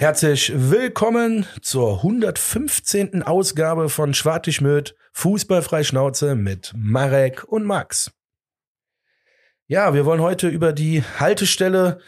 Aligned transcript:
Herzlich 0.00 0.50
willkommen 0.56 1.44
zur 1.60 1.96
115. 1.98 3.22
Ausgabe 3.22 3.90
von 3.90 4.14
Schwartigmöd 4.14 4.96
Fußballfrei 5.12 5.84
Schnauze 5.84 6.36
mit 6.36 6.72
Marek 6.74 7.44
und 7.44 7.66
Max. 7.66 8.10
Ja, 9.66 9.92
wir 9.92 10.06
wollen 10.06 10.22
heute 10.22 10.48
über 10.48 10.72
die 10.72 11.02
Haltestelle 11.02 12.00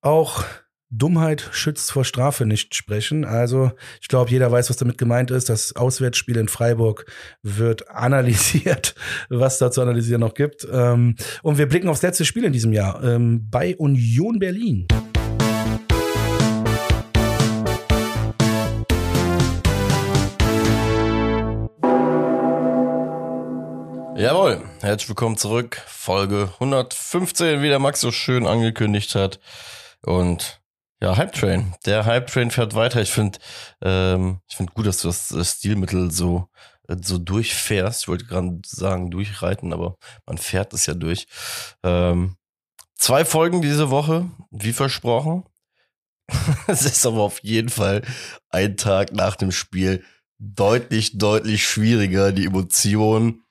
auch 0.00 0.44
Dummheit 0.90 1.48
schützt 1.50 1.90
vor 1.90 2.04
Strafe 2.04 2.46
nicht 2.46 2.76
sprechen. 2.76 3.24
Also 3.24 3.72
ich 4.00 4.06
glaube, 4.06 4.30
jeder 4.30 4.52
weiß, 4.52 4.70
was 4.70 4.76
damit 4.76 4.96
gemeint 4.96 5.32
ist. 5.32 5.48
Das 5.48 5.74
Auswärtsspiel 5.74 6.36
in 6.36 6.46
Freiburg 6.46 7.04
wird 7.42 7.90
analysiert, 7.90 8.94
was 9.28 9.58
da 9.58 9.72
zu 9.72 9.82
analysieren 9.82 10.20
noch 10.20 10.34
gibt. 10.34 10.68
Ähm, 10.70 11.16
und 11.42 11.58
wir 11.58 11.68
blicken 11.68 11.88
aufs 11.88 12.02
letzte 12.02 12.24
Spiel 12.24 12.44
in 12.44 12.52
diesem 12.52 12.72
Jahr 12.72 13.02
ähm, 13.02 13.48
bei 13.50 13.76
Union 13.76 14.38
Berlin. 14.38 14.86
Jawohl, 24.20 24.62
herzlich 24.82 25.08
willkommen 25.08 25.38
zurück. 25.38 25.80
Folge 25.86 26.50
115, 26.60 27.62
wie 27.62 27.68
der 27.68 27.78
Max 27.78 28.02
so 28.02 28.12
schön 28.12 28.46
angekündigt 28.46 29.14
hat. 29.14 29.40
Und 30.02 30.60
ja, 31.00 31.16
Hype 31.16 31.32
Train. 31.32 31.74
Der 31.86 32.04
Hype 32.04 32.26
Train 32.26 32.50
fährt 32.50 32.74
weiter. 32.74 33.00
Ich 33.00 33.12
finde, 33.12 33.38
ähm, 33.80 34.40
ich 34.46 34.56
finde 34.56 34.74
gut, 34.74 34.84
dass 34.84 35.00
du 35.00 35.08
das, 35.08 35.34
Stilmittel 35.56 36.10
so 36.10 36.50
so 37.00 37.16
durchfährst. 37.16 38.02
Ich 38.02 38.08
wollte 38.08 38.26
gerade 38.26 38.60
sagen 38.66 39.10
durchreiten, 39.10 39.72
aber 39.72 39.96
man 40.26 40.36
fährt 40.36 40.74
es 40.74 40.84
ja 40.84 40.92
durch. 40.92 41.26
Ähm, 41.82 42.36
zwei 42.96 43.24
Folgen 43.24 43.62
diese 43.62 43.88
Woche, 43.88 44.28
wie 44.50 44.74
versprochen. 44.74 45.44
es 46.66 46.82
ist 46.82 47.06
aber 47.06 47.22
auf 47.22 47.42
jeden 47.42 47.70
Fall 47.70 48.02
ein 48.50 48.76
Tag 48.76 49.14
nach 49.14 49.36
dem 49.36 49.50
Spiel 49.50 50.04
deutlich, 50.38 51.16
deutlich 51.16 51.64
schwieriger, 51.66 52.32
die 52.32 52.44
Emotionen 52.44 53.44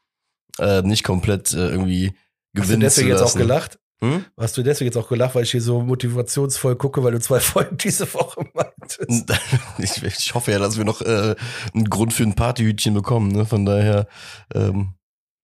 äh, 0.60 0.82
nicht 0.82 1.04
komplett 1.04 1.54
äh, 1.54 1.70
irgendwie 1.70 2.14
gewinnen 2.54 2.84
Hast 2.84 2.98
du 2.98 3.02
deswegen 3.02 3.10
jetzt 3.10 3.22
auch 3.22 3.36
gelacht? 3.36 3.80
Hm? 4.02 4.26
Hast 4.38 4.58
du 4.58 4.64
deswegen 4.64 4.88
jetzt 4.88 4.98
auch 4.98 5.10
gelacht, 5.10 5.36
weil 5.36 5.44
ich 5.44 5.52
hier 5.52 5.62
so 5.62 5.82
motivationsvoll 5.82 6.78
gucke, 6.78 7.04
weil 7.04 7.12
du 7.12 7.20
zwei 7.20 7.40
Folgen 7.40 7.78
diese 7.78 8.12
Woche 8.14 8.46
meintest? 8.54 9.34
Ich, 9.78 10.04
ich 10.04 10.34
hoffe 10.34 10.52
ja, 10.52 10.60
dass 10.60 10.78
wir 10.78 10.86
noch 10.86 11.02
äh, 11.02 11.36
einen 11.74 11.90
Grund 11.90 12.14
für 12.14 12.24
ein 12.24 12.36
Partyhütchen 12.36 12.94
bekommen. 12.94 13.32
Ne? 13.32 13.46
Von 13.46 13.66
daher, 13.66 14.08
ähm, 14.54 14.94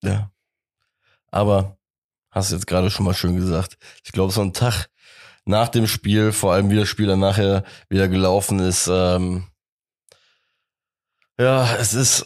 ja. 0.03 0.31
Aber 1.31 1.77
hast 2.31 2.51
du 2.51 2.55
jetzt 2.55 2.67
gerade 2.67 2.89
schon 2.89 3.05
mal 3.05 3.13
schön 3.13 3.35
gesagt. 3.35 3.77
Ich 4.03 4.11
glaube, 4.11 4.31
so 4.31 4.41
ein 4.41 4.53
Tag 4.53 4.87
nach 5.45 5.69
dem 5.69 5.87
Spiel, 5.87 6.31
vor 6.31 6.53
allem 6.53 6.69
wie 6.69 6.75
das 6.75 6.87
Spiel 6.87 7.07
dann 7.07 7.19
nachher 7.19 7.63
wieder 7.89 8.07
gelaufen 8.07 8.59
ist, 8.59 8.87
ähm, 8.91 9.45
ja, 11.37 11.75
es 11.75 11.93
ist 11.93 12.25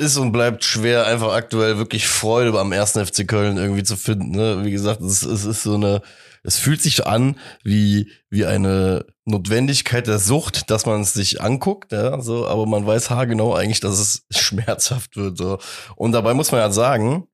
ist 0.00 0.16
und 0.16 0.32
bleibt 0.32 0.64
schwer, 0.64 1.06
einfach 1.06 1.32
aktuell 1.32 1.78
wirklich 1.78 2.08
Freude 2.08 2.58
am 2.58 2.72
ersten 2.72 3.04
FC 3.04 3.28
Köln 3.28 3.58
irgendwie 3.58 3.82
zu 3.82 3.96
finden. 3.96 4.30
Ne? 4.30 4.64
Wie 4.64 4.70
gesagt, 4.70 5.00
es, 5.00 5.22
es 5.22 5.44
ist 5.44 5.62
so 5.62 5.74
eine, 5.74 6.02
es 6.42 6.58
fühlt 6.58 6.82
sich 6.82 7.06
an 7.06 7.38
wie, 7.62 8.10
wie 8.30 8.46
eine 8.46 9.04
Notwendigkeit 9.26 10.06
der 10.06 10.18
Sucht, 10.18 10.70
dass 10.70 10.86
man 10.86 11.02
es 11.02 11.12
sich 11.12 11.40
anguckt, 11.40 11.92
ja, 11.92 12.20
so, 12.20 12.46
aber 12.46 12.66
man 12.66 12.86
weiß 12.86 13.10
haargenau 13.10 13.54
eigentlich, 13.54 13.80
dass 13.80 13.98
es 13.98 14.26
schmerzhaft 14.30 15.16
wird. 15.16 15.36
So. 15.36 15.58
Und 15.96 16.12
dabei 16.12 16.34
muss 16.34 16.50
man 16.50 16.60
ja 16.60 16.70
sagen, 16.70 17.28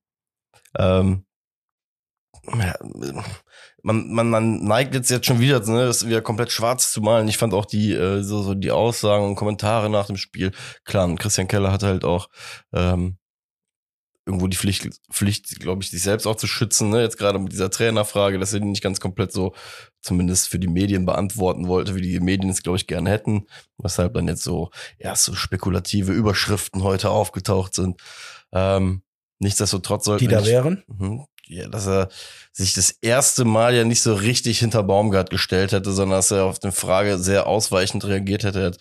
ähm, 0.77 1.25
ja, 2.59 2.75
man, 3.87 4.11
man, 4.13 4.29
man 4.31 4.65
neigt 4.65 4.95
jetzt 4.95 5.11
jetzt 5.11 5.27
schon 5.27 5.39
wieder, 5.39 5.61
ne, 5.61 5.87
das 5.87 6.07
wieder 6.07 6.21
komplett 6.21 6.51
schwarz 6.51 6.93
zu 6.93 7.01
malen. 7.01 7.29
Ich 7.29 7.39
fand 7.39 7.55
auch 7.55 7.65
die, 7.67 7.93
äh, 7.93 8.23
so, 8.23 8.43
so 8.43 8.55
die 8.55 8.73
Aussagen 8.73 9.25
und 9.25 9.37
Kommentare 9.37 9.89
nach 9.89 10.07
dem 10.07 10.17
Spiel. 10.17 10.51
Klar, 10.85 11.15
Christian 11.15 11.47
Keller 11.47 11.71
hatte 11.71 11.87
halt 11.87 12.05
auch 12.05 12.29
ähm, 12.73 13.17
irgendwo 14.27 14.49
die 14.49 14.57
Pflicht, 14.57 14.89
Pflicht, 15.13 15.61
glaube 15.61 15.85
ich, 15.85 15.91
sich 15.91 16.03
selbst 16.03 16.27
auch 16.27 16.35
zu 16.35 16.49
schützen, 16.49 16.91
ne? 16.91 17.01
Jetzt 17.01 17.17
gerade 17.17 17.39
mit 17.39 17.53
dieser 17.53 17.71
Trainerfrage, 17.71 18.41
dass 18.41 18.53
er 18.53 18.59
die 18.59 18.67
nicht 18.67 18.83
ganz 18.83 18.99
komplett 18.99 19.31
so, 19.31 19.55
zumindest 20.03 20.49
für 20.49 20.59
die 20.59 20.67
Medien 20.67 21.07
beantworten 21.07 21.69
wollte, 21.69 21.95
wie 21.95 22.01
die 22.03 22.19
Medien 22.19 22.51
es, 22.51 22.65
glaube 22.65 22.79
ich, 22.79 22.89
gerne 22.89 23.09
hätten. 23.11 23.47
Weshalb 23.79 24.15
dann 24.15 24.27
jetzt 24.27 24.43
so 24.43 24.71
erst 24.99 25.23
so 25.25 25.35
spekulative 25.35 26.11
Überschriften 26.13 26.83
heute 26.83 27.11
aufgetaucht 27.11 27.73
sind. 27.75 28.01
Ähm, 28.53 29.03
nichtsdestotrotz 29.39 30.07
sollten 30.07 30.25
Die 30.25 30.29
da 30.29 30.41
nicht- 30.41 30.49
wären? 30.51 30.83
Mhm. 30.89 31.27
Ja, 31.49 31.69
dass 31.69 31.87
er 31.87 32.09
sich 32.53 32.75
das 32.75 32.91
erste 32.91 33.45
Mal 33.45 33.75
ja 33.75 33.85
nicht 33.85 34.01
so 34.01 34.15
richtig 34.15 34.59
hinter 34.59 34.83
Baumgart 34.83 35.31
gestellt 35.31 35.71
hätte, 35.73 35.93
sondern 35.93 36.19
dass 36.19 36.31
er 36.33 36.45
auf 36.45 36.59
eine 36.63 36.73
Frage 36.73 37.19
sehr 37.19 37.47
ausweichend 37.47 38.05
reagiert 38.05 38.43
hätte. 38.43 38.73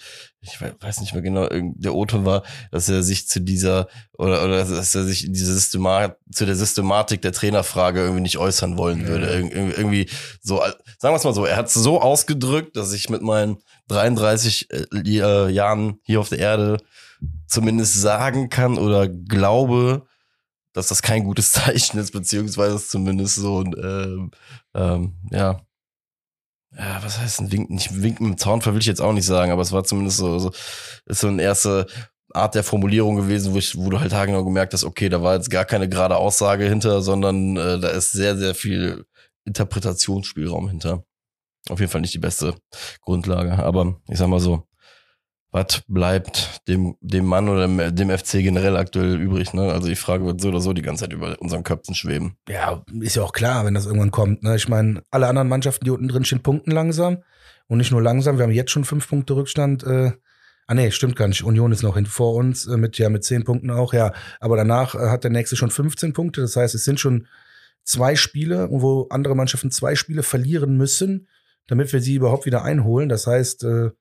Ich 0.41 0.59
we- 0.61 0.73
weiß 0.79 1.01
nicht 1.01 1.13
mehr 1.13 1.21
genau, 1.21 1.47
der 1.51 1.93
O-Ton 1.93 2.25
war, 2.25 2.41
dass 2.71 2.89
er 2.89 3.03
sich 3.03 3.27
zu 3.27 3.39
dieser 3.41 3.87
oder 4.17 4.43
oder 4.43 4.65
dass 4.65 4.95
er 4.95 5.03
sich 5.03 5.25
in 5.25 5.33
diese 5.33 5.53
Systematik 5.53 6.15
zu 6.31 6.45
der 6.47 6.55
Systematik 6.55 7.21
der 7.21 7.33
Trainerfrage 7.33 7.99
irgendwie 8.01 8.21
nicht 8.21 8.37
äußern 8.39 8.77
wollen 8.77 9.01
Ja. 9.01 9.07
würde. 9.09 9.27
Ir 9.39 9.43
ir- 9.51 9.77
irgendwie 9.77 10.09
so, 10.41 10.57
sagen 10.57 11.13
wir 11.13 11.15
es 11.17 11.23
mal 11.23 11.33
so, 11.35 11.45
er 11.45 11.57
hat 11.57 11.67
es 11.67 11.73
so 11.75 12.01
ausgedrückt, 12.01 12.75
dass 12.77 12.93
ich 12.93 13.09
mit 13.09 13.21
meinen 13.21 13.57
33 13.89 14.71
äh, 14.71 14.85
äh, 14.91 15.49
Jahren 15.51 15.99
hier 16.03 16.19
auf 16.19 16.29
der 16.29 16.39
Erde 16.39 16.77
zumindest 17.47 18.01
sagen 18.01 18.49
kann 18.49 18.77
oder 18.79 19.07
glaube, 19.07 20.07
dass 20.75 20.87
das 20.87 21.01
kein 21.01 21.23
gutes 21.23 21.51
Zeichen 21.53 21.97
ist, 21.97 22.11
beziehungsweise 22.11 22.75
es 22.75 22.89
zumindest 22.89 23.35
so 23.35 23.61
ein, 23.61 23.75
ähm, 23.81 24.31
ähm, 24.75 25.13
ja, 25.31 25.61
ja, 26.77 26.99
was 27.01 27.19
heißt 27.19 27.39
ein 27.39 27.51
Wink? 27.51 27.69
Nicht 27.69 27.91
mit 27.91 28.19
dem 28.19 28.37
Zaunfall 28.37 28.73
will 28.73 28.81
ich 28.81 28.87
jetzt 28.87 29.01
auch 29.01 29.13
nicht 29.13 29.25
sagen, 29.25 29.51
aber 29.51 29.61
es 29.61 29.71
war 29.71 29.83
zumindest 29.85 30.17
so, 30.17 30.39
so 30.39 30.51
ist 31.05 31.21
so 31.21 31.27
eine 31.27 31.41
erste 31.41 31.87
Art 32.33 32.53
der 32.55 32.63
Formulierung 32.63 33.15
gewesen, 33.15 33.53
wo 33.53 33.57
ich, 33.57 33.77
wo 33.77 33.89
du 33.89 33.99
halt 33.99 34.13
haargenau 34.13 34.43
gemerkt 34.43 34.73
hast, 34.73 34.83
okay, 34.83 35.07
da 35.07 35.21
war 35.23 35.35
jetzt 35.35 35.49
gar 35.49 35.63
keine 35.63 35.87
gerade 35.87 36.17
Aussage 36.17 36.65
hinter, 36.65 37.01
sondern 37.01 37.55
äh, 37.55 37.79
da 37.79 37.89
ist 37.89 38.11
sehr, 38.11 38.35
sehr 38.35 38.55
viel 38.55 39.05
Interpretationsspielraum 39.45 40.67
hinter. 40.67 41.05
Auf 41.69 41.79
jeden 41.79 41.91
Fall 41.91 42.01
nicht 42.01 42.13
die 42.13 42.19
beste 42.19 42.55
Grundlage, 43.01 43.63
aber 43.63 44.01
ich 44.09 44.17
sag 44.17 44.27
mal 44.27 44.39
so, 44.39 44.67
was 45.55 45.83
bleibt 45.87 46.67
dem, 46.67 46.97
dem 46.99 47.25
Mann 47.25 47.47
oder 47.47 47.69
dem, 47.89 48.09
FC 48.09 48.33
generell 48.39 48.75
aktuell 48.75 49.21
übrig? 49.21 49.53
Ne? 49.53 49.71
Also 49.71 49.87
die 49.87 49.95
Frage 49.95 50.25
wird 50.25 50.41
so 50.41 50.49
oder 50.49 50.59
so 50.59 50.73
die 50.73 50.81
ganze 50.81 51.05
Zeit 51.05 51.13
über 51.13 51.39
unseren 51.39 51.63
Köpfen 51.63 51.95
schweben. 51.95 52.35
Ja, 52.49 52.83
ist 52.99 53.15
ja 53.15 53.23
auch 53.23 53.31
klar, 53.31 53.65
wenn 53.65 53.73
das 53.73 53.85
irgendwann 53.85 54.11
kommt. 54.11 54.43
Ne? 54.43 54.57
Ich 54.57 54.67
meine, 54.67 55.01
alle 55.11 55.27
anderen 55.27 55.47
Mannschaften, 55.47 55.85
die 55.85 55.91
unten 55.91 56.09
drin 56.09 56.25
stehen, 56.25 56.43
punkten 56.43 56.71
langsam. 56.71 57.23
Und 57.67 57.77
nicht 57.77 57.91
nur 57.91 58.01
langsam, 58.01 58.37
wir 58.37 58.43
haben 58.43 58.51
jetzt 58.51 58.71
schon 58.71 58.83
fünf 58.83 59.07
Punkte 59.07 59.37
Rückstand. 59.37 59.85
Äh, 59.85 60.11
ah 60.67 60.73
nee, 60.73 60.91
stimmt 60.91 61.15
gar 61.15 61.29
nicht. 61.29 61.45
Union 61.45 61.71
ist 61.71 61.83
noch 61.83 61.95
hin 61.95 62.05
vor 62.05 62.35
uns, 62.35 62.67
äh, 62.67 62.75
mit, 62.75 62.97
ja, 62.97 63.07
mit 63.07 63.23
zehn 63.23 63.45
Punkten 63.45 63.71
auch, 63.71 63.93
ja. 63.93 64.11
Aber 64.41 64.57
danach 64.57 64.93
äh, 64.93 65.07
hat 65.07 65.23
der 65.23 65.31
nächste 65.31 65.55
schon 65.55 65.71
15 65.71 66.11
Punkte. 66.11 66.41
Das 66.41 66.57
heißt, 66.57 66.75
es 66.75 66.83
sind 66.83 66.99
schon 66.99 67.27
zwei 67.85 68.17
Spiele, 68.17 68.67
wo 68.71 69.07
andere 69.09 69.35
Mannschaften 69.35 69.71
zwei 69.71 69.95
Spiele 69.95 70.21
verlieren 70.21 70.75
müssen, 70.75 71.29
damit 71.67 71.93
wir 71.93 72.01
sie 72.01 72.15
überhaupt 72.15 72.45
wieder 72.45 72.63
einholen. 72.65 73.07
Das 73.07 73.25
heißt, 73.25 73.63
äh, 73.63 73.91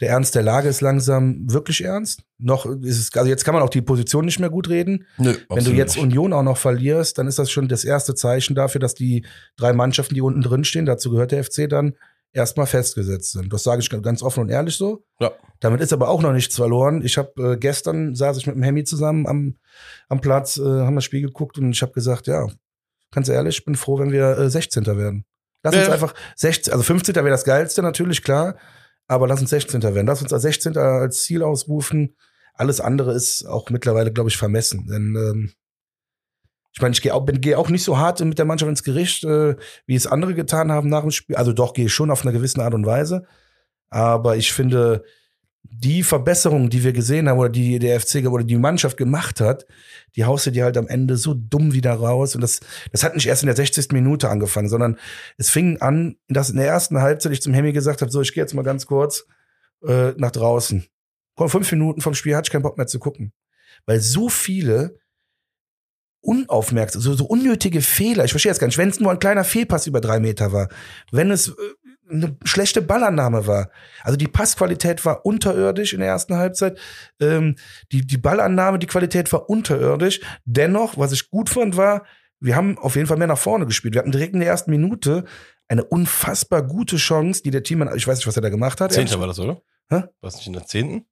der 0.00 0.10
Ernst 0.10 0.34
der 0.34 0.42
Lage 0.42 0.68
ist 0.68 0.80
langsam 0.80 1.50
wirklich 1.50 1.84
ernst. 1.84 2.24
Noch 2.38 2.66
ist 2.66 2.98
es, 2.98 3.16
also 3.16 3.28
jetzt 3.28 3.44
kann 3.44 3.54
man 3.54 3.62
auch 3.62 3.70
die 3.70 3.82
Position 3.82 4.24
nicht 4.24 4.40
mehr 4.40 4.50
gut 4.50 4.68
reden. 4.68 5.06
Nö, 5.18 5.34
Wenn 5.48 5.64
du 5.64 5.70
jetzt 5.70 5.96
Union 5.96 6.32
auch 6.32 6.42
noch 6.42 6.56
verlierst, 6.56 7.18
dann 7.18 7.28
ist 7.28 7.38
das 7.38 7.50
schon 7.50 7.68
das 7.68 7.84
erste 7.84 8.14
Zeichen 8.14 8.54
dafür, 8.54 8.80
dass 8.80 8.94
die 8.94 9.24
drei 9.56 9.72
Mannschaften, 9.72 10.14
die 10.14 10.20
unten 10.20 10.42
drin 10.42 10.64
stehen, 10.64 10.86
dazu 10.86 11.10
gehört 11.10 11.30
der 11.30 11.44
FC 11.44 11.68
dann, 11.68 11.94
erstmal 12.32 12.66
festgesetzt 12.66 13.32
sind. 13.32 13.52
Das 13.52 13.62
sage 13.62 13.82
ich 13.82 13.90
ganz 13.90 14.22
offen 14.22 14.40
und 14.40 14.48
ehrlich 14.48 14.76
so. 14.76 15.04
Ja. 15.20 15.32
Damit 15.60 15.80
ist 15.80 15.92
aber 15.92 16.08
auch 16.08 16.22
noch 16.22 16.32
nichts 16.32 16.56
verloren. 16.56 17.02
Ich 17.04 17.18
habe 17.18 17.52
äh, 17.52 17.56
gestern 17.56 18.14
saß 18.14 18.38
ich 18.38 18.46
mit 18.46 18.56
dem 18.56 18.62
Hemmi 18.62 18.84
zusammen 18.84 19.26
am, 19.26 19.56
am 20.08 20.20
Platz, 20.20 20.56
äh, 20.56 20.62
haben 20.62 20.94
das 20.94 21.04
Spiel 21.04 21.22
geguckt 21.22 21.58
und 21.58 21.70
ich 21.72 21.82
habe 21.82 21.92
gesagt, 21.92 22.26
ja, 22.26 22.46
ganz 23.12 23.28
ehrlich, 23.28 23.58
ich 23.58 23.64
bin 23.64 23.74
froh, 23.74 23.98
wenn 23.98 24.12
wir 24.12 24.38
äh, 24.38 24.50
16. 24.50 24.86
werden. 24.86 25.24
Lass 25.62 25.76
uns 25.76 25.88
einfach 25.88 26.14
16, 26.36 26.72
also 26.72 26.82
15. 26.82 27.14
wäre 27.14 27.28
das 27.28 27.44
geilste 27.44 27.82
natürlich, 27.82 28.24
klar, 28.24 28.56
aber 29.08 29.26
lass 29.26 29.40
uns 29.40 29.50
16. 29.50 29.82
werden. 29.82 30.06
Lass 30.06 30.22
uns 30.22 30.32
als 30.32 30.42
16. 30.42 30.76
als 30.76 31.22
Ziel 31.22 31.42
ausrufen. 31.42 32.16
Alles 32.54 32.80
andere 32.80 33.12
ist 33.12 33.44
auch 33.44 33.70
mittlerweile, 33.70 34.12
glaube 34.12 34.30
ich, 34.30 34.36
vermessen. 34.36 34.86
Denn 34.86 35.16
ähm, 35.16 35.52
ich 36.74 36.80
meine, 36.80 36.92
ich 36.92 37.02
gehe 37.02 37.14
auch, 37.14 37.26
gehe 37.26 37.58
auch 37.58 37.68
nicht 37.68 37.84
so 37.84 37.98
hart 37.98 38.20
mit 38.20 38.38
der 38.38 38.46
Mannschaft 38.46 38.70
ins 38.70 38.82
Gericht, 38.82 39.24
äh, 39.24 39.56
wie 39.86 39.94
es 39.94 40.06
andere 40.06 40.34
getan 40.34 40.72
haben 40.72 40.88
nach 40.88 41.02
dem 41.02 41.10
Spiel. 41.10 41.36
Also 41.36 41.52
doch, 41.52 41.74
gehe 41.74 41.86
ich 41.86 41.92
schon 41.92 42.10
auf 42.10 42.22
eine 42.22 42.32
gewisse 42.32 42.62
Art 42.62 42.74
und 42.74 42.86
Weise. 42.86 43.26
Aber 43.90 44.36
ich 44.36 44.52
finde, 44.52 45.04
die 45.64 46.02
Verbesserungen, 46.02 46.70
die 46.70 46.84
wir 46.84 46.92
gesehen 46.92 47.28
haben, 47.28 47.38
oder 47.38 47.48
die 47.48 47.78
der 47.78 48.00
FC 48.00 48.26
oder 48.26 48.44
die 48.44 48.56
Mannschaft 48.56 48.96
gemacht 48.96 49.40
hat, 49.40 49.66
die 50.16 50.24
haust 50.24 50.46
du 50.46 50.50
dir 50.50 50.64
halt 50.64 50.76
am 50.76 50.88
Ende 50.88 51.16
so 51.16 51.34
dumm 51.34 51.72
wieder 51.72 51.94
raus. 51.94 52.34
Und 52.34 52.40
das, 52.40 52.60
das 52.90 53.04
hat 53.04 53.14
nicht 53.14 53.26
erst 53.26 53.42
in 53.42 53.46
der 53.46 53.56
60. 53.56 53.92
Minute 53.92 54.28
angefangen, 54.28 54.68
sondern 54.68 54.98
es 55.38 55.50
fing 55.50 55.80
an, 55.80 56.16
dass 56.28 56.50
in 56.50 56.56
der 56.56 56.66
ersten 56.66 57.00
Halbzeit 57.00 57.32
ich 57.32 57.42
zum 57.42 57.54
Hemmi 57.54 57.72
gesagt 57.72 58.02
habe, 58.02 58.10
so, 58.10 58.20
ich 58.20 58.34
gehe 58.34 58.42
jetzt 58.42 58.54
mal 58.54 58.62
ganz 58.62 58.86
kurz 58.86 59.24
äh, 59.86 60.12
nach 60.16 60.30
draußen. 60.32 60.84
Vor 61.36 61.48
fünf 61.48 61.70
Minuten 61.72 62.00
vom 62.00 62.14
Spiel 62.14 62.36
hatte 62.36 62.48
ich 62.48 62.52
keinen 62.52 62.62
Bock 62.62 62.76
mehr 62.76 62.86
zu 62.86 62.98
gucken. 62.98 63.32
Weil 63.86 64.00
so 64.00 64.28
viele 64.28 64.98
unaufmerksam, 66.20 67.02
so, 67.02 67.14
so 67.14 67.24
unnötige 67.24 67.80
Fehler, 67.80 68.24
ich 68.24 68.30
verstehe 68.30 68.50
jetzt 68.50 68.60
gar 68.60 68.68
nicht, 68.68 68.78
wenn 68.78 68.90
es 68.90 69.00
nur 69.00 69.10
ein 69.10 69.18
kleiner 69.18 69.44
Fehlpass 69.44 69.86
über 69.86 70.00
drei 70.00 70.20
Meter 70.20 70.52
war, 70.52 70.68
wenn 71.10 71.30
es 71.30 71.48
äh, 71.48 71.52
eine 72.12 72.36
schlechte 72.44 72.82
Ballannahme 72.82 73.46
war. 73.46 73.70
Also 74.02 74.16
die 74.16 74.28
Passqualität 74.28 75.04
war 75.04 75.24
unterirdisch 75.24 75.92
in 75.92 76.00
der 76.00 76.08
ersten 76.08 76.36
Halbzeit. 76.36 76.78
Ähm, 77.20 77.56
die, 77.90 78.06
die 78.06 78.18
Ballannahme, 78.18 78.78
die 78.78 78.86
Qualität 78.86 79.32
war 79.32 79.48
unterirdisch. 79.48 80.20
Dennoch, 80.44 80.98
was 80.98 81.12
ich 81.12 81.30
gut 81.30 81.48
fand, 81.48 81.76
war, 81.76 82.04
wir 82.40 82.56
haben 82.56 82.76
auf 82.78 82.96
jeden 82.96 83.06
Fall 83.06 83.16
mehr 83.16 83.26
nach 83.28 83.38
vorne 83.38 83.66
gespielt. 83.66 83.94
Wir 83.94 84.00
hatten 84.00 84.12
direkt 84.12 84.34
in 84.34 84.40
der 84.40 84.48
ersten 84.48 84.70
Minute 84.70 85.24
eine 85.68 85.84
unfassbar 85.84 86.62
gute 86.62 86.96
Chance, 86.96 87.42
die 87.42 87.50
der 87.50 87.62
Teammann, 87.62 87.94
ich 87.96 88.06
weiß 88.06 88.18
nicht, 88.18 88.26
was 88.26 88.36
er 88.36 88.42
da 88.42 88.50
gemacht 88.50 88.80
hat. 88.80 88.92
Zehnter 88.92 89.20
war 89.20 89.26
das, 89.26 89.38
oder? 89.38 89.62
Hä? 89.88 89.96
War 89.96 90.10
das 90.20 90.36
nicht 90.36 90.46
in 90.46 90.52
der 90.52 90.66
zehnten? 90.66 91.06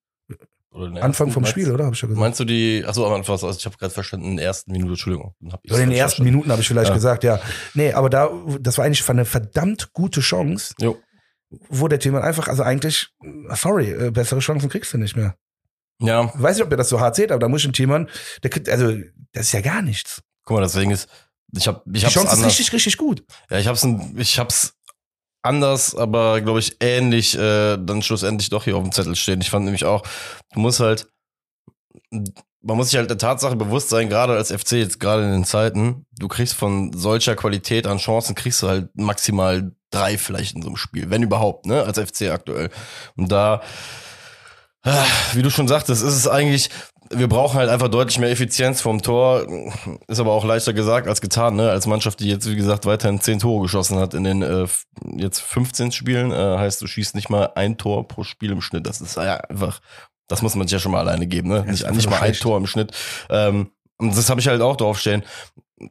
Anfang 0.72 1.30
vom 1.32 1.42
Meinst- 1.42 1.50
Spiel, 1.50 1.70
oder? 1.72 1.86
Hab 1.86 1.94
ich 1.94 2.00
ja 2.02 2.06
gesagt. 2.08 2.20
Meinst 2.20 2.38
du 2.40 2.44
die, 2.44 2.84
achso, 2.86 3.04
am 3.06 3.12
Anfang, 3.14 3.32
also 3.32 3.50
ich 3.50 3.66
habe 3.66 3.76
gerade 3.76 3.92
verstanden, 3.92 4.26
in 4.26 4.36
der 4.36 4.46
ersten 4.46 4.70
Minute, 4.70 4.90
Entschuldigung. 4.92 5.34
Hab 5.50 5.60
Oder 5.64 5.80
in 5.80 5.90
den 5.90 5.98
ersten 5.98 5.98
verstanden. 5.98 6.24
Minuten 6.30 6.50
habe 6.52 6.62
ich 6.62 6.68
vielleicht 6.68 6.88
Ja. 6.90 6.94
gesagt, 6.94 7.24
ja. 7.24 7.40
Nee, 7.74 7.92
aber 7.92 8.08
da, 8.08 8.30
das 8.60 8.78
war 8.78 8.84
eigentlich 8.84 9.08
eine 9.08 9.24
verdammt 9.24 9.92
gute 9.92 10.20
Chance, 10.20 10.74
Jo. 10.80 10.96
wo 11.68 11.88
der 11.88 11.98
Teammann 11.98 12.22
einfach, 12.22 12.46
also 12.46 12.62
eigentlich, 12.62 13.08
sorry, 13.54 13.90
äh, 13.90 14.10
bessere 14.12 14.38
Chancen 14.40 14.68
kriegst 14.68 14.92
du 14.94 14.98
nicht 14.98 15.16
mehr. 15.16 15.34
Ja, 16.00 16.32
Ich 16.34 16.40
weiß 16.40 16.56
nicht, 16.56 16.64
ob 16.64 16.70
ihr 16.72 16.76
das 16.76 16.88
so 16.88 17.00
hart 17.00 17.16
seht, 17.16 17.30
aber 17.32 17.40
da 17.40 17.48
muss 17.48 17.60
ich 17.62 17.68
ein 17.68 17.72
Teammann, 17.72 18.08
der 18.42 18.50
kriegt, 18.50 18.68
also, 18.68 18.94
das 19.32 19.46
ist 19.46 19.52
ja 19.52 19.60
gar 19.60 19.82
nichts. 19.82 20.22
guck 20.44 20.56
mal, 20.56 20.62
deswegen 20.62 20.92
ist, 20.92 21.08
ich 21.56 21.66
habe 21.66 21.82
ich 21.92 22.00
Die 22.00 22.06
hab's 22.06 22.14
Chance 22.14 22.28
ist 22.28 22.34
anders. 22.34 22.52
richtig, 22.52 22.72
richtig 22.72 22.96
gut. 22.96 23.24
Ja, 23.50 23.58
ich 23.58 23.66
hab's, 23.66 23.84
ich 24.16 24.38
hab's 24.38 24.74
anders, 25.42 25.94
aber 25.94 26.40
glaube 26.40 26.60
ich 26.60 26.76
ähnlich 26.80 27.36
äh, 27.36 27.76
dann 27.78 28.02
schlussendlich 28.02 28.50
doch 28.50 28.64
hier 28.64 28.76
auf 28.76 28.82
dem 28.82 28.92
Zettel 28.92 29.16
stehen. 29.16 29.40
Ich 29.40 29.50
fand 29.50 29.64
nämlich 29.64 29.84
auch, 29.84 30.02
du 30.52 30.60
musst 30.60 30.80
halt, 30.80 31.08
man 32.62 32.76
muss 32.76 32.90
sich 32.90 32.98
halt 32.98 33.10
der 33.10 33.18
Tatsache 33.18 33.56
bewusst 33.56 33.88
sein, 33.88 34.08
gerade 34.08 34.36
als 34.36 34.52
FC 34.52 34.72
jetzt 34.72 35.00
gerade 35.00 35.24
in 35.24 35.32
den 35.32 35.44
Zeiten, 35.44 36.06
du 36.18 36.28
kriegst 36.28 36.54
von 36.54 36.92
solcher 36.92 37.36
Qualität 37.36 37.86
an 37.86 37.98
Chancen, 37.98 38.34
kriegst 38.34 38.62
du 38.62 38.68
halt 38.68 38.90
maximal 38.94 39.72
drei 39.90 40.18
vielleicht 40.18 40.54
in 40.54 40.62
so 40.62 40.68
einem 40.68 40.76
Spiel, 40.76 41.10
wenn 41.10 41.22
überhaupt, 41.22 41.66
ne, 41.66 41.82
als 41.82 41.98
FC 41.98 42.30
aktuell. 42.30 42.70
Und 43.16 43.32
da, 43.32 43.62
ah, 44.82 45.04
wie 45.32 45.42
du 45.42 45.50
schon 45.50 45.68
sagtest, 45.68 46.02
ist 46.02 46.14
es 46.14 46.28
eigentlich, 46.28 46.70
wir 47.12 47.28
brauchen 47.28 47.58
halt 47.58 47.68
einfach 47.68 47.88
deutlich 47.88 48.18
mehr 48.18 48.30
Effizienz 48.30 48.80
vom 48.80 49.02
Tor. 49.02 49.46
Ist 50.06 50.20
aber 50.20 50.32
auch 50.32 50.44
leichter 50.44 50.72
gesagt 50.72 51.08
als 51.08 51.20
getan, 51.20 51.56
ne? 51.56 51.68
Als 51.68 51.86
Mannschaft, 51.86 52.20
die 52.20 52.28
jetzt, 52.28 52.48
wie 52.48 52.54
gesagt, 52.54 52.86
weiterhin 52.86 53.20
10 53.20 53.40
Tore 53.40 53.62
geschossen 53.62 53.98
hat 53.98 54.14
in 54.14 54.22
den 54.22 54.42
äh, 54.42 54.68
jetzt 55.16 55.40
15 55.40 55.90
Spielen. 55.90 56.30
Äh, 56.30 56.58
heißt, 56.58 56.80
du 56.80 56.86
schießt 56.86 57.16
nicht 57.16 57.28
mal 57.28 57.50
ein 57.56 57.78
Tor 57.78 58.06
pro 58.06 58.22
Spiel 58.22 58.52
im 58.52 58.60
Schnitt. 58.60 58.86
Das 58.86 59.00
ist 59.00 59.16
ja 59.16 59.36
einfach, 59.36 59.80
das 60.28 60.42
muss 60.42 60.54
man 60.54 60.68
sich 60.68 60.72
ja 60.74 60.78
schon 60.78 60.92
mal 60.92 61.00
alleine 61.00 61.26
geben, 61.26 61.48
ne? 61.48 61.64
ist 61.68 61.82
Nicht, 61.82 61.90
nicht 61.90 62.10
mal 62.10 62.20
ein. 62.20 62.32
Tor 62.34 62.56
im 62.56 62.68
Schnitt. 62.68 62.92
Ähm, 63.28 63.72
und 63.98 64.16
das 64.16 64.30
habe 64.30 64.40
ich 64.40 64.46
halt 64.46 64.62
auch 64.62 64.76
draufstehen. 64.76 65.24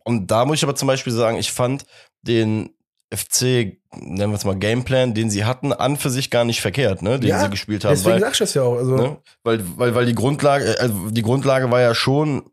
Und 0.06 0.32
da 0.32 0.46
muss 0.46 0.58
ich 0.58 0.64
aber 0.64 0.76
zum 0.76 0.88
Beispiel 0.88 1.14
sagen, 1.14 1.38
ich 1.38 1.52
fand 1.52 1.86
den 2.22 2.70
FC, 3.12 3.78
nennen 3.96 4.32
wir 4.32 4.36
es 4.38 4.46
mal 4.46 4.58
Gameplan, 4.58 5.14
den 5.14 5.30
sie 5.32 5.46
hatten, 5.46 5.74
an 5.74 5.98
für 5.98 6.10
sich 6.10 6.30
gar 6.30 6.46
nicht 6.46 6.62
verkehrt, 6.62 7.02
ne? 7.02 7.20
Den 7.20 7.30
Ja, 7.30 7.44
sie 7.44 7.50
gespielt 7.50 7.84
haben. 7.84 7.92
Deswegen 7.92 8.14
weil- 8.16 8.20
sag 8.22 8.34
ich 8.34 8.38
das 8.40 8.54
ja 8.54 8.62
auch. 8.64 8.76
Also, 8.78 8.96
Ne? 8.96 9.18
Weil, 9.44 9.64
weil, 9.78 9.96
weil 9.96 10.06
die 10.06 10.14
Grundlage, 10.16 10.76
äh, 10.78 10.80
also 10.80 11.10
die 11.10 11.22
Grundlage 11.24 11.72
war 11.72 11.82
ja 11.82 11.96
schon, 11.96 12.44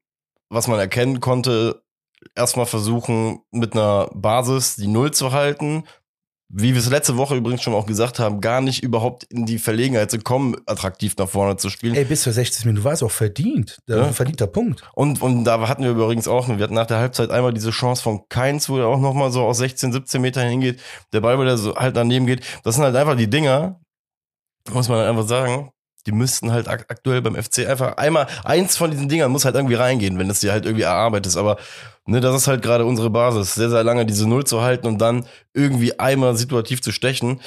was 0.48 0.66
man 0.68 0.78
erkennen 0.78 1.20
konnte, 1.20 1.82
erstmal 2.34 2.66
versuchen, 2.66 3.40
mit 3.50 3.74
einer 3.74 4.08
Basis 4.14 4.76
die 4.76 4.86
Null 4.88 5.10
zu 5.10 5.32
halten. 5.32 5.84
Wie 6.48 6.74
wir 6.74 6.78
es 6.80 6.88
letzte 6.88 7.16
Woche 7.16 7.34
übrigens 7.34 7.62
schon 7.62 7.74
auch 7.74 7.86
gesagt 7.86 8.20
haben, 8.20 8.40
gar 8.40 8.60
nicht 8.60 8.82
überhaupt 8.84 9.24
in 9.24 9.46
die 9.46 9.58
Verlegenheit 9.58 10.12
zu 10.12 10.18
kommen, 10.20 10.56
attraktiv 10.66 11.16
nach 11.18 11.28
vorne 11.28 11.56
zu 11.56 11.70
spielen. 11.70 11.96
ey, 11.96 12.04
bis 12.04 12.22
zur 12.22 12.32
60 12.32 12.66
Minuten 12.66 12.84
war 12.84 12.92
es 12.92 13.02
auch 13.02 13.10
verdient. 13.10 13.78
Der 13.88 13.96
Ja. 13.98 14.12
verdienter 14.12 14.46
Punkt. 14.46 14.82
Und, 14.94 15.20
und 15.22 15.42
da 15.44 15.66
hatten 15.68 15.82
wir 15.82 15.90
übrigens 15.90 16.28
auch, 16.28 16.46
wir 16.48 16.56
hatten 16.62 16.74
nach 16.74 16.86
der 16.86 16.98
Halbzeit 16.98 17.30
einmal 17.30 17.52
diese 17.52 17.70
Chance 17.72 18.00
von 18.02 18.28
Keins, 18.28 18.68
wo 18.68 18.78
er 18.78 18.86
auch 18.86 19.00
nochmal 19.00 19.32
so 19.32 19.42
aus 19.42 19.58
16, 19.58 19.92
17 19.92 20.22
Metern 20.22 20.48
hingeht, 20.48 20.80
der 21.12 21.20
Ball 21.20 21.40
wieder 21.40 21.58
so 21.58 21.74
halt 21.74 21.96
daneben 21.96 22.26
geht. 22.26 22.44
Das 22.62 22.76
sind 22.76 22.84
halt 22.84 22.94
einfach 22.94 23.16
die 23.16 23.28
Dinger, 23.28 23.80
muss 24.70 24.88
man 24.88 24.98
halt 24.98 25.08
einfach 25.08 25.26
sagen, 25.26 25.70
die 26.06 26.12
müssten 26.12 26.52
halt 26.52 26.68
ak 26.68 26.86
aktuell 26.88 27.20
beim 27.20 27.34
FC 27.34 27.66
einfach 27.68 27.96
einmal, 27.96 28.26
eins 28.44 28.76
von 28.76 28.90
diesen 28.90 29.08
Dingern 29.08 29.30
muss 29.30 29.44
halt 29.44 29.56
irgendwie 29.56 29.74
reingehen, 29.74 30.18
wenn 30.18 30.30
es 30.30 30.40
dir 30.40 30.52
halt 30.52 30.64
irgendwie 30.64 30.84
erarbeitest. 30.84 31.36
Aber 31.36 31.58
ne, 32.06 32.20
das 32.20 32.34
ist 32.34 32.48
halt 32.48 32.62
gerade 32.62 32.84
unsere 32.84 33.10
Basis, 33.10 33.54
sehr, 33.54 33.70
sehr 33.70 33.84
lange 33.84 34.06
diese 34.06 34.28
Null 34.28 34.44
zu 34.44 34.62
halten 34.62 34.86
und 34.86 34.98
dann 34.98 35.26
irgendwie 35.52 35.98
einmal 35.98 36.36
situativ 36.36 36.80
zu 36.80 36.92
stechen. 36.92 37.40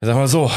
Ich 0.00 0.06
sag 0.06 0.16
mal 0.16 0.28
so, 0.28 0.50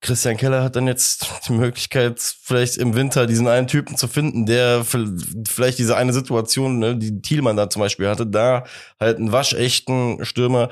Christian 0.00 0.38
Keller 0.38 0.62
hat 0.62 0.76
dann 0.76 0.86
jetzt 0.86 1.26
die 1.46 1.52
Möglichkeit, 1.52 2.18
vielleicht 2.20 2.78
im 2.78 2.94
Winter 2.94 3.26
diesen 3.26 3.48
einen 3.48 3.66
Typen 3.66 3.96
zu 3.96 4.08
finden, 4.08 4.46
der 4.46 4.84
vielleicht 4.84 5.78
diese 5.78 5.96
eine 5.96 6.12
Situation, 6.12 6.78
ne, 6.78 6.96
die 6.96 7.20
Thielmann 7.20 7.56
da 7.56 7.68
zum 7.68 7.80
Beispiel 7.80 8.08
hatte, 8.08 8.26
da 8.26 8.64
halt 8.98 9.18
einen 9.18 9.32
waschechten 9.32 10.24
Stürmer, 10.24 10.70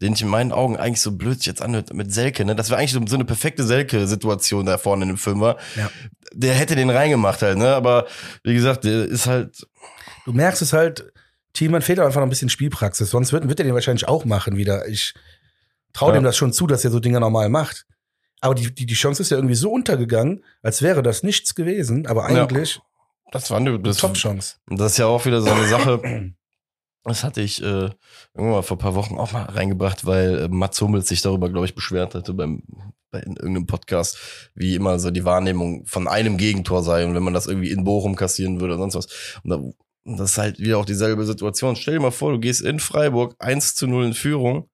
den 0.00 0.12
ich 0.12 0.22
in 0.22 0.28
meinen 0.28 0.52
Augen 0.52 0.76
eigentlich 0.76 1.00
so 1.00 1.12
blöd 1.12 1.38
sich 1.38 1.46
jetzt 1.46 1.62
anhört 1.62 1.92
mit 1.92 2.12
Selke, 2.12 2.44
ne? 2.44 2.54
Das 2.54 2.70
wäre 2.70 2.78
eigentlich 2.80 2.92
so, 2.92 3.00
so 3.06 3.16
eine 3.16 3.24
perfekte 3.24 3.64
Selke-Situation 3.64 4.66
da 4.66 4.78
vorne 4.78 5.02
in 5.04 5.08
dem 5.08 5.16
Fünfer. 5.18 5.56
Ja. 5.76 5.90
Der 6.32 6.54
hätte 6.54 6.76
den 6.76 6.90
reingemacht 6.90 7.42
halt, 7.42 7.58
ne? 7.58 7.74
Aber 7.74 8.06
wie 8.44 8.54
gesagt, 8.54 8.84
der 8.84 9.04
ist 9.04 9.26
halt, 9.26 9.66
Du 10.24 10.32
merkst 10.32 10.60
es 10.62 10.72
halt, 10.72 11.10
Thielmann 11.54 11.80
fehlt 11.82 11.98
einfach 12.00 12.20
noch 12.20 12.26
ein 12.26 12.30
bisschen 12.30 12.50
Spielpraxis. 12.50 13.10
Sonst 13.10 13.32
wird, 13.32 13.48
wird 13.48 13.58
er 13.60 13.64
den 13.64 13.74
wahrscheinlich 13.74 14.06
auch 14.06 14.24
machen 14.26 14.56
wieder. 14.56 14.86
Ich 14.86 15.14
traue 15.94 16.10
Ja. 16.12 16.20
dem 16.20 16.24
das 16.24 16.36
schon 16.36 16.52
zu, 16.52 16.66
dass 16.66 16.84
er 16.84 16.90
so 16.90 17.00
Dinge 17.00 17.18
normal 17.18 17.48
macht. 17.48 17.86
Aber 18.40 18.54
die, 18.54 18.72
die, 18.72 18.86
die 18.86 18.94
Chance 18.94 19.22
ist 19.22 19.30
ja 19.30 19.38
irgendwie 19.38 19.54
so 19.56 19.70
untergegangen, 19.72 20.44
als 20.62 20.82
wäre 20.82 21.02
das 21.02 21.22
nichts 21.24 21.54
gewesen. 21.54 22.06
Aber 22.06 22.30
Ja. 22.30 22.42
eigentlich 22.44 22.78
das 23.32 23.50
war 23.50 23.56
eine 23.58 23.70
eine 23.74 23.94
Top-Chance. 23.94 24.56
Und 24.70 24.78
das 24.80 24.92
ist 24.92 24.98
ja 24.98 25.06
auch 25.06 25.24
wieder 25.26 25.40
so 25.42 25.50
eine 25.50 25.66
Sache. 25.66 26.00
Das 27.08 27.24
hatte 27.24 27.40
ich 27.40 27.62
äh, 27.62 27.90
irgendwann 28.34 28.50
mal 28.50 28.62
vor 28.62 28.76
ein 28.76 28.80
paar 28.80 28.94
Wochen 28.94 29.18
auch 29.18 29.32
mal 29.32 29.44
reingebracht, 29.44 30.06
weil 30.06 30.38
äh, 30.38 30.48
Mats 30.48 30.80
Hummels 30.80 31.08
sich 31.08 31.22
darüber, 31.22 31.48
glaube 31.50 31.66
ich, 31.66 31.74
beschwert 31.74 32.14
hatte 32.14 32.34
beim 32.34 32.62
bei 33.10 33.20
in 33.20 33.36
irgendeinem 33.36 33.66
Podcast, 33.66 34.50
wie 34.54 34.74
immer 34.74 34.98
so 34.98 35.10
die 35.10 35.24
Wahrnehmung 35.24 35.86
von 35.86 36.08
einem 36.08 36.36
Gegentor 36.36 36.82
sei 36.82 37.06
und 37.06 37.14
wenn 37.14 37.22
man 37.22 37.34
das 37.34 37.46
irgendwie 37.46 37.70
in 37.70 37.84
Bochum 37.84 38.16
kassieren 38.16 38.60
würde 38.60 38.74
oder 38.74 38.90
sonst 38.90 38.96
was. 38.96 39.40
Und, 39.42 39.50
da, 39.50 39.56
und 39.56 40.18
das 40.18 40.32
ist 40.32 40.38
halt 40.38 40.58
wieder 40.58 40.78
auch 40.78 40.84
dieselbe 40.84 41.24
Situation. 41.24 41.76
Stell 41.76 41.94
dir 41.94 42.00
mal 42.00 42.10
vor, 42.10 42.32
du 42.32 42.38
gehst 42.38 42.60
in 42.60 42.80
Freiburg 42.80 43.34
1 43.38 43.74
zu 43.74 43.86
0 43.86 44.06
in 44.06 44.14
Führung 44.14 44.68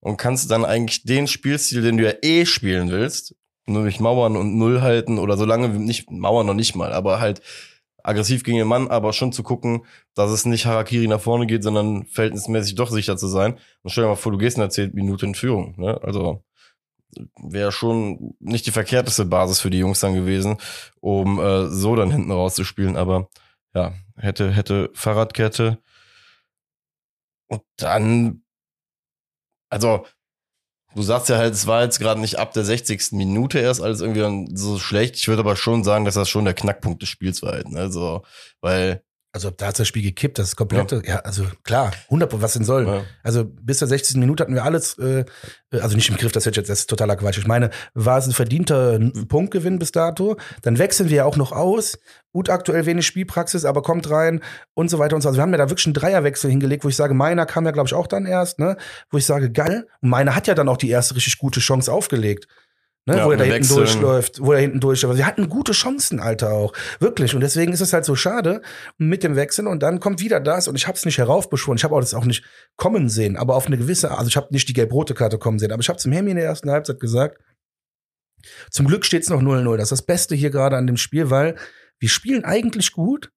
und 0.00 0.16
kannst 0.16 0.50
dann 0.50 0.64
eigentlich 0.64 1.04
den 1.04 1.26
Spielstil, 1.26 1.82
den 1.82 1.96
du 1.96 2.04
ja 2.04 2.14
eh 2.22 2.46
spielen 2.46 2.90
willst, 2.90 3.34
nämlich 3.66 4.00
Mauern 4.00 4.36
und 4.36 4.56
Null 4.56 4.80
halten 4.80 5.18
oder 5.18 5.36
solange 5.36 5.68
nicht 5.68 6.10
Mauern 6.10 6.46
noch 6.46 6.54
nicht 6.54 6.74
mal, 6.74 6.92
aber 6.92 7.20
halt 7.20 7.40
aggressiv 8.06 8.44
gegen 8.44 8.58
den 8.58 8.68
Mann, 8.68 8.88
aber 8.88 9.12
schon 9.12 9.32
zu 9.32 9.42
gucken, 9.42 9.84
dass 10.14 10.30
es 10.30 10.46
nicht 10.46 10.66
Harakiri 10.66 11.08
nach 11.08 11.20
vorne 11.20 11.46
geht, 11.46 11.62
sondern 11.62 12.06
verhältnismäßig 12.06 12.74
doch 12.76 12.90
sicher 12.90 13.16
zu 13.16 13.26
sein. 13.26 13.58
Und 13.82 13.90
stell 13.90 14.04
dir 14.04 14.08
mal 14.10 14.16
vor, 14.16 14.32
du 14.32 14.38
gehst 14.38 14.56
in 14.56 14.60
der 14.60 14.70
10 14.70 14.94
Minute 14.94 15.26
in 15.26 15.34
Führung. 15.34 15.74
Ne? 15.76 16.00
Also 16.02 16.44
wäre 17.40 17.72
schon 17.72 18.34
nicht 18.40 18.66
die 18.66 18.70
verkehrteste 18.70 19.24
Basis 19.24 19.60
für 19.60 19.70
die 19.70 19.78
Jungs 19.78 20.00
dann 20.00 20.14
gewesen, 20.14 20.58
um 21.00 21.40
äh, 21.40 21.68
so 21.68 21.96
dann 21.96 22.10
hinten 22.10 22.30
rauszuspielen. 22.30 22.96
Aber 22.96 23.28
ja, 23.74 23.94
hätte, 24.16 24.50
hätte 24.52 24.90
Fahrradkette. 24.94 25.78
Und 27.48 27.62
dann, 27.76 28.42
also, 29.70 30.06
du 30.96 31.02
sagst 31.02 31.28
ja 31.28 31.36
halt, 31.36 31.54
es 31.54 31.66
war 31.66 31.82
jetzt 31.82 32.00
gerade 32.00 32.20
nicht 32.20 32.38
ab 32.38 32.52
der 32.54 32.64
60. 32.64 33.12
Minute 33.12 33.58
erst 33.58 33.82
alles 33.82 34.00
irgendwie 34.00 34.56
so 34.56 34.78
schlecht. 34.78 35.16
Ich 35.16 35.28
würde 35.28 35.40
aber 35.40 35.54
schon 35.54 35.84
sagen, 35.84 36.06
dass 36.06 36.14
das 36.14 36.28
schon 36.28 36.46
der 36.46 36.54
Knackpunkt 36.54 37.02
des 37.02 37.10
Spiels 37.10 37.42
war 37.42 37.52
halt. 37.52 37.70
ne? 37.70 37.78
Also, 37.78 38.22
weil, 38.62 39.02
Also 39.36 39.50
da 39.50 39.66
hat 39.66 39.78
das 39.78 39.86
Spiel 39.86 40.00
gekippt, 40.02 40.38
das 40.38 40.56
komplette, 40.56 41.02
ja, 41.06 41.16
also 41.16 41.44
klar, 41.62 41.92
100% 42.08 42.40
was 42.40 42.54
denn 42.54 42.64
soll. 42.64 42.86
ja, 42.86 43.02
Also 43.22 43.44
bis 43.44 43.80
zur 43.80 43.86
60. 43.86 44.16
Minute 44.16 44.42
hatten 44.42 44.54
wir 44.54 44.64
alles, 44.64 44.96
äh, 44.96 45.26
also 45.72 45.94
nicht 45.94 46.08
im 46.08 46.16
Griff, 46.16 46.32
das 46.32 46.46
ist 46.46 46.56
jetzt 46.56 46.70
das 46.70 46.78
ist 46.80 46.86
totaler 46.88 47.16
Quatsch. 47.16 47.36
Ich 47.36 47.46
meine, 47.46 47.68
war 47.92 48.16
es 48.16 48.26
ein 48.26 48.32
verdienter 48.32 48.98
Punktgewinn 49.28 49.78
bis 49.78 49.92
dato. 49.92 50.38
Dann 50.62 50.78
wechseln 50.78 51.10
wir 51.10 51.18
ja 51.18 51.24
auch 51.26 51.36
noch 51.36 51.52
aus. 51.52 51.98
Gut, 52.32 52.48
aktuell 52.48 52.86
wenig 52.86 53.06
Spielpraxis, 53.06 53.66
aber 53.66 53.82
kommt 53.82 54.08
rein 54.08 54.40
und 54.72 54.88
so 54.88 54.98
weiter 54.98 55.16
und 55.16 55.20
so. 55.20 55.28
Also 55.28 55.36
wir 55.36 55.42
haben 55.42 55.52
ja 55.52 55.58
da 55.58 55.68
wirklich 55.68 55.84
einen 55.84 55.92
Dreierwechsel 55.92 56.48
hingelegt, 56.48 56.84
wo 56.84 56.88
ich 56.88 56.96
sage, 56.96 57.12
meiner 57.12 57.44
kam 57.44 57.66
ja, 57.66 57.72
glaube 57.72 57.88
ich, 57.88 57.94
auch 57.94 58.06
dann 58.06 58.24
erst, 58.24 58.58
ne? 58.58 58.78
Wo 59.10 59.18
ich 59.18 59.26
sage, 59.26 59.52
geil. 59.52 59.86
Und 60.00 60.08
meiner 60.08 60.34
hat 60.34 60.46
ja 60.46 60.54
dann 60.54 60.70
auch 60.70 60.78
die 60.78 60.88
erste 60.88 61.14
richtig 61.14 61.36
gute 61.36 61.60
Chance 61.60 61.92
aufgelegt. 61.92 62.48
Ne, 63.08 63.18
Ja, 63.18 63.26
wo 63.26 63.30
er 63.30 63.36
da 63.36 63.44
wir 63.44 63.52
hinten 63.52 63.68
durchläuft, 63.68 64.40
wo 64.40 64.52
er 64.52 64.60
hinten 64.60 64.80
durchläuft. 64.80 65.10
Aber 65.10 65.16
sie 65.16 65.24
hatten 65.24 65.48
gute 65.48 65.72
Chancen, 65.72 66.18
Alter, 66.18 66.52
auch. 66.52 66.72
Wirklich. 66.98 67.34
Und 67.34 67.40
deswegen 67.40 67.72
ist 67.72 67.80
es 67.80 67.92
halt 67.92 68.04
so 68.04 68.16
schade 68.16 68.62
mit 68.98 69.22
dem 69.22 69.36
Wechseln. 69.36 69.68
Und 69.68 69.82
dann 69.82 70.00
kommt 70.00 70.20
wieder 70.20 70.40
das. 70.40 70.66
Und 70.66 70.74
ich 70.74 70.88
habe 70.88 70.96
es 70.96 71.04
nicht 71.04 71.18
heraufbeschworen. 71.18 71.76
Ich 71.76 71.84
habe 71.84 71.94
auch 71.94 72.00
das 72.00 72.14
auch 72.14 72.24
nicht 72.24 72.44
kommen 72.76 73.08
sehen. 73.08 73.36
Aber 73.36 73.54
auf 73.54 73.66
eine 73.66 73.78
gewisse, 73.78 74.10
also 74.10 74.28
ich 74.28 74.36
habe 74.36 74.48
nicht 74.50 74.68
die 74.68 74.72
gelb-rote 74.72 75.14
Karte 75.14 75.38
kommen 75.38 75.60
sehen. 75.60 75.70
Aber 75.70 75.80
ich 75.80 75.88
habe 75.88 75.98
zum 75.98 76.10
Hemi 76.10 76.30
in 76.30 76.36
der 76.36 76.46
ersten 76.46 76.70
Halbzeit 76.70 76.98
gesagt, 76.98 77.38
zum 78.70 78.86
Glück 78.86 79.04
steht 79.04 79.22
es 79.22 79.30
noch 79.30 79.40
0-0. 79.40 79.76
Das 79.76 79.84
ist 79.84 80.00
das 80.00 80.02
Beste 80.02 80.34
hier 80.34 80.50
gerade 80.50 80.76
an 80.76 80.88
dem 80.88 80.96
Spiel, 80.96 81.30
weil 81.30 81.56
wir 81.98 82.08
spielen 82.08 82.44
eigentlich 82.44 82.92
gut, 82.92 83.30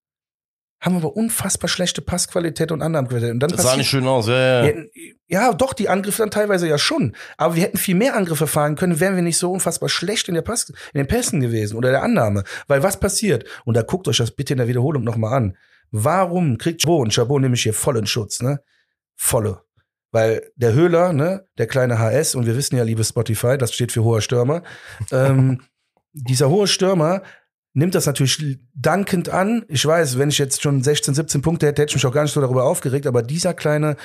haben 0.81 0.95
aber 0.95 1.15
unfassbar 1.15 1.67
schlechte 1.67 2.01
Passqualität 2.01 2.71
und 2.71 2.81
Annahmen-Qualität. 2.81 3.31
Und 3.31 3.39
dann 3.39 3.49
das 3.49 3.63
sah 3.63 3.75
nicht 3.75 3.89
schön 3.89 4.07
aus. 4.07 4.27
Ja, 4.27 4.63
ja, 4.63 4.73
ja. 5.27 5.53
doch, 5.53 5.73
die 5.73 5.89
Angriffe 5.89 6.21
dann 6.21 6.31
teilweise 6.31 6.67
ja 6.67 6.77
schon. 6.77 7.15
Aber 7.37 7.55
wir 7.55 7.63
hätten 7.63 7.77
viel 7.77 7.95
mehr 7.95 8.15
Angriffe 8.15 8.47
fahren 8.47 8.75
können, 8.75 8.99
wären 8.99 9.15
wir 9.15 9.21
nicht 9.21 9.37
so 9.37 9.51
unfassbar 9.51 9.89
schlecht 9.89 10.29
in, 10.29 10.35
der 10.35 10.41
Pass, 10.41 10.69
in 10.69 10.97
den 10.99 11.07
Pässen 11.07 11.41
gewesen 11.41 11.75
oder 11.75 11.91
der 11.91 12.03
Annahme. 12.03 12.43
Weil 12.67 12.81
was 12.81 12.99
passiert? 12.99 13.43
Und 13.65 13.75
da 13.75 13.81
guckt 13.81 14.07
euch 14.07 14.17
das 14.17 14.31
bitte 14.31 14.53
in 14.53 14.59
der 14.59 14.67
Wiederholung 14.67 15.03
nochmal 15.03 15.33
an. 15.33 15.57
Warum 15.91 16.57
kriegt 16.57 16.81
Chabot, 16.81 17.01
und 17.01 17.13
Chabot 17.13 17.41
nehme 17.41 17.55
ich 17.55 17.63
hier 17.63 17.73
voll 17.73 17.97
in 17.97 18.05
Schutz, 18.05 18.41
ne? 18.41 18.61
Volle. 19.15 19.63
Weil 20.11 20.49
der 20.55 20.73
Höhler, 20.73 21.13
ne, 21.13 21.45
der 21.57 21.67
kleine 21.67 21.99
HS, 21.99 22.35
und 22.35 22.45
wir 22.45 22.55
wissen 22.55 22.77
ja, 22.77 22.83
liebe 22.83 23.03
Spotify, 23.03 23.57
das 23.57 23.73
steht 23.73 23.91
für 23.91 24.03
hoher 24.03 24.21
Stürmer, 24.21 24.63
ähm, 25.11 25.61
dieser 26.13 26.49
hohe 26.49 26.67
Stürmer 26.67 27.21
nimmt 27.73 27.95
das 27.95 28.05
natürlich 28.05 28.59
dankend 28.73 29.29
an. 29.29 29.63
Ich 29.67 29.85
weiß, 29.85 30.17
wenn 30.17 30.29
ich 30.29 30.37
jetzt 30.37 30.61
schon 30.61 30.83
16, 30.83 31.13
17 31.13 31.41
Punkte 31.41 31.67
hätte, 31.67 31.81
hätte 31.81 31.91
ich 31.91 31.95
mich 31.95 32.05
auch 32.05 32.13
gar 32.13 32.23
nicht 32.23 32.33
so 32.33 32.41
darüber 32.41 32.63
aufgeregt, 32.63 33.07
aber 33.07 33.23
dieser 33.23 33.53
kleine 33.53 33.95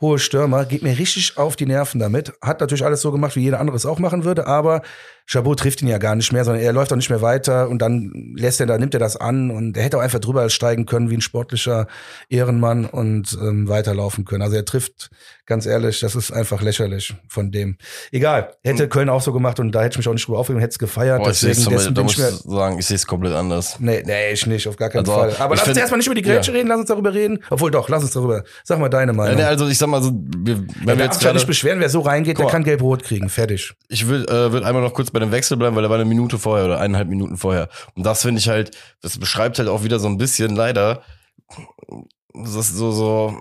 hohe 0.00 0.18
Stürmer 0.18 0.64
geht 0.66 0.82
mir 0.82 0.98
richtig 0.98 1.38
auf 1.38 1.56
die 1.56 1.66
Nerven 1.66 1.98
damit. 1.98 2.32
Hat 2.42 2.60
natürlich 2.60 2.84
alles 2.84 3.00
so 3.00 3.12
gemacht, 3.12 3.36
wie 3.36 3.40
jeder 3.40 3.60
andere 3.60 3.76
es 3.76 3.86
auch 3.86 3.98
machen 3.98 4.24
würde, 4.24 4.46
aber 4.46 4.82
Chabot 5.28 5.58
trifft 5.58 5.82
ihn 5.82 5.88
ja 5.88 5.98
gar 5.98 6.14
nicht 6.14 6.32
mehr, 6.32 6.44
sondern 6.44 6.62
er 6.62 6.72
läuft 6.72 6.92
auch 6.92 6.96
nicht 6.96 7.10
mehr 7.10 7.20
weiter 7.20 7.68
und 7.68 7.82
dann 7.82 8.34
lässt 8.36 8.60
er, 8.60 8.66
da 8.66 8.78
nimmt 8.78 8.94
er 8.94 9.00
das 9.00 9.16
an 9.16 9.50
und 9.50 9.76
er 9.76 9.82
hätte 9.82 9.98
auch 9.98 10.02
einfach 10.02 10.20
drüber 10.20 10.48
steigen 10.50 10.86
können 10.86 11.10
wie 11.10 11.16
ein 11.16 11.20
sportlicher 11.20 11.88
Ehrenmann 12.28 12.86
und 12.86 13.36
ähm, 13.40 13.68
weiterlaufen 13.68 14.24
können. 14.24 14.42
Also 14.42 14.54
er 14.54 14.64
trifft, 14.64 15.10
ganz 15.44 15.66
ehrlich, 15.66 15.98
das 15.98 16.14
ist 16.14 16.30
einfach 16.30 16.62
lächerlich 16.62 17.14
von 17.28 17.50
dem. 17.50 17.76
Egal, 18.12 18.54
hätte 18.62 18.84
hm. 18.84 18.90
Köln 18.90 19.08
auch 19.08 19.20
so 19.20 19.32
gemacht 19.32 19.58
und 19.58 19.72
da 19.72 19.82
hätte 19.82 19.94
ich 19.94 19.98
mich 19.98 20.08
auch 20.08 20.12
nicht 20.12 20.28
drüber 20.28 20.38
aufgeregt, 20.38 20.62
hätte 20.62 20.72
es 20.74 20.78
gefeiert. 20.78 21.18
Boah, 21.18 21.28
deswegen, 21.28 21.58
ich 21.58 21.66
deswegen 21.66 21.94
da 21.94 22.02
ich 22.02 22.16
sagen, 22.16 22.78
ich 22.78 22.86
sehe 22.86 22.94
es 22.94 23.06
komplett 23.06 23.32
anders. 23.32 23.80
Nee, 23.80 24.04
nee, 24.06 24.32
ich 24.32 24.46
nicht, 24.46 24.68
auf 24.68 24.76
gar 24.76 24.90
keinen 24.90 25.08
also, 25.08 25.12
Fall. 25.12 25.36
Aber 25.40 25.56
lass 25.56 25.66
uns 25.66 25.76
erstmal 25.76 25.98
nicht 25.98 26.06
über 26.06 26.14
die 26.14 26.22
Grätsche 26.22 26.52
ja. 26.52 26.58
reden, 26.58 26.68
lass 26.68 26.78
uns 26.78 26.88
darüber 26.88 27.12
reden. 27.12 27.42
Obwohl 27.50 27.72
doch, 27.72 27.88
lass 27.88 28.04
uns 28.04 28.12
darüber. 28.12 28.44
Sag 28.62 28.78
mal 28.78 28.88
deine 28.88 29.12
Meinung. 29.12 29.40
Ja, 29.40 29.48
also 29.48 29.66
ich 29.66 29.78
sag 29.78 29.88
mal 29.88 30.00
so, 30.00 30.12
wir, 30.12 30.58
wenn 30.58 30.88
ja, 30.88 30.98
wir 30.98 31.04
jetzt 31.04 31.20
gerade 31.20 31.34
nicht 31.34 31.48
beschweren, 31.48 31.80
wer 31.80 31.88
so 31.88 32.00
reingeht, 32.00 32.38
der 32.38 32.46
kann 32.46 32.62
gelb-rot 32.62 33.02
kriegen. 33.02 33.28
Fertig. 33.28 33.74
Ich 33.88 34.08
will, 34.08 34.24
äh, 34.28 34.52
will 34.52 34.62
einmal 34.62 34.82
noch 34.82 34.94
kurz 34.94 35.10
bei 35.16 35.24
dem 35.24 35.32
Wechsel 35.32 35.56
bleiben, 35.56 35.74
weil 35.76 35.84
er 35.84 35.90
war 35.90 35.96
eine 35.96 36.04
Minute 36.04 36.38
vorher 36.38 36.66
oder 36.66 36.78
eineinhalb 36.78 37.08
Minuten 37.08 37.38
vorher. 37.38 37.68
Und 37.94 38.04
das 38.04 38.22
finde 38.22 38.38
ich 38.38 38.48
halt, 38.48 38.76
das 39.00 39.18
beschreibt 39.18 39.58
halt 39.58 39.68
auch 39.68 39.82
wieder 39.82 39.98
so 39.98 40.08
ein 40.08 40.18
bisschen 40.18 40.54
leider, 40.54 41.02
das 42.34 42.68
so, 42.68 42.90
so, 42.92 43.40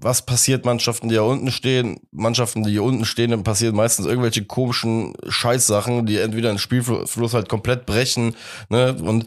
was 0.00 0.26
passiert 0.26 0.64
Mannschaften, 0.64 1.08
die 1.08 1.14
hier 1.14 1.24
unten 1.24 1.52
stehen? 1.52 2.00
Mannschaften, 2.10 2.64
die 2.64 2.72
hier 2.72 2.82
unten 2.82 3.04
stehen, 3.04 3.30
dann 3.30 3.44
passieren 3.44 3.76
meistens 3.76 4.06
irgendwelche 4.06 4.44
komischen 4.44 5.14
Scheißsachen, 5.28 6.06
die 6.06 6.18
entweder 6.18 6.48
den 6.48 6.58
Spielfluss 6.58 7.34
halt 7.34 7.48
komplett 7.48 7.86
brechen, 7.86 8.34
ne, 8.68 8.96
und 9.00 9.26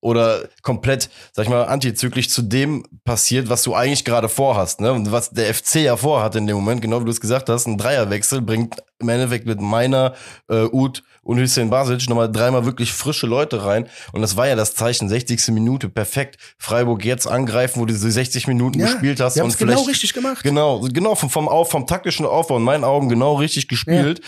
oder 0.00 0.48
komplett, 0.62 1.10
sag 1.32 1.44
ich 1.44 1.50
mal, 1.50 1.64
antizyklisch 1.64 2.28
zu 2.28 2.42
dem 2.42 2.84
passiert, 3.04 3.48
was 3.48 3.62
du 3.62 3.74
eigentlich 3.74 4.04
gerade 4.04 4.28
vorhast, 4.28 4.80
ne? 4.80 4.92
Und 4.92 5.12
was 5.12 5.30
der 5.30 5.52
FC 5.52 5.76
ja 5.76 5.96
vorhat 5.96 6.34
in 6.36 6.46
dem 6.46 6.56
Moment, 6.56 6.80
genau 6.82 7.00
wie 7.00 7.04
du 7.04 7.10
es 7.10 7.20
gesagt 7.20 7.48
hast, 7.48 7.66
ein 7.66 7.78
Dreierwechsel 7.78 8.40
bringt 8.40 8.82
im 8.98 9.08
Endeffekt 9.08 9.46
mit 9.46 9.60
meiner 9.60 10.14
äh, 10.48 10.64
Ud 10.64 11.02
und 11.26 11.38
Hüseyin 11.38 11.70
Basic 11.70 12.08
nochmal 12.08 12.30
dreimal 12.30 12.64
wirklich 12.64 12.92
frische 12.92 13.26
Leute 13.26 13.64
rein. 13.64 13.88
Und 14.12 14.22
das 14.22 14.36
war 14.36 14.46
ja 14.46 14.54
das 14.54 14.74
Zeichen, 14.74 15.08
60. 15.08 15.48
Minute, 15.48 15.88
perfekt. 15.88 16.38
Freiburg 16.56 17.04
jetzt 17.04 17.26
angreifen, 17.26 17.80
wo 17.80 17.84
du 17.84 17.92
diese 17.92 18.10
60 18.10 18.46
Minuten 18.46 18.78
ja, 18.78 18.86
gespielt 18.86 19.20
hast. 19.20 19.36
und 19.38 19.58
genau 19.58 19.82
richtig 19.82 20.14
gemacht. 20.14 20.42
Genau, 20.44 20.80
genau, 20.80 21.16
vom, 21.16 21.28
vom, 21.28 21.48
Auf, 21.48 21.70
vom 21.70 21.86
taktischen 21.86 22.26
Aufbau 22.26 22.58
in 22.58 22.62
meinen 22.62 22.84
Augen 22.84 23.08
genau 23.08 23.34
richtig 23.34 23.66
gespielt. 23.66 24.20
Ja. 24.20 24.24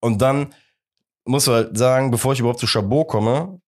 Und 0.00 0.20
dann 0.20 0.54
muss 1.24 1.48
halt 1.48 1.78
sagen, 1.78 2.10
bevor 2.10 2.34
ich 2.34 2.40
überhaupt 2.40 2.60
zu 2.60 2.66
Chabot 2.66 3.08
komme, 3.08 3.60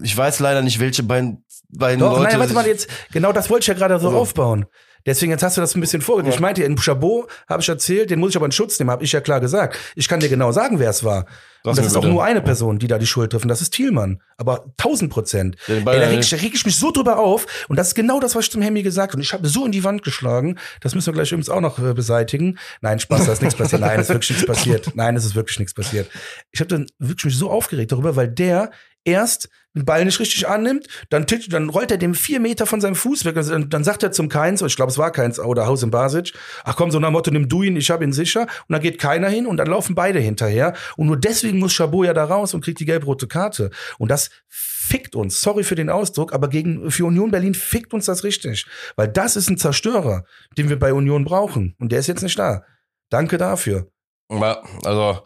ich 0.00 0.16
weiß 0.16 0.38
leider 0.38 0.62
nicht, 0.62 0.78
welche 0.78 1.02
beiden, 1.02 1.44
beiden 1.68 2.00
Doch, 2.00 2.12
Leute. 2.12 2.30
Nein, 2.30 2.38
warte 2.38 2.54
mal 2.54 2.66
jetzt, 2.66 2.88
genau 3.12 3.32
das 3.32 3.50
wollte 3.50 3.64
ich 3.64 3.66
ja 3.66 3.74
gerade 3.74 3.98
so 3.98 4.08
also. 4.08 4.18
aufbauen. 4.18 4.66
Deswegen, 5.06 5.32
jetzt 5.32 5.42
hast 5.42 5.56
du 5.56 5.60
das 5.60 5.74
ein 5.74 5.80
bisschen 5.80 6.02
vorgegeben. 6.02 6.30
Ja. 6.30 6.34
Ich 6.34 6.40
meinte, 6.40 6.62
in 6.62 6.76
Chabot 6.76 7.28
habe 7.48 7.62
ich 7.62 7.68
erzählt, 7.68 8.10
den 8.10 8.20
muss 8.20 8.30
ich 8.30 8.36
aber 8.36 8.46
in 8.46 8.52
Schutz 8.52 8.78
nehmen, 8.78 8.90
habe 8.90 9.04
ich 9.04 9.12
ja 9.12 9.20
klar 9.20 9.40
gesagt. 9.40 9.76
Ich 9.94 10.08
kann 10.08 10.20
dir 10.20 10.28
genau 10.28 10.52
sagen, 10.52 10.78
wer 10.78 10.90
es 10.90 11.04
war. 11.04 11.26
und 11.64 11.76
das 11.76 11.86
ist 11.86 11.94
bitte. 11.94 12.06
auch 12.06 12.10
nur 12.10 12.24
eine 12.24 12.40
Person, 12.40 12.78
die 12.78 12.86
da 12.86 12.98
die 12.98 13.06
Schuld 13.06 13.30
trifft. 13.30 13.44
Und 13.44 13.48
das 13.48 13.60
ist 13.60 13.72
Thielmann. 13.74 14.20
Aber 14.36 14.64
tausend 14.76 15.10
Prozent. 15.10 15.56
Ey, 15.66 15.82
da 15.84 15.90
reg, 15.92 16.20
ich, 16.20 16.32
reg 16.34 16.54
ich 16.54 16.64
mich 16.64 16.76
so 16.76 16.90
drüber 16.90 17.18
auf. 17.18 17.46
Und 17.68 17.76
das 17.76 17.88
ist 17.88 17.94
genau 17.94 18.20
das, 18.20 18.34
was 18.34 18.46
ich 18.46 18.50
zum 18.52 18.62
Hemmi 18.62 18.82
gesagt 18.82 19.12
habe. 19.12 19.18
Und 19.18 19.22
ich 19.22 19.32
habe 19.32 19.46
so 19.48 19.64
in 19.66 19.72
die 19.72 19.84
Wand 19.84 20.02
geschlagen. 20.02 20.58
Das 20.80 20.94
müssen 20.94 21.06
wir 21.06 21.14
gleich 21.14 21.32
übrigens 21.32 21.48
auch 21.48 21.60
noch 21.60 21.78
äh, 21.78 21.94
beseitigen. 21.94 22.58
Nein, 22.80 22.98
Spaß, 23.00 23.26
da 23.26 23.32
ist 23.32 23.42
nichts 23.42 23.56
passiert. 23.56 23.80
Nein, 23.80 24.00
es 24.00 24.08
ist 24.08 24.14
wirklich 24.14 24.30
nichts 24.30 24.46
passiert. 24.46 24.92
Nein, 24.94 25.16
es 25.16 25.24
ist 25.24 25.34
wirklich 25.34 25.58
nichts 25.58 25.74
passiert. 25.74 26.08
Ich 26.50 26.60
habe 26.60 26.68
dann 26.68 26.86
wirklich 26.98 27.24
mich 27.26 27.38
so 27.38 27.50
aufgeregt 27.50 27.92
darüber, 27.92 28.16
weil 28.16 28.28
der 28.28 28.70
erst 29.04 29.48
den 29.74 29.84
Ball 29.84 30.04
nicht 30.04 30.20
richtig 30.20 30.46
annimmt, 30.48 30.86
dann, 31.08 31.24
dann 31.48 31.70
rollt 31.70 31.90
er 31.90 31.96
dem 31.96 32.14
vier 32.14 32.40
Meter 32.40 32.66
von 32.66 32.80
seinem 32.80 32.94
Fuß 32.94 33.24
weg. 33.24 33.34
Dann, 33.36 33.70
dann 33.70 33.84
sagt 33.84 34.02
er 34.02 34.12
zum 34.12 34.28
Keins, 34.28 34.60
ich 34.60 34.76
glaube, 34.76 34.92
es 34.92 34.98
war 34.98 35.10
Keins 35.10 35.40
oder 35.40 35.66
Haus 35.66 35.82
in 35.82 35.90
Basic, 35.90 36.32
ach 36.64 36.76
komm, 36.76 36.90
so 36.90 36.98
nach 36.98 37.10
Motto, 37.10 37.30
nimm 37.30 37.48
du 37.48 37.62
ihn, 37.62 37.76
ich 37.76 37.90
habe 37.90 38.04
ihn 38.04 38.12
sicher. 38.12 38.42
Und 38.42 38.68
dann 38.68 38.82
geht 38.82 38.98
keiner 38.98 39.28
hin 39.28 39.46
und 39.46 39.56
dann 39.56 39.68
laufen 39.68 39.94
beide 39.94 40.18
hinterher. 40.18 40.74
Und 40.96 41.06
nur 41.06 41.16
deswegen 41.16 41.58
muss 41.58 41.72
Chabot 41.72 42.06
ja 42.06 42.12
da 42.12 42.24
raus 42.24 42.52
und 42.54 42.62
kriegt 42.62 42.80
die 42.80 42.84
gelb-rote 42.84 43.26
Karte. 43.26 43.70
Und 43.98 44.10
das 44.10 44.30
fickt 44.48 45.16
uns, 45.16 45.40
sorry 45.40 45.64
für 45.64 45.74
den 45.74 45.88
Ausdruck, 45.88 46.34
aber 46.34 46.48
gegen, 46.48 46.90
für 46.90 47.06
Union 47.06 47.30
Berlin 47.30 47.54
fickt 47.54 47.94
uns 47.94 48.06
das 48.06 48.24
richtig. 48.24 48.66
Weil 48.96 49.08
das 49.08 49.36
ist 49.36 49.48
ein 49.48 49.56
Zerstörer, 49.56 50.24
den 50.58 50.68
wir 50.68 50.78
bei 50.78 50.92
Union 50.92 51.24
brauchen. 51.24 51.74
Und 51.78 51.92
der 51.92 52.00
ist 52.00 52.08
jetzt 52.08 52.22
nicht 52.22 52.38
da. 52.38 52.64
Danke 53.08 53.38
dafür. 53.38 53.88
Also, 54.84 55.22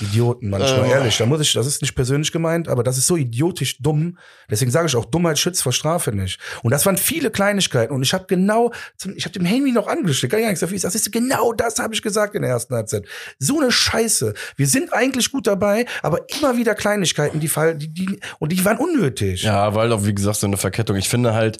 Idioten 0.00 0.50
manchmal, 0.50 0.84
ähm. 0.84 0.90
ehrlich. 0.90 1.16
Da 1.18 1.26
muss 1.26 1.40
ich, 1.40 1.52
das 1.52 1.66
ist 1.66 1.82
nicht 1.82 1.94
persönlich 1.94 2.32
gemeint, 2.32 2.68
aber 2.68 2.82
das 2.82 2.98
ist 2.98 3.06
so 3.06 3.16
idiotisch 3.16 3.78
dumm. 3.78 4.18
Deswegen 4.50 4.70
sage 4.70 4.86
ich 4.86 4.96
auch, 4.96 5.04
Dummheit 5.04 5.38
schützt 5.38 5.62
vor 5.62 5.72
Strafe 5.72 6.12
nicht. 6.12 6.40
Und 6.62 6.70
das 6.70 6.86
waren 6.86 6.96
viele 6.96 7.30
Kleinigkeiten. 7.30 7.94
Und 7.94 8.02
ich 8.02 8.14
habe 8.14 8.26
genau, 8.26 8.72
zum, 8.96 9.14
ich 9.16 9.24
habe 9.24 9.32
dem 9.32 9.44
Henry 9.44 9.72
noch 9.72 9.86
angeschickt, 9.86 10.32
ich 10.32 10.40
gar 10.40 10.48
nichts 10.48 10.60
dafür. 10.60 10.78
Das 10.78 10.94
ist 10.94 11.10
genau 11.12 11.52
das 11.52 11.78
habe 11.78 11.94
ich 11.94 12.02
gesagt 12.02 12.34
in 12.34 12.42
der 12.42 12.50
ersten 12.50 12.74
Halbzeit. 12.74 13.06
So 13.38 13.60
eine 13.60 13.70
Scheiße. 13.70 14.34
Wir 14.56 14.66
sind 14.66 14.92
eigentlich 14.92 15.30
gut 15.30 15.46
dabei, 15.46 15.86
aber 16.02 16.20
immer 16.38 16.56
wieder 16.56 16.74
Kleinigkeiten, 16.74 17.40
die 17.40 17.48
fallen, 17.48 17.78
die, 17.78 17.88
die, 17.92 18.20
und 18.38 18.52
die 18.52 18.64
waren 18.64 18.78
unnötig. 18.78 19.42
Ja, 19.42 19.74
weil 19.74 19.92
auch, 19.92 20.04
wie 20.04 20.14
gesagt, 20.14 20.38
so 20.38 20.46
eine 20.46 20.56
Verkettung. 20.56 20.96
Ich 20.96 21.08
finde 21.08 21.34
halt, 21.34 21.58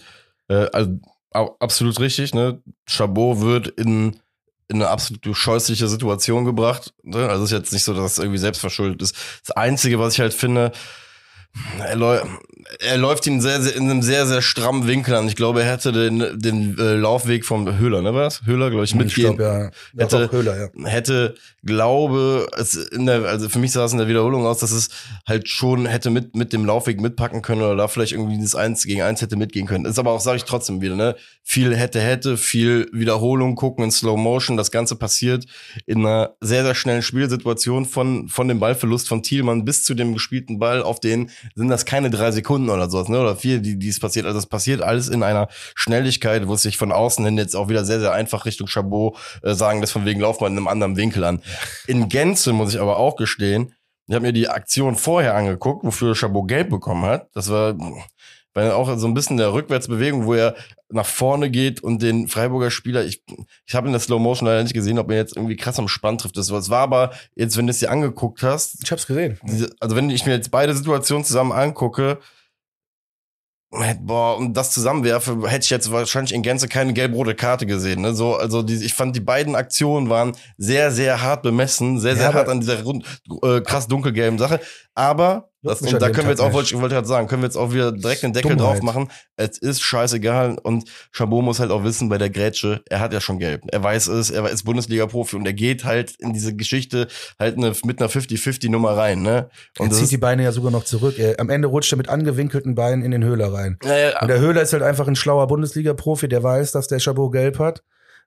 äh, 0.49 0.67
also, 0.73 0.99
absolut 1.31 2.01
richtig, 2.01 2.35
ne? 2.35 2.63
Chabot 2.87 3.41
wird 3.41 3.69
in 3.69 4.19
in 4.69 4.77
eine 4.77 4.91
absolut 4.91 5.25
scheußliche 5.35 5.89
Situation 5.89 6.45
gebracht. 6.45 6.93
Ne? 7.03 7.29
Also 7.29 7.45
ist 7.45 7.51
jetzt 7.51 7.73
nicht 7.73 7.85
so, 7.85 7.95
dass 7.95 8.13
es 8.13 8.19
irgendwie 8.19 8.39
selbstverschuldet 8.39 9.01
ist. 9.01 9.17
Das 9.47 9.57
Einzige, 9.57 9.99
was 9.99 10.15
ich 10.15 10.21
halt 10.21 10.35
finde, 10.35 10.73
er, 11.79 12.23
er 12.81 12.97
läuft 12.97 13.27
ihn 13.27 13.41
sehr, 13.41 13.61
sehr, 13.61 13.75
in 13.77 13.91
einem 13.91 14.03
sehr, 14.03 14.27
sehr 14.27 14.43
strammen 14.43 14.87
Winkel 14.87 15.15
an. 15.15 15.27
Ich 15.29 15.37
glaube, 15.37 15.63
er 15.63 15.73
hätte 15.73 15.93
den, 15.93 16.39
den 16.39 16.79
äh, 16.79 16.95
Laufweg 16.95 17.45
vom 17.45 17.79
Höhler, 17.79 18.03
ne, 18.03 18.15
was? 18.15 18.43
Höhler, 18.45 18.71
glaube 18.71 18.85
ich, 18.85 18.95
mitgehen. 18.95 19.33
Ich 19.33 19.37
glaub, 19.37 19.41
ja. 19.41 19.71
Hätte, 19.97 20.31
Höhler, 20.31 20.71
ja. 20.75 20.87
hätte, 20.87 21.35
glaube, 21.65 22.49
es 22.57 22.75
in 22.75 23.07
der, 23.07 23.25
also 23.25 23.49
für 23.49 23.59
mich 23.59 23.73
sah 23.73 23.85
es 23.85 23.93
in 23.93 23.99
der 23.99 24.09
Wiederholung 24.09 24.47
aus, 24.47 24.59
dass 24.59 24.71
es 24.71 24.89
halt 25.27 25.49
schon 25.49 25.87
hätte 25.87 26.11
mit, 26.11 26.37
mit 26.37 26.53
dem 26.53 26.65
Laufweg 26.65 27.01
mitpacken 27.01 27.43
können 27.43 27.63
oder 27.63 27.77
da 27.77 27.89
vielleicht 27.89 28.13
irgendwie 28.13 28.41
das 28.41 28.55
Eins 28.55 28.85
gegen 28.85 29.03
Eins 29.03 29.23
hätte 29.23 29.37
mitgehen 29.37 29.67
können. 29.67 29.85
Ist 29.85 29.99
aber 29.99 30.13
auch, 30.13 30.21
sage 30.21 30.39
ich 30.39 30.45
trotzdem 30.45 30.81
wieder, 30.81 30.97
ne? 30.97 31.17
Viel 31.43 31.77
hätte, 31.77 32.01
hätte, 32.01 32.37
viel 32.37 32.89
Wiederholung 32.93 33.55
gucken 33.55 33.85
in 33.85 33.91
Slow 33.91 34.17
Motion. 34.17 34.57
Das 34.57 34.71
Ganze 34.71 34.97
passiert 34.97 35.47
in 35.87 35.99
einer 36.05 36.35
sehr, 36.41 36.65
sehr 36.65 36.75
schnellen 36.75 37.03
Spielsituation 37.03 37.87
von, 37.87 38.29
von 38.29 38.49
dem 38.49 38.61
Ballverlust 38.61 39.09
von 39.09 39.23
Thielmann 39.23 39.65
bis 39.65 39.85
zu 39.85 39.95
dem 39.95 40.13
gespielten 40.13 40.59
Ball 40.59 40.83
auf 40.83 41.01
den 41.01 41.31
sind 41.55 41.69
das 41.69 41.85
keine 41.85 42.11
drei 42.11 42.31
Sekunden 42.31 42.71
oder 42.71 42.89
sowas, 42.91 43.09
ne? 43.09 43.21
Oder 43.21 43.37
vier, 43.37 43.61
die, 43.61 43.89
es 43.89 44.01
passiert. 44.01 44.27
Also 44.27 44.39
es 44.39 44.47
passiert 44.47 44.83
alles 44.83 45.09
in 45.09 45.23
einer 45.23 45.49
Schnelligkeit, 45.75 46.49
wo 46.49 46.55
es 46.55 46.63
sich 46.63 46.77
von 46.77 46.93
außen 46.93 47.25
hin 47.25 47.39
jetzt 47.39 47.57
auch 47.57 47.69
wieder 47.69 47.85
sehr, 47.85 48.01
sehr 48.01 48.13
einfach 48.13 48.45
Richtung 48.47 48.69
Chabot 48.69 49.17
äh, 49.43 49.55
sagen, 49.55 49.81
dass 49.81 49.93
von 49.93 50.05
wegen 50.05 50.21
laufen 50.21 50.41
wir 50.41 50.47
in 50.49 50.57
einem 50.57 50.69
anderen 50.69 50.97
Winkel 50.97 51.25
an. 51.25 51.43
In 51.87 52.09
Gänze 52.09 52.53
muss 52.53 52.75
ich 52.75 52.81
aber 52.81 52.99
auch 52.99 53.17
gestehen, 53.17 53.75
ich 54.09 54.15
habe 54.15 54.27
mir 54.27 54.33
die 54.33 54.49
Aktion 54.49 54.97
vorher 54.97 55.35
angeguckt, 55.35 55.85
wofür 55.85 56.15
Chabot 56.15 56.49
gelb 56.49 56.71
bekommen 56.71 57.05
hat. 57.05 57.29
Das 57.35 57.51
war 57.51 57.77
weil 58.59 58.73
auch 58.73 58.99
so 58.99 59.07
ein 59.07 59.15
bisschen 59.15 59.37
der 59.37 59.53
Rückwärtsbewegung, 59.53 60.27
wo 60.27 60.35
er 60.35 60.57
nach 60.91 61.07
vorne 61.07 61.49
geht 61.49 61.81
und 61.81 62.03
den 62.03 62.27
Freiburger 62.27 62.73
Spieler, 62.73 63.05
ich, 63.05 63.23
ich 63.65 63.75
habe 63.77 63.87
in 63.87 63.93
der 63.93 64.01
Slow 64.01 64.21
Motion 64.21 64.49
leider 64.49 64.65
nicht 64.65 64.75
gesehen, 64.75 64.99
ob 64.99 65.13
er 65.13 65.17
jetzt 65.17 65.37
irgendwie 65.37 65.55
krass 65.55 65.79
am 65.79 65.87
Spann 65.87 66.19
trifft. 66.19 66.37
Das 66.37 66.51
war 66.51 66.81
aber 66.81 67.13
jetzt, 67.37 67.57
wenn 67.57 67.69
du 67.69 67.71
es 67.71 67.79
dir 67.79 67.93
angeguckt 67.93 68.43
hast. 68.43 68.83
Ich 68.83 68.91
hab's 68.91 69.07
gesehen. 69.07 69.39
also 69.79 69.95
wenn 69.95 70.11
ich 70.11 70.27
mir 70.27 70.33
jetzt 70.33 70.51
beide 70.51 70.75
Situationen 70.75 71.25
zusammen 71.25 71.53
angucke, 71.53 72.19
boah, 74.01 74.37
und 74.37 74.57
das 74.57 74.73
zusammenwerfe, 74.73 75.49
hätte 75.49 75.65
ich 75.65 75.71
jetzt 75.71 75.93
wahrscheinlich 75.93 76.35
in 76.35 76.43
Gänze 76.43 76.67
keine 76.67 76.93
gelb-rote 76.95 77.37
Karte 77.37 77.65
gesehen. 77.65 78.01
Ne? 78.01 78.13
So, 78.13 78.35
also 78.35 78.63
die, 78.63 78.85
ich 78.85 78.95
fand, 78.95 79.15
die 79.15 79.21
beiden 79.21 79.55
Aktionen 79.55 80.11
waren 80.11 80.33
sehr, 80.57 80.91
sehr 80.91 81.23
hart 81.23 81.43
bemessen, 81.43 82.01
sehr, 82.01 82.17
sehr 82.17 82.31
ja, 82.31 82.35
hart 82.35 82.49
an 82.49 82.59
dieser 82.59 82.83
rund, 82.83 83.05
äh, 83.43 83.61
krass 83.61 83.87
dunkelgelben 83.87 84.41
Sache. 84.41 84.59
Aber 84.97 85.51
das, 85.63 85.83
und 85.83 86.01
da 86.01 86.11
können 86.11 86.27
wir 86.27 86.31
jetzt 86.31 86.41
auch, 86.41 86.53
wollte 86.53 86.73
ich 86.73 86.81
wollte 86.81 86.95
gerade 86.95 87.09
sagen, 87.09 87.27
können 87.27 87.43
wir 87.43 87.49
jetzt 87.49 87.57
auch 87.57 87.73
wieder 87.73 87.91
direkt 87.91 88.23
den 88.23 88.33
Deckel 88.33 88.57
Dummheit. 88.57 88.77
drauf 88.77 88.83
machen. 88.83 89.11
Es 89.37 89.59
ist 89.59 89.83
scheißegal. 89.83 90.57
Und 90.63 90.89
Chabot 91.11 91.43
muss 91.43 91.59
halt 91.59 91.73
auch 91.73 91.83
wissen, 91.83 92.09
bei 92.09 92.17
der 92.17 92.31
Grätsche, 92.31 92.83
er 92.89 93.01
hat 93.01 93.13
ja 93.13 93.21
schon 93.21 93.41
gelb. 93.41 93.63
Er 93.69 93.83
weiß 93.83 94.07
es, 94.07 94.31
er 94.31 94.49
ist 94.49 94.63
Bundesliga-Profi 94.63 95.35
und 95.35 95.47
er 95.47 95.55
geht 95.55 95.85
halt 95.85 96.15
in 96.19 96.33
diese 96.33 96.55
Geschichte 96.55 97.09
halt 97.41 97.57
eine, 97.57 97.73
mit 97.85 98.01
einer 98.01 98.09
50-50-Nummer 98.09 98.97
rein. 98.97 99.23
Ne? 99.23 99.49
Und 99.79 99.91
er 99.91 99.97
zieht 99.97 100.13
die 100.13 100.17
Beine 100.17 100.45
ja 100.45 100.53
sogar 100.53 100.71
noch 100.71 100.85
zurück. 100.85 101.19
Er, 101.19 101.41
am 101.41 101.51
Ende 101.51 101.67
rutscht 101.67 101.93
er 101.93 101.99
mit 101.99 102.09
angewinkelten 102.09 102.77
Beinen 102.77 103.03
in 103.03 103.11
den 103.11 103.25
Höhler 103.25 103.53
rein. 103.53 103.79
Ja, 103.85 103.97
ja. 103.97 104.21
Und 104.21 104.29
der 104.29 104.39
Höhler 104.39 104.63
ist 104.63 104.73
halt 104.73 104.85
einfach 104.85 105.09
ein 105.09 105.17
schlauer 105.17 105.49
Bundesliga-Profi, 105.49 106.29
der 106.29 106.43
weiß, 106.45 106.71
dass 106.71 106.87
der 106.87 107.01
Chabot 107.01 107.33
gelb 107.33 107.59
hat 107.59 107.83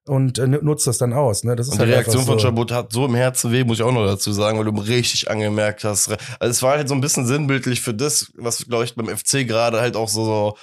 und 0.07 0.39
äh, 0.39 0.47
nutzt 0.47 0.87
das 0.87 0.97
dann 0.97 1.13
aus. 1.13 1.43
Ne? 1.43 1.55
Das 1.55 1.67
ist 1.67 1.73
und 1.73 1.79
halt 1.79 1.89
die 1.89 1.93
Reaktion 1.93 2.23
so. 2.23 2.31
von 2.31 2.39
Chabot 2.39 2.71
hat 2.71 2.91
so 2.91 3.05
im 3.05 3.15
Herzen 3.15 3.51
weh, 3.51 3.63
muss 3.63 3.77
ich 3.77 3.83
auch 3.83 3.91
noch 3.91 4.05
dazu 4.05 4.31
sagen, 4.31 4.57
weil 4.57 4.65
du 4.65 4.79
richtig 4.81 5.29
angemerkt 5.29 5.83
hast. 5.83 6.09
Also 6.39 6.51
es 6.51 6.63
war 6.63 6.77
halt 6.77 6.89
so 6.89 6.95
ein 6.95 7.01
bisschen 7.01 7.25
sinnbildlich 7.27 7.81
für 7.81 7.93
das, 7.93 8.31
was, 8.35 8.65
glaube 8.67 8.83
ich, 8.85 8.95
beim 8.95 9.07
FC 9.07 9.47
gerade 9.47 9.79
halt 9.79 9.95
auch 9.95 10.09
so, 10.09 10.25
so 10.25 10.57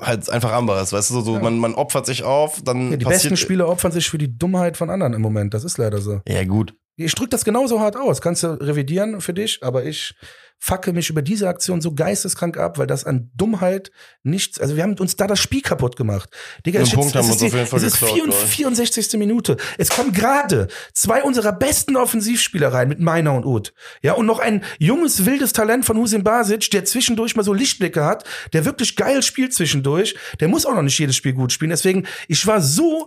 halt 0.00 0.28
einfach 0.28 0.52
anderes, 0.52 0.92
weißt 0.92 1.10
du, 1.10 1.20
so, 1.20 1.34
Ja. 1.34 1.40
man, 1.42 1.58
man 1.58 1.74
opfert 1.74 2.06
sich 2.06 2.24
auf, 2.24 2.62
dann 2.62 2.90
Ja, 2.90 2.96
die 2.96 3.04
besten 3.04 3.36
Spieler 3.36 3.68
opfern 3.68 3.92
sich 3.92 4.08
für 4.08 4.18
die 4.18 4.36
Dummheit 4.36 4.76
von 4.76 4.90
anderen 4.90 5.12
im 5.14 5.22
Moment. 5.22 5.54
Das 5.54 5.62
ist 5.62 5.78
leider 5.78 6.00
so. 6.00 6.20
Ja, 6.26 6.44
gut. 6.44 6.74
Ich 6.96 7.14
drück 7.14 7.30
das 7.30 7.44
genauso 7.44 7.80
hart 7.80 7.96
aus. 7.96 8.20
Kannst 8.20 8.42
du 8.42 8.48
revidieren 8.60 9.20
für 9.20 9.34
dich, 9.34 9.60
aber 9.62 9.84
ich 9.84 10.14
facke 10.64 10.94
mich 10.94 11.10
über 11.10 11.20
diese 11.20 11.46
Aktion 11.46 11.82
so 11.82 11.92
geisteskrank 11.94 12.56
ab, 12.56 12.78
weil 12.78 12.86
das 12.86 13.04
an 13.04 13.30
Dummheit 13.34 13.90
nichts, 14.22 14.58
also 14.58 14.76
wir 14.76 14.82
haben 14.82 14.94
uns 14.98 15.14
da 15.14 15.26
das 15.26 15.38
Spiel 15.38 15.60
kaputt 15.60 15.94
gemacht. 15.94 16.30
Digga, 16.64 16.80
ich 16.80 16.94
Punkt 16.94 17.14
haben 17.14 17.26
wir 17.26 17.32
uns 17.34 17.42
ist 17.42 17.52
Fall 17.68 17.78
es 17.80 17.84
ist 17.84 18.00
geklaut, 18.00 18.14
64, 18.14 18.30
glaub 18.30 18.44
ich. 18.44 18.50
64. 18.56 19.18
Minute. 19.18 19.56
Es 19.76 19.90
kommen 19.90 20.12
gerade 20.14 20.68
zwei 20.94 21.22
unserer 21.22 21.52
besten 21.52 21.96
Offensivspieler 21.98 22.72
rein 22.72 22.88
mit 22.88 22.98
Meiner 22.98 23.34
und 23.34 23.44
Uth. 23.44 23.74
Ja, 24.00 24.14
und 24.14 24.24
noch 24.24 24.38
ein 24.38 24.64
junges, 24.78 25.26
wildes 25.26 25.52
Talent 25.52 25.84
von 25.84 25.98
Husin 25.98 26.24
Basic, 26.24 26.70
der 26.70 26.86
zwischendurch 26.86 27.36
mal 27.36 27.42
so 27.42 27.52
Lichtblicke 27.52 28.02
hat, 28.02 28.24
der 28.54 28.64
wirklich 28.64 28.96
geil 28.96 29.22
spielt 29.22 29.52
zwischendurch. 29.52 30.16
Der 30.40 30.48
muss 30.48 30.64
auch 30.64 30.74
noch 30.74 30.82
nicht 30.82 30.98
jedes 30.98 31.14
Spiel 31.14 31.34
gut 31.34 31.52
spielen. 31.52 31.72
Deswegen, 31.72 32.06
ich 32.26 32.46
war 32.46 32.62
so, 32.62 33.06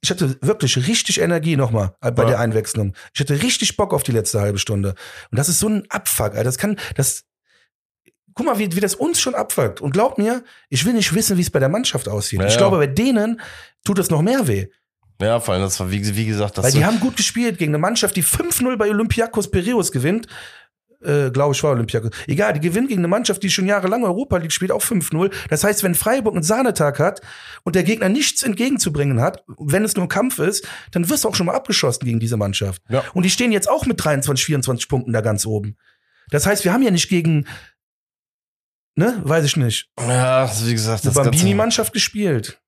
ich 0.00 0.08
hatte 0.08 0.38
wirklich 0.40 0.88
richtig 0.88 1.20
Energie 1.20 1.56
nochmal 1.56 1.94
bei 2.00 2.22
Ja. 2.22 2.28
der 2.30 2.40
Einwechslung. 2.40 2.94
Ich 3.12 3.20
hatte 3.20 3.42
richtig 3.42 3.76
Bock 3.76 3.92
auf 3.92 4.02
die 4.04 4.12
letzte 4.12 4.40
halbe 4.40 4.58
Stunde. 4.58 4.94
Und 5.30 5.38
das 5.38 5.50
ist 5.50 5.58
so 5.58 5.68
ein 5.68 5.84
Abfuck, 5.90 6.28
Alter. 6.28 6.44
Das 6.44 6.56
kann, 6.56 6.78
das, 6.94 7.24
guck 8.34 8.46
mal, 8.46 8.58
wie, 8.58 8.74
wie 8.74 8.80
das 8.80 8.94
uns 8.94 9.20
schon 9.20 9.34
abfuckt. 9.34 9.80
Und 9.80 9.92
glaub 9.92 10.18
mir, 10.18 10.44
ich 10.68 10.84
will 10.84 10.92
nicht 10.92 11.14
wissen, 11.14 11.36
wie 11.36 11.42
es 11.42 11.50
bei 11.50 11.60
der 11.60 11.68
Mannschaft 11.68 12.08
aussieht. 12.08 12.40
Ja, 12.40 12.46
ich 12.46 12.56
glaube, 12.56 12.78
bei 12.78 12.86
denen 12.86 13.40
tut 13.84 13.98
es 13.98 14.10
noch 14.10 14.22
mehr 14.22 14.46
weh. 14.46 14.66
Ja, 15.20 15.38
vor 15.40 15.54
allem, 15.54 15.62
das 15.62 15.78
war, 15.78 15.90
wie, 15.90 16.16
wie 16.16 16.26
gesagt, 16.26 16.58
das 16.58 16.64
Weil 16.64 16.72
die 16.72 16.84
haben 16.84 16.98
gut 16.98 17.16
gespielt 17.16 17.58
gegen 17.58 17.70
eine 17.70 17.78
Mannschaft, 17.78 18.16
die 18.16 18.24
5-0 18.24 18.76
bei 18.76 18.90
Olympiakos 18.90 19.50
Piraeus 19.50 19.92
gewinnt. 19.92 20.26
Äh, 21.02 21.30
glaube 21.30 21.54
ich, 21.54 21.62
war 21.62 21.72
Olympiakos. 21.72 22.10
Egal, 22.26 22.54
die 22.54 22.60
gewinnen 22.60 22.88
gegen 22.88 23.00
eine 23.00 23.08
Mannschaft, 23.08 23.42
die 23.42 23.50
schon 23.50 23.66
jahrelang 23.66 24.04
Europa 24.04 24.38
League 24.38 24.52
spielt, 24.52 24.72
auch 24.72 24.82
5-0. 24.82 25.30
Das 25.50 25.62
heißt, 25.62 25.82
wenn 25.82 25.94
Freiburg 25.94 26.34
einen 26.34 26.42
Sahnetag 26.42 26.98
hat 26.98 27.20
und 27.62 27.76
der 27.76 27.84
Gegner 27.84 28.08
nichts 28.08 28.42
entgegenzubringen 28.42 29.20
hat, 29.20 29.44
wenn 29.58 29.84
es 29.84 29.94
nur 29.96 30.06
ein 30.06 30.08
Kampf 30.08 30.38
ist, 30.38 30.66
dann 30.92 31.08
wirst 31.10 31.24
du 31.24 31.28
auch 31.28 31.34
schon 31.34 31.46
mal 31.46 31.54
abgeschossen 31.54 32.06
gegen 32.06 32.20
diese 32.20 32.38
Mannschaft. 32.38 32.82
Ja. 32.88 33.04
Und 33.12 33.24
die 33.24 33.30
stehen 33.30 33.52
jetzt 33.52 33.68
auch 33.68 33.84
mit 33.84 34.02
23, 34.02 34.46
24 34.46 34.88
Punkten 34.88 35.12
da 35.12 35.20
ganz 35.20 35.44
oben. 35.44 35.76
Das 36.34 36.46
heißt, 36.46 36.64
wir 36.64 36.72
haben 36.72 36.82
ja 36.82 36.90
nicht 36.90 37.08
gegen, 37.08 37.46
ne, 38.96 39.20
weiß 39.22 39.44
ich 39.44 39.56
nicht, 39.56 39.88
ja, 40.00 40.50
wie 40.64 40.72
gesagt, 40.72 41.04
eine 41.04 41.14
Bambini-Mannschaft 41.14 41.92
gespielt. 41.92 42.60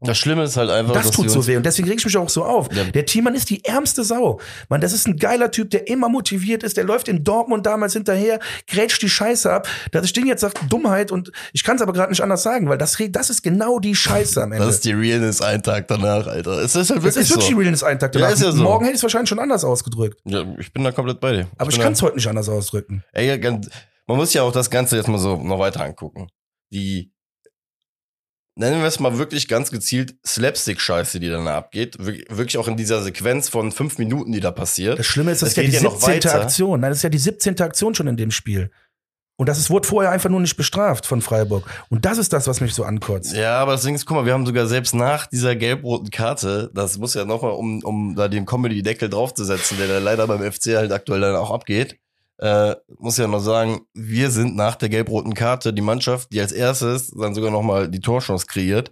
Das 0.00 0.18
Schlimme 0.18 0.42
ist 0.44 0.56
halt 0.56 0.68
einfach, 0.70 0.92
Das 0.92 1.10
tut 1.10 1.30
so 1.30 1.46
weh 1.46 1.56
und 1.56 1.64
deswegen 1.64 1.88
reg 1.88 1.98
ich 1.98 2.04
mich 2.04 2.16
auch 2.16 2.28
so 2.28 2.44
auf. 2.44 2.68
Ja. 2.74 2.84
Der 2.84 3.06
Thiemann 3.06 3.34
ist 3.34 3.48
die 3.48 3.64
ärmste 3.64 4.04
Sau. 4.04 4.38
Mann, 4.68 4.80
das 4.80 4.92
ist 4.92 5.06
ein 5.06 5.16
geiler 5.16 5.50
Typ, 5.50 5.70
der 5.70 5.88
immer 5.88 6.08
motiviert 6.08 6.62
ist. 6.62 6.76
Der 6.76 6.84
läuft 6.84 7.08
in 7.08 7.24
Dortmund 7.24 7.64
damals 7.64 7.94
hinterher, 7.94 8.38
grätscht 8.66 9.00
die 9.02 9.08
Scheiße 9.08 9.50
ab. 9.50 9.66
Dass 9.92 10.04
ich 10.04 10.12
den 10.12 10.26
jetzt 10.26 10.42
sage, 10.42 10.54
Dummheit 10.68 11.10
und 11.10 11.32
ich 11.52 11.64
kann 11.64 11.76
es 11.76 11.82
aber 11.82 11.92
gerade 11.92 12.10
nicht 12.10 12.20
anders 12.20 12.42
sagen, 12.42 12.68
weil 12.68 12.76
das, 12.76 12.96
das 13.10 13.30
ist 13.30 13.42
genau 13.42 13.78
die 13.78 13.94
Scheiße 13.94 14.42
am 14.42 14.52
Ende. 14.52 14.66
Das 14.66 14.74
ist 14.76 14.84
die 14.84 14.92
Realness 14.92 15.40
ein 15.40 15.62
Tag 15.62 15.88
danach, 15.88 16.26
Alter. 16.26 16.58
Es 16.58 16.74
ist 16.76 16.90
halt 16.90 16.98
Das 16.98 17.04
wirklich 17.04 17.22
ist 17.24 17.30
wirklich 17.30 17.50
so. 17.50 17.56
Realness 17.58 17.82
einen 17.82 17.98
Tag 17.98 18.14
Ja, 18.14 18.20
danach. 18.20 18.34
ist 18.34 18.42
ja 18.42 18.52
so. 18.52 18.62
Morgen 18.62 18.84
hätte 18.84 18.94
ich 18.94 18.98
es 18.98 19.02
wahrscheinlich 19.02 19.28
schon 19.30 19.38
anders 19.38 19.64
ausgedrückt. 19.64 20.20
Ja, 20.24 20.44
ich 20.58 20.72
bin 20.72 20.84
da 20.84 20.92
komplett 20.92 21.20
bei 21.20 21.32
dir. 21.32 21.48
Aber 21.56 21.70
ich, 21.70 21.76
bin 21.76 21.84
kann 21.84 21.92
es 21.94 22.02
heute 22.02 22.16
nicht 22.16 22.26
anders 22.28 22.48
ausdrücken. 22.48 23.02
ey, 23.12 23.38
Man 24.06 24.18
muss 24.18 24.34
ja 24.34 24.42
auch 24.42 24.52
das 24.52 24.68
Ganze 24.68 24.96
jetzt 24.96 25.08
mal 25.08 25.18
so 25.18 25.36
noch 25.36 25.58
weiter 25.58 25.80
angucken. 25.82 26.26
Die, 26.72 27.13
nennen 28.56 28.80
wir 28.80 28.86
es 28.88 29.00
mal 29.00 29.18
wirklich 29.18 29.48
ganz 29.48 29.70
gezielt 29.70 30.14
Slapstick-Scheiße, 30.26 31.20
die 31.20 31.28
dann 31.28 31.46
abgeht. 31.48 31.96
Wir- 31.98 32.24
Wirklich 32.28 32.58
auch 32.58 32.68
in 32.68 32.76
dieser 32.76 33.02
Sequenz 33.02 33.48
von 33.48 33.72
fünf 33.72 33.98
Minuten, 33.98 34.32
die 34.32 34.40
da 34.40 34.50
passiert. 34.50 34.98
Das 34.98 35.06
Schlimme 35.06 35.32
ist, 35.32 35.42
das 35.42 35.48
Es 35.48 35.52
ist 35.52 35.56
ja 35.56 35.62
die 35.64 35.70
geht 35.70 35.82
ja 35.82 35.88
noch 35.88 36.00
17. 36.00 36.14
weiter. 36.30 36.40
Aktion. 36.42 36.80
Nein, 36.80 36.90
das 36.90 36.98
ist 36.98 37.02
ja 37.02 37.08
die 37.10 37.18
17. 37.18 37.60
Aktion 37.60 37.94
schon 37.94 38.06
in 38.06 38.16
dem 38.16 38.30
Spiel. 38.30 38.70
Und 39.36 39.48
das 39.48 39.58
ist, 39.58 39.68
wurde 39.68 39.88
vorher 39.88 40.12
einfach 40.12 40.30
nur 40.30 40.38
nicht 40.40 40.56
bestraft 40.56 41.06
von 41.06 41.20
Freiburg. 41.20 41.64
Und 41.90 42.04
das 42.04 42.18
ist 42.18 42.32
das, 42.32 42.46
was 42.46 42.60
mich 42.60 42.72
so 42.72 42.84
ankotzt. 42.84 43.34
Ja, 43.34 43.58
aber 43.58 43.72
das 43.72 43.82
Ding 43.82 43.96
ist, 43.96 44.06
guck 44.06 44.16
mal, 44.16 44.26
wir 44.26 44.32
haben 44.32 44.46
sogar 44.46 44.68
selbst 44.68 44.94
nach 44.94 45.26
dieser 45.26 45.56
gelb-roten 45.56 46.10
Karte, 46.10 46.70
das 46.72 46.98
muss 46.98 47.14
ja 47.14 47.24
nochmal, 47.24 47.50
um, 47.50 47.82
um 47.82 48.14
da 48.14 48.28
den 48.28 48.46
Comedy-Deckel 48.46 49.08
draufzusetzen, 49.10 49.76
der 49.78 49.88
da 49.88 49.98
leider 49.98 50.28
beim 50.28 50.40
FC 50.40 50.76
halt 50.76 50.92
aktuell 50.92 51.20
dann 51.20 51.34
auch 51.34 51.50
abgeht, 51.50 51.98
äh, 52.38 52.74
muss 52.98 53.18
ja 53.18 53.26
noch 53.26 53.40
sagen, 53.40 53.82
wir 53.94 54.30
sind 54.30 54.56
nach 54.56 54.76
der 54.76 54.88
gelb-roten 54.88 55.34
Karte 55.34 55.72
die 55.72 55.82
Mannschaft, 55.82 56.32
die 56.32 56.40
als 56.40 56.52
erstes 56.52 57.10
dann 57.10 57.34
sogar 57.34 57.50
nochmal 57.50 57.88
die 57.88 58.00
Torchance 58.00 58.46
kreiert. 58.46 58.90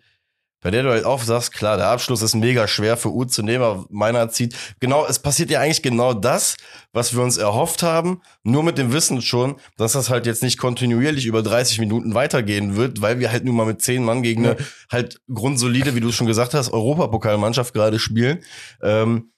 Bei 0.63 0.71
der 0.71 0.85
du 0.85 0.91
halt 0.91 1.05
auch 1.05 1.21
sagst, 1.21 1.53
klar, 1.53 1.77
der 1.77 1.89
Abschluss 1.89 2.23
ist 2.23 2.37
mega 2.37 2.69
schwer 2.69 2.97
für 2.97 3.13
Uth 3.13 3.33
zu 3.33 3.43
nehmen, 3.43 3.65
aber 3.65 3.85
meiner 3.91 4.29
zieht. 4.31 4.55
Genau, 4.79 5.05
es 5.05 5.19
passiert 5.19 5.51
ja 5.51 5.61
eigentlich 5.61 5.83
genau 5.83 6.15
das, 6.15 6.57
was 6.93 7.15
wir 7.17 7.23
uns 7.23 7.37
erhofft 7.37 7.83
haben, 7.83 8.23
nur 8.45 8.63
mit 8.63 8.79
dem 8.79 8.93
Wissen 8.93 9.23
schon, 9.23 9.57
dass 9.77 9.93
das 9.93 10.09
halt 10.09 10.25
jetzt 10.25 10.45
nicht 10.45 10.59
kontinuierlich 10.59 11.27
über 11.27 11.43
30 11.43 11.81
Minuten 11.81 12.15
weitergehen 12.15 12.77
wird, 12.77 13.03
weil 13.03 13.19
wir 13.19 13.33
halt 13.33 13.45
nun 13.45 13.57
mal 13.57 13.67
mit 13.67 13.83
10 13.83 14.05
Mann 14.05 14.23
gegen 14.23 14.47
eine 14.47 14.57
halt 14.91 15.21
grundsolide, 15.35 15.97
wie 15.97 16.01
du 16.01 16.13
schon 16.13 16.29
gesagt 16.29 16.55
hast, 16.55 16.73
Europapokalmannschaft 16.73 17.75
gerade 17.75 17.99
spielen, 17.99 18.45
ähm, 18.83 19.33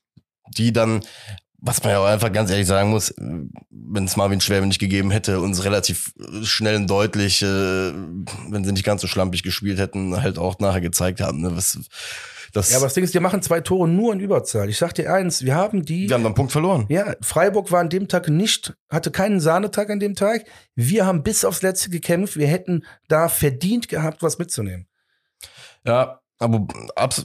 die 0.58 0.74
dann, 0.74 1.00
was 1.66 1.82
man 1.82 1.92
ja 1.92 1.98
auch 1.98 2.06
einfach 2.06 2.30
ganz 2.30 2.50
ehrlich 2.50 2.66
sagen 2.66 2.90
muss, 2.90 3.14
wenn 3.16 4.04
es 4.04 4.16
Marvin 4.16 4.40
Schwäbe 4.40 4.66
nicht 4.66 4.78
gegeben 4.78 5.10
hätte, 5.10 5.40
uns 5.40 5.64
relativ 5.64 6.12
schnell 6.42 6.76
und 6.76 6.88
deutlich, 6.88 7.42
äh, 7.42 7.46
wenn 7.46 8.64
sie 8.64 8.72
nicht 8.72 8.84
ganz 8.84 9.00
so 9.00 9.06
schlampig 9.06 9.42
gespielt 9.42 9.78
hätten, 9.78 10.20
halt 10.20 10.38
auch 10.38 10.58
nachher 10.58 10.82
gezeigt 10.82 11.22
haben. 11.22 11.40
Ne? 11.40 11.56
Was, 11.56 11.78
das, 12.52 12.70
Ja, 12.70 12.76
aber 12.76 12.86
das 12.86 12.94
Ding 12.94 13.02
ist, 13.02 13.14
wir 13.14 13.22
machen 13.22 13.40
zwei 13.40 13.62
Tore 13.62 13.88
nur 13.88 14.12
in 14.12 14.20
Überzahl. 14.20 14.68
Ich 14.68 14.76
sag 14.76 14.92
dir 14.94 15.12
eins, 15.12 15.42
wir 15.42 15.54
haben 15.54 15.86
die. 15.86 16.08
wir 16.08 16.14
haben 16.14 16.26
einen 16.26 16.34
Punkt 16.34 16.52
verloren. 16.52 16.84
Ja, 16.90 17.14
Freiburg 17.22 17.72
war 17.72 17.80
an 17.80 17.88
dem 17.88 18.08
Tag 18.08 18.28
nicht, 18.28 18.74
hatte 18.90 19.10
keinen 19.10 19.40
Sahnetag 19.40 19.88
an 19.88 20.00
dem 20.00 20.14
Tag. 20.14 20.44
Wir 20.74 21.06
haben 21.06 21.22
bis 21.22 21.46
aufs 21.46 21.62
Letzte 21.62 21.88
gekämpft. 21.88 22.36
Wir 22.36 22.46
hätten 22.46 22.84
da 23.08 23.28
verdient 23.28 23.88
gehabt, 23.88 24.22
was 24.22 24.38
mitzunehmen. 24.38 24.86
Ja, 25.86 26.20
aber 26.38 26.66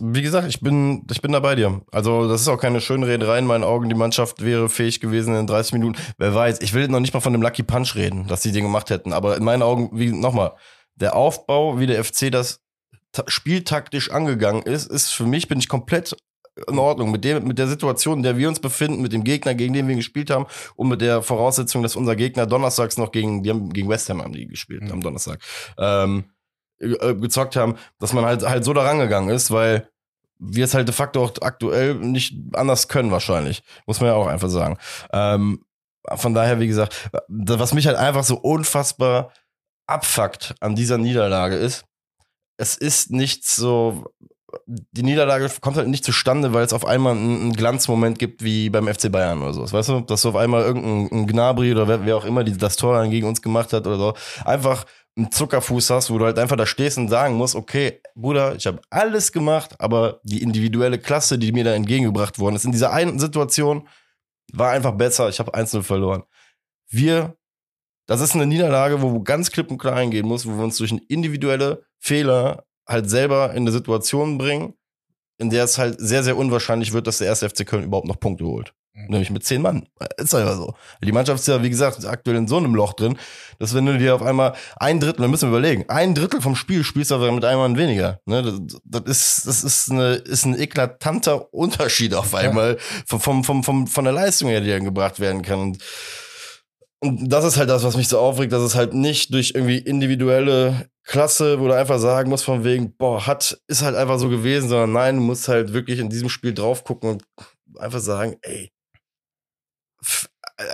wie 0.01 0.21
gesagt, 0.21 0.47
ich 0.47 0.61
bin, 0.61 1.05
ich 1.11 1.21
bin 1.21 1.31
da 1.31 1.39
bei 1.39 1.55
dir. 1.55 1.81
Also, 1.91 2.27
das 2.27 2.41
ist 2.41 2.47
auch 2.47 2.59
keine 2.59 2.79
schöne 2.81 3.07
Rederei 3.07 3.39
in 3.39 3.45
meinen 3.45 3.63
Augen. 3.63 3.89
Die 3.89 3.95
Mannschaft 3.95 4.43
wäre 4.43 4.69
fähig 4.69 4.99
gewesen 4.99 5.35
in 5.35 5.47
30 5.47 5.73
Minuten. 5.73 5.97
Wer 6.17 6.33
weiß, 6.35 6.59
ich 6.61 6.73
will 6.73 6.87
noch 6.87 6.99
nicht 6.99 7.13
mal 7.13 7.19
von 7.19 7.33
dem 7.33 7.41
Lucky 7.41 7.63
Punch 7.63 7.95
reden, 7.95 8.27
dass 8.27 8.41
die 8.41 8.51
den 8.51 8.63
gemacht 8.63 8.89
hätten. 8.89 9.11
Aber 9.13 9.35
in 9.37 9.43
meinen 9.43 9.63
Augen, 9.63 9.89
wie 9.93 10.11
nochmal, 10.11 10.53
der 10.95 11.15
Aufbau, 11.15 11.79
wie 11.79 11.87
der 11.87 12.03
FC 12.03 12.31
das 12.31 12.61
ta- 13.11 13.23
spieltaktisch 13.27 14.11
angegangen 14.11 14.61
ist, 14.63 14.91
ist 14.91 15.09
für 15.09 15.25
mich, 15.25 15.47
bin 15.47 15.59
ich 15.59 15.67
komplett 15.69 16.15
in 16.67 16.77
Ordnung. 16.77 17.09
Mit, 17.11 17.23
dem, 17.23 17.45
mit 17.47 17.57
der 17.57 17.67
Situation, 17.67 18.17
in 18.17 18.23
der 18.23 18.37
wir 18.37 18.47
uns 18.49 18.59
befinden, 18.59 19.01
mit 19.01 19.13
dem 19.13 19.23
Gegner, 19.23 19.55
gegen 19.55 19.73
den 19.73 19.87
wir 19.87 19.95
gespielt 19.95 20.29
haben 20.29 20.45
und 20.75 20.89
mit 20.89 20.99
der 21.01 21.21
Voraussetzung, 21.21 21.83
dass 21.83 21.95
unser 21.95 22.15
Gegner 22.15 22.45
donnerstags 22.45 22.97
noch 22.97 23.11
gegen, 23.11 23.43
die 23.43 23.49
haben, 23.49 23.69
gegen 23.71 23.87
West 23.89 24.09
Ham 24.09 24.21
haben 24.21 24.33
die 24.33 24.45
gespielt 24.45 24.83
Mhm. 24.83 24.91
am 24.91 25.01
Donnerstag, 25.01 25.39
ähm, 25.77 26.25
äh, 26.79 27.15
gezockt 27.15 27.55
haben, 27.55 27.75
dass 27.99 28.13
man 28.13 28.25
halt, 28.25 28.43
halt 28.47 28.63
so 28.63 28.73
da 28.73 28.83
rangegangen 28.83 29.29
ist, 29.29 29.51
weil 29.51 29.89
wir 30.39 30.65
es 30.65 30.73
halt 30.73 30.87
de 30.87 30.95
facto 30.95 31.23
auch 31.23 31.33
aktuell 31.41 31.95
nicht 31.95 32.35
anders 32.53 32.87
können 32.87 33.11
wahrscheinlich. 33.11 33.61
Muss 33.85 33.99
man 33.99 34.09
ja 34.09 34.15
auch 34.15 34.27
einfach 34.27 34.49
sagen. 34.49 34.77
Ähm, 35.11 35.65
von 36.15 36.33
daher, 36.33 36.59
wie 36.59 36.67
gesagt, 36.67 37.09
was 37.27 37.73
mich 37.73 37.87
halt 37.87 37.97
einfach 37.97 38.23
so 38.23 38.37
unfassbar 38.37 39.31
abfuckt 39.85 40.55
an 40.61 40.75
dieser 40.75 40.97
Niederlage 40.97 41.55
ist, 41.55 41.83
es 42.57 42.75
ist 42.77 43.11
nicht 43.11 43.45
so, 43.45 44.05
die 44.65 45.03
Niederlage 45.03 45.49
kommt 45.61 45.77
halt 45.77 45.87
nicht 45.87 46.03
zustande, 46.03 46.53
weil 46.53 46.65
es 46.65 46.73
auf 46.73 46.85
einmal 46.85 47.15
einen, 47.15 47.53
Glanzmoment 47.53 48.19
gibt 48.19 48.43
wie 48.43 48.69
beim 48.69 48.87
FC 48.87 49.11
Bayern 49.11 49.41
oder 49.41 49.53
so. 49.53 49.71
Weißt 49.71 49.89
du, 49.89 50.01
dass 50.01 50.21
du 50.21 50.29
auf 50.29 50.35
einmal 50.35 50.63
irgendein 50.63 51.19
ein 51.19 51.27
Gnabry 51.27 51.71
oder 51.71 51.87
wer, 51.87 52.05
wer 52.05 52.17
auch 52.17 52.25
immer 52.25 52.43
die, 52.43 52.57
das 52.57 52.75
Tor 52.75 52.97
dann 52.97 53.11
gegen 53.11 53.27
uns 53.27 53.41
gemacht 53.41 53.73
hat 53.73 53.87
oder 53.87 53.97
so, 53.97 54.13
einfach 54.45 54.85
einen 55.17 55.31
Zuckerfuß 55.31 55.89
hast, 55.89 56.09
wo 56.09 56.17
du 56.17 56.25
halt 56.25 56.39
einfach 56.39 56.55
da 56.55 56.65
stehst 56.65 56.97
und 56.97 57.09
sagen 57.09 57.35
musst, 57.35 57.55
okay, 57.55 58.01
Bruder, 58.15 58.55
ich 58.55 58.67
habe 58.67 58.81
alles 58.89 59.31
gemacht, 59.31 59.75
aber 59.79 60.21
die 60.23 60.41
individuelle 60.41 60.97
Klasse, 60.97 61.37
die 61.37 61.51
mir 61.51 61.63
da 61.63 61.73
entgegengebracht 61.73 62.39
worden 62.39 62.55
ist, 62.55 62.65
in 62.65 62.71
dieser 62.71 62.93
einen 62.93 63.19
Situation 63.19 63.87
war 64.53 64.71
einfach 64.71 64.93
besser. 64.93 65.29
Ich 65.29 65.39
habe 65.39 65.53
1-0 65.53 65.83
verloren. 65.83 66.23
Wir, 66.89 67.35
das 68.07 68.21
ist 68.21 68.33
eine 68.33 68.47
Niederlage, 68.47 69.01
wo 69.01 69.21
ganz 69.21 69.51
klipp 69.51 69.69
und 69.69 69.77
klar 69.77 69.95
eingehen 69.95 70.27
muss, 70.27 70.45
wo 70.45 70.51
wir 70.51 70.63
uns 70.63 70.77
durch 70.77 70.91
einen 70.91 71.01
individuelle 71.07 71.83
Fehler 71.99 72.65
halt 72.87 73.09
selber 73.09 73.51
in 73.51 73.63
eine 73.63 73.71
Situation 73.71 74.37
bringen, 74.37 74.73
in 75.37 75.49
der 75.49 75.65
es 75.65 75.77
halt 75.77 75.99
sehr, 75.99 76.23
sehr 76.23 76.37
unwahrscheinlich 76.37 76.93
wird, 76.93 77.07
dass 77.07 77.19
der 77.19 77.27
erste 77.27 77.49
FC 77.49 77.65
Köln 77.65 77.83
überhaupt 77.83 78.07
noch 78.07 78.19
Punkte 78.19 78.45
holt. 78.45 78.73
Mhm. 78.99 79.07
Nämlich 79.09 79.29
mit 79.29 79.43
zehn 79.43 79.61
Mann. 79.61 79.87
Ist 80.17 80.35
einfach 80.35 80.55
so. 80.55 80.73
Die 81.03 81.11
Mannschaft 81.11 81.39
ist 81.39 81.47
ja, 81.47 81.61
wie 81.63 81.69
gesagt, 81.69 82.05
aktuell 82.05 82.37
in 82.37 82.47
so 82.47 82.57
einem 82.57 82.75
Loch 82.75 82.93
drin, 82.93 83.17
dass 83.59 83.73
wenn 83.73 83.85
du 83.85 83.97
dir 83.97 84.15
auf 84.15 84.21
einmal 84.21 84.53
ein 84.77 84.99
Drittel, 84.99 85.21
dann 85.21 85.31
müssen 85.31 85.51
wir 85.51 85.57
überlegen, 85.57 85.85
ein 85.87 86.15
Drittel 86.15 86.41
vom 86.41 86.55
Spiel 86.55 86.83
spielst 86.83 87.11
du 87.11 87.15
aber 87.15 87.31
mit 87.31 87.45
einem 87.45 87.59
Mann 87.59 87.77
weniger. 87.77 88.19
Ne? 88.25 88.43
Das, 88.43 88.81
das 88.83 89.03
ist, 89.07 89.47
das 89.47 89.63
ist, 89.63 89.91
eine, 89.91 90.13
ist 90.13 90.45
ein 90.45 90.59
eklatanter 90.59 91.53
Unterschied 91.53 92.13
auf 92.13 92.33
einmal 92.35 92.77
vom, 93.05 93.19
vom, 93.19 93.43
vom, 93.43 93.63
vom, 93.63 93.87
von 93.87 94.03
der 94.03 94.13
Leistung 94.13 94.49
her, 94.49 94.61
die 94.61 94.69
dann 94.69 94.83
gebracht 94.83 95.19
werden 95.19 95.41
kann. 95.41 95.59
Und 95.59 95.83
und 97.01 97.29
das 97.29 97.45
ist 97.45 97.57
halt 97.57 97.69
das, 97.69 97.83
was 97.83 97.95
mich 97.95 98.09
so 98.09 98.19
aufregt, 98.19 98.51
dass 98.51 98.61
es 98.61 98.75
halt 98.75 98.93
nicht 98.93 99.33
durch 99.33 99.53
irgendwie 99.55 99.77
individuelle 99.77 100.89
Klasse, 101.05 101.59
wo 101.59 101.67
du 101.67 101.73
einfach 101.73 101.97
sagen 101.97 102.29
musst 102.29 102.43
von 102.43 102.65
wegen, 102.65 102.95
boah, 102.97 103.25
hat, 103.25 103.57
ist 103.67 103.81
halt 103.81 103.95
einfach 103.95 104.19
so 104.19 104.27
gewesen, 104.27 104.67
sondern 104.67 104.91
nein, 104.91 105.15
du 105.15 105.21
musst 105.21 105.47
halt 105.47 105.71
wirklich 105.71 105.99
in 105.99 106.09
diesem 106.09 106.27
Spiel 106.27 106.53
drauf 106.53 106.83
gucken 106.83 107.11
und 107.11 107.23
einfach 107.79 108.01
sagen, 108.01 108.35
ey, 108.41 108.71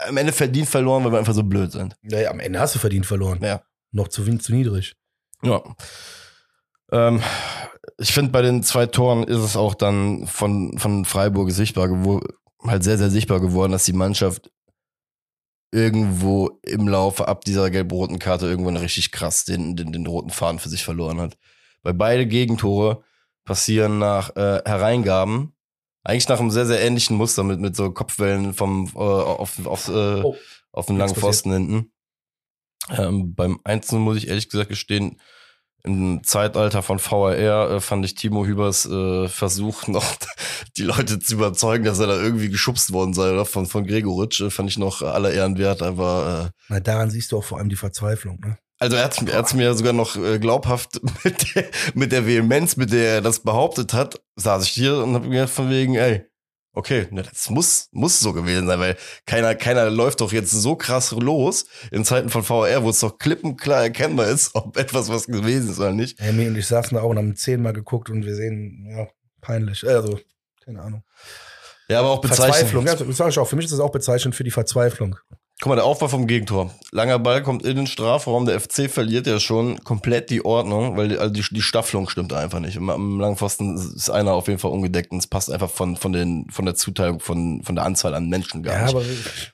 am 0.07 0.17
Ende 0.17 0.33
verdient 0.33 0.67
verloren, 0.67 1.03
weil 1.03 1.11
wir 1.11 1.19
einfach 1.19 1.33
so 1.33 1.43
blöd 1.43 1.71
sind. 1.71 1.95
Ja, 2.03 2.19
ja, 2.19 2.31
am 2.31 2.39
Ende 2.39 2.59
hast 2.59 2.75
du 2.75 2.79
verdient 2.79 3.05
verloren. 3.05 3.39
Ja. 3.41 3.61
Noch 3.91 4.07
zu, 4.07 4.23
zu 4.37 4.53
niedrig. 4.53 4.95
Ja. 5.43 5.61
Ähm, 6.91 7.21
ich 7.97 8.13
finde, 8.13 8.31
bei 8.31 8.41
den 8.41 8.63
zwei 8.63 8.87
Toren 8.87 9.23
ist 9.23 9.37
es 9.37 9.55
auch 9.55 9.75
dann 9.75 10.27
von, 10.27 10.77
von 10.77 11.05
Freiburg 11.05 11.51
sichtbar 11.51 11.87
geworden, 11.87 12.27
halt 12.63 12.83
sehr, 12.83 12.97
sehr 12.97 13.09
sichtbar 13.09 13.39
geworden, 13.39 13.71
dass 13.71 13.85
die 13.85 13.93
Mannschaft 13.93 14.51
irgendwo 15.71 16.59
im 16.63 16.87
Laufe 16.87 17.27
ab 17.27 17.43
dieser 17.43 17.69
gelb-roten 17.69 18.19
Karte 18.19 18.47
irgendwann 18.47 18.77
richtig 18.77 19.11
krass 19.11 19.45
den, 19.45 19.75
den, 19.75 19.91
den 19.91 20.07
roten 20.07 20.29
Faden 20.29 20.59
für 20.59 20.69
sich 20.69 20.83
verloren 20.83 21.19
hat. 21.19 21.37
Weil 21.83 21.93
beide 21.93 22.25
Gegentore 22.25 23.03
passieren 23.43 23.99
nach 23.99 24.35
äh, 24.35 24.61
Hereingaben, 24.65 25.54
eigentlich 26.05 26.29
nach 26.29 26.39
einem 26.39 26.51
sehr, 26.51 26.65
sehr 26.65 26.81
ähnlichen 26.81 27.17
Muster 27.17 27.43
mit, 27.43 27.59
mit 27.59 27.75
so 27.75 27.91
Kopfwellen 27.91 28.53
vom, 28.53 28.91
äh, 28.95 28.99
auf, 28.99 29.65
auf, 29.65 29.87
äh, 29.87 30.21
oh, 30.21 30.35
auf 30.71 30.85
den 30.85 30.97
langen 30.97 31.15
Pfosten 31.15 31.51
hinten. 31.51 31.91
Ähm, 32.89 33.33
beim 33.33 33.59
Einzelnen 33.63 34.03
muss 34.03 34.17
ich 34.17 34.27
ehrlich 34.27 34.47
gesagt 34.47 34.69
gestehen, 34.69 35.19
im 35.83 36.23
Zeitalter 36.23 36.81
von 36.81 36.99
VRR 36.99 37.71
äh, 37.71 37.79
fand 37.79 38.05
ich 38.05 38.15
Timo 38.15 38.45
Hübers 38.45 38.85
äh, 38.85 39.27
Versuch 39.27 39.87
noch 39.87 40.15
die 40.77 40.83
Leute 40.83 41.19
zu 41.19 41.33
überzeugen, 41.35 41.85
dass 41.85 41.99
er 41.99 42.07
da 42.07 42.21
irgendwie 42.21 42.49
geschubst 42.49 42.91
worden 42.93 43.13
sei 43.13 43.31
oder 43.31 43.45
von 43.45 43.65
von 43.65 43.85
Gregoritsch 43.85 44.41
äh, 44.41 44.51
fand 44.51 44.69
ich 44.69 44.77
noch 44.77 45.01
aller 45.01 45.31
Ehren 45.31 45.57
wert, 45.57 45.81
aber 45.81 46.51
äh, 46.51 46.59
Na, 46.69 46.79
daran 46.79 47.09
siehst 47.09 47.31
du 47.31 47.37
auch 47.37 47.43
vor 47.43 47.57
allem 47.57 47.69
die 47.69 47.75
Verzweiflung, 47.75 48.39
ne? 48.39 48.57
Also 48.77 48.97
er 48.97 49.05
hat 49.05 49.17
hat's 49.33 49.53
mir 49.53 49.73
sogar 49.73 49.93
noch 49.93 50.17
äh, 50.17 50.37
glaubhaft 50.37 50.99
mit 51.23 51.55
der, 51.55 51.65
mit 51.93 52.11
der 52.11 52.25
Vehemenz, 52.25 52.75
mit 52.75 52.91
der 52.91 53.15
er 53.15 53.21
das 53.21 53.39
behauptet 53.39 53.93
hat, 53.93 54.21
saß 54.35 54.63
ich 54.63 54.71
hier 54.71 54.97
und 54.97 55.15
hab 55.15 55.25
mir 55.25 55.47
von 55.47 55.69
wegen, 55.69 55.95
ey, 55.95 56.25
okay, 56.73 57.07
ne, 57.11 57.23
das 57.23 57.49
muss, 57.49 57.87
muss 57.91 58.19
so 58.19 58.33
gewesen 58.33 58.67
sein, 58.67 58.79
weil 58.79 58.97
keiner, 59.25 59.55
keiner 59.55 59.89
läuft 59.89 60.21
doch 60.21 60.33
jetzt 60.33 60.51
so 60.51 60.75
krass 60.75 61.11
los 61.11 61.65
in 61.91 62.03
Zeiten 62.03 62.29
von 62.29 62.43
VR, 62.43 62.83
wo 62.83 62.89
es 62.89 62.99
doch 62.99 63.17
klippenklar 63.17 63.83
erkennbar 63.83 64.27
ist, 64.27 64.53
ob 64.55 64.77
etwas 64.77 65.09
was 65.09 65.25
gewesen 65.25 65.71
ist 65.71 65.79
oder 65.79 65.93
nicht. 65.93 66.19
Ja, 66.19 66.31
mir 66.33 66.49
und 66.49 66.57
ich 66.57 66.67
saßen 66.67 66.95
da 66.95 67.03
auch 67.03 67.09
und 67.09 67.17
haben 67.17 67.35
zehnmal 67.35 67.73
geguckt 67.73 68.09
und 68.09 68.25
wir 68.25 68.35
sehen, 68.35 68.85
ja, 68.89 69.07
peinlich. 69.41 69.87
Also, 69.87 70.19
keine 70.63 70.81
Ahnung. 70.81 71.03
Ja, 71.87 71.99
aber 71.99 72.09
auch 72.09 72.21
bezeichnend. 72.21 72.69
Verzweiflung, 72.69 72.87
ja, 72.87 73.13
sag 73.13 73.29
ich 73.29 73.39
auch. 73.39 73.47
Für 73.47 73.55
mich 73.55 73.65
ist 73.65 73.71
das 73.71 73.79
auch 73.79 73.91
bezeichnend 73.91 74.35
für 74.35 74.43
die 74.43 74.51
Verzweiflung. 74.51 75.17
Guck 75.65 75.71
mal, 75.71 75.77
der 75.77 75.85
Aufbau 75.85 76.07
vom 76.09 76.27
Gegentor. 76.27 76.69
Langer 76.91 77.17
Ball 77.17 77.41
kommt 77.41 77.65
in 77.65 77.75
den 77.75 77.87
Strafraum. 77.87 78.45
Der 78.45 78.59
FC 78.59 78.87
verliert 78.87 79.25
ja 79.25 79.39
schon 79.39 79.83
komplett 79.83 80.29
die 80.29 80.45
Ordnung, 80.45 80.95
weil 80.95 81.07
die, 81.07 81.17
also 81.17 81.33
die, 81.33 81.41
die 81.49 81.61
Staffelung 81.63 82.07
stimmt 82.07 82.33
einfach 82.33 82.59
nicht. 82.59 82.77
Am, 82.77 82.87
am 82.91 83.19
langen 83.19 83.35
Pfosten 83.35 83.75
ist 83.75 84.11
einer 84.11 84.33
auf 84.33 84.47
jeden 84.47 84.59
Fall 84.59 84.69
ungedeckt 84.69 85.11
und 85.11 85.17
es 85.17 85.25
passt 85.25 85.49
einfach 85.51 85.71
von, 85.71 85.95
von, 85.95 86.13
den, 86.13 86.45
von 86.51 86.65
der 86.65 86.75
Zuteilung, 86.75 87.19
von, 87.19 87.63
von 87.63 87.73
der 87.73 87.83
Anzahl 87.83 88.13
an 88.13 88.29
Menschen 88.29 88.61
gar 88.61 88.75
Ja, 88.75 88.83
nicht. 88.83 88.95
aber 88.95 89.03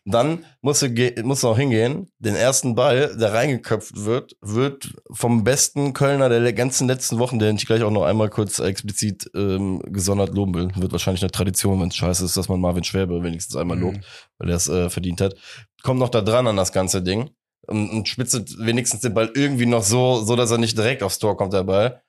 Dann 0.04 0.44
musst 0.60 0.82
du, 0.82 0.90
ge- 0.92 1.24
musst 1.24 1.44
du 1.44 1.48
noch 1.48 1.58
hingehen. 1.58 2.10
Den 2.20 2.36
ersten 2.36 2.76
Ball, 2.76 3.16
der 3.16 3.32
reingeköpft 3.34 4.04
wird, 4.04 4.36
wird 4.42 4.94
vom 5.12 5.46
besten 5.46 5.94
Kölner 5.94 6.28
der 6.28 6.52
ganzen 6.52 6.90
letzten 6.90 7.20
Wochen, 7.20 7.40
den 7.40 7.56
ich 7.56 7.66
gleich 7.66 7.84
auch 7.84 7.90
noch 7.90 8.04
einmal 8.04 8.28
kurz 8.30 8.60
explizit 8.60 9.32
ähm, 9.34 9.82
gesondert 9.86 10.36
loben 10.36 10.56
will. 10.56 10.68
Wird 10.76 10.92
wahrscheinlich 10.92 11.24
eine 11.24 11.32
Tradition, 11.32 11.80
wenn 11.80 11.88
es 11.88 11.96
scheiße 11.96 12.26
ist, 12.26 12.36
dass 12.36 12.50
man 12.50 12.60
Marvin 12.60 12.84
Schwäbe 12.84 13.24
wenigstens 13.24 13.56
einmal 13.56 13.78
Mhm. 13.78 13.84
lobt, 13.84 14.00
weil 14.40 14.50
er 14.50 14.58
es 14.58 14.68
äh, 14.68 14.90
verdient 14.90 15.22
hat. 15.22 15.36
Kommt 15.84 16.00
noch 16.00 16.10
da 16.10 16.22
dran 16.22 16.48
an 16.48 16.58
das 16.58 16.72
ganze 16.72 17.02
Ding 17.02 17.32
und, 17.68 17.90
und 17.90 18.08
spitzelt 18.08 18.58
wenigstens 18.60 19.02
den 19.02 19.14
Ball 19.14 19.32
irgendwie 19.34 19.66
noch 19.66 19.84
so, 19.84 20.24
so 20.24 20.36
dass 20.36 20.52
er 20.52 20.58
nicht 20.58 20.78
direkt 20.78 21.04
aufs 21.04 21.20
Tor 21.20 21.38
kommt, 21.38 21.54
der 21.54 21.64
Ball. 21.64 22.02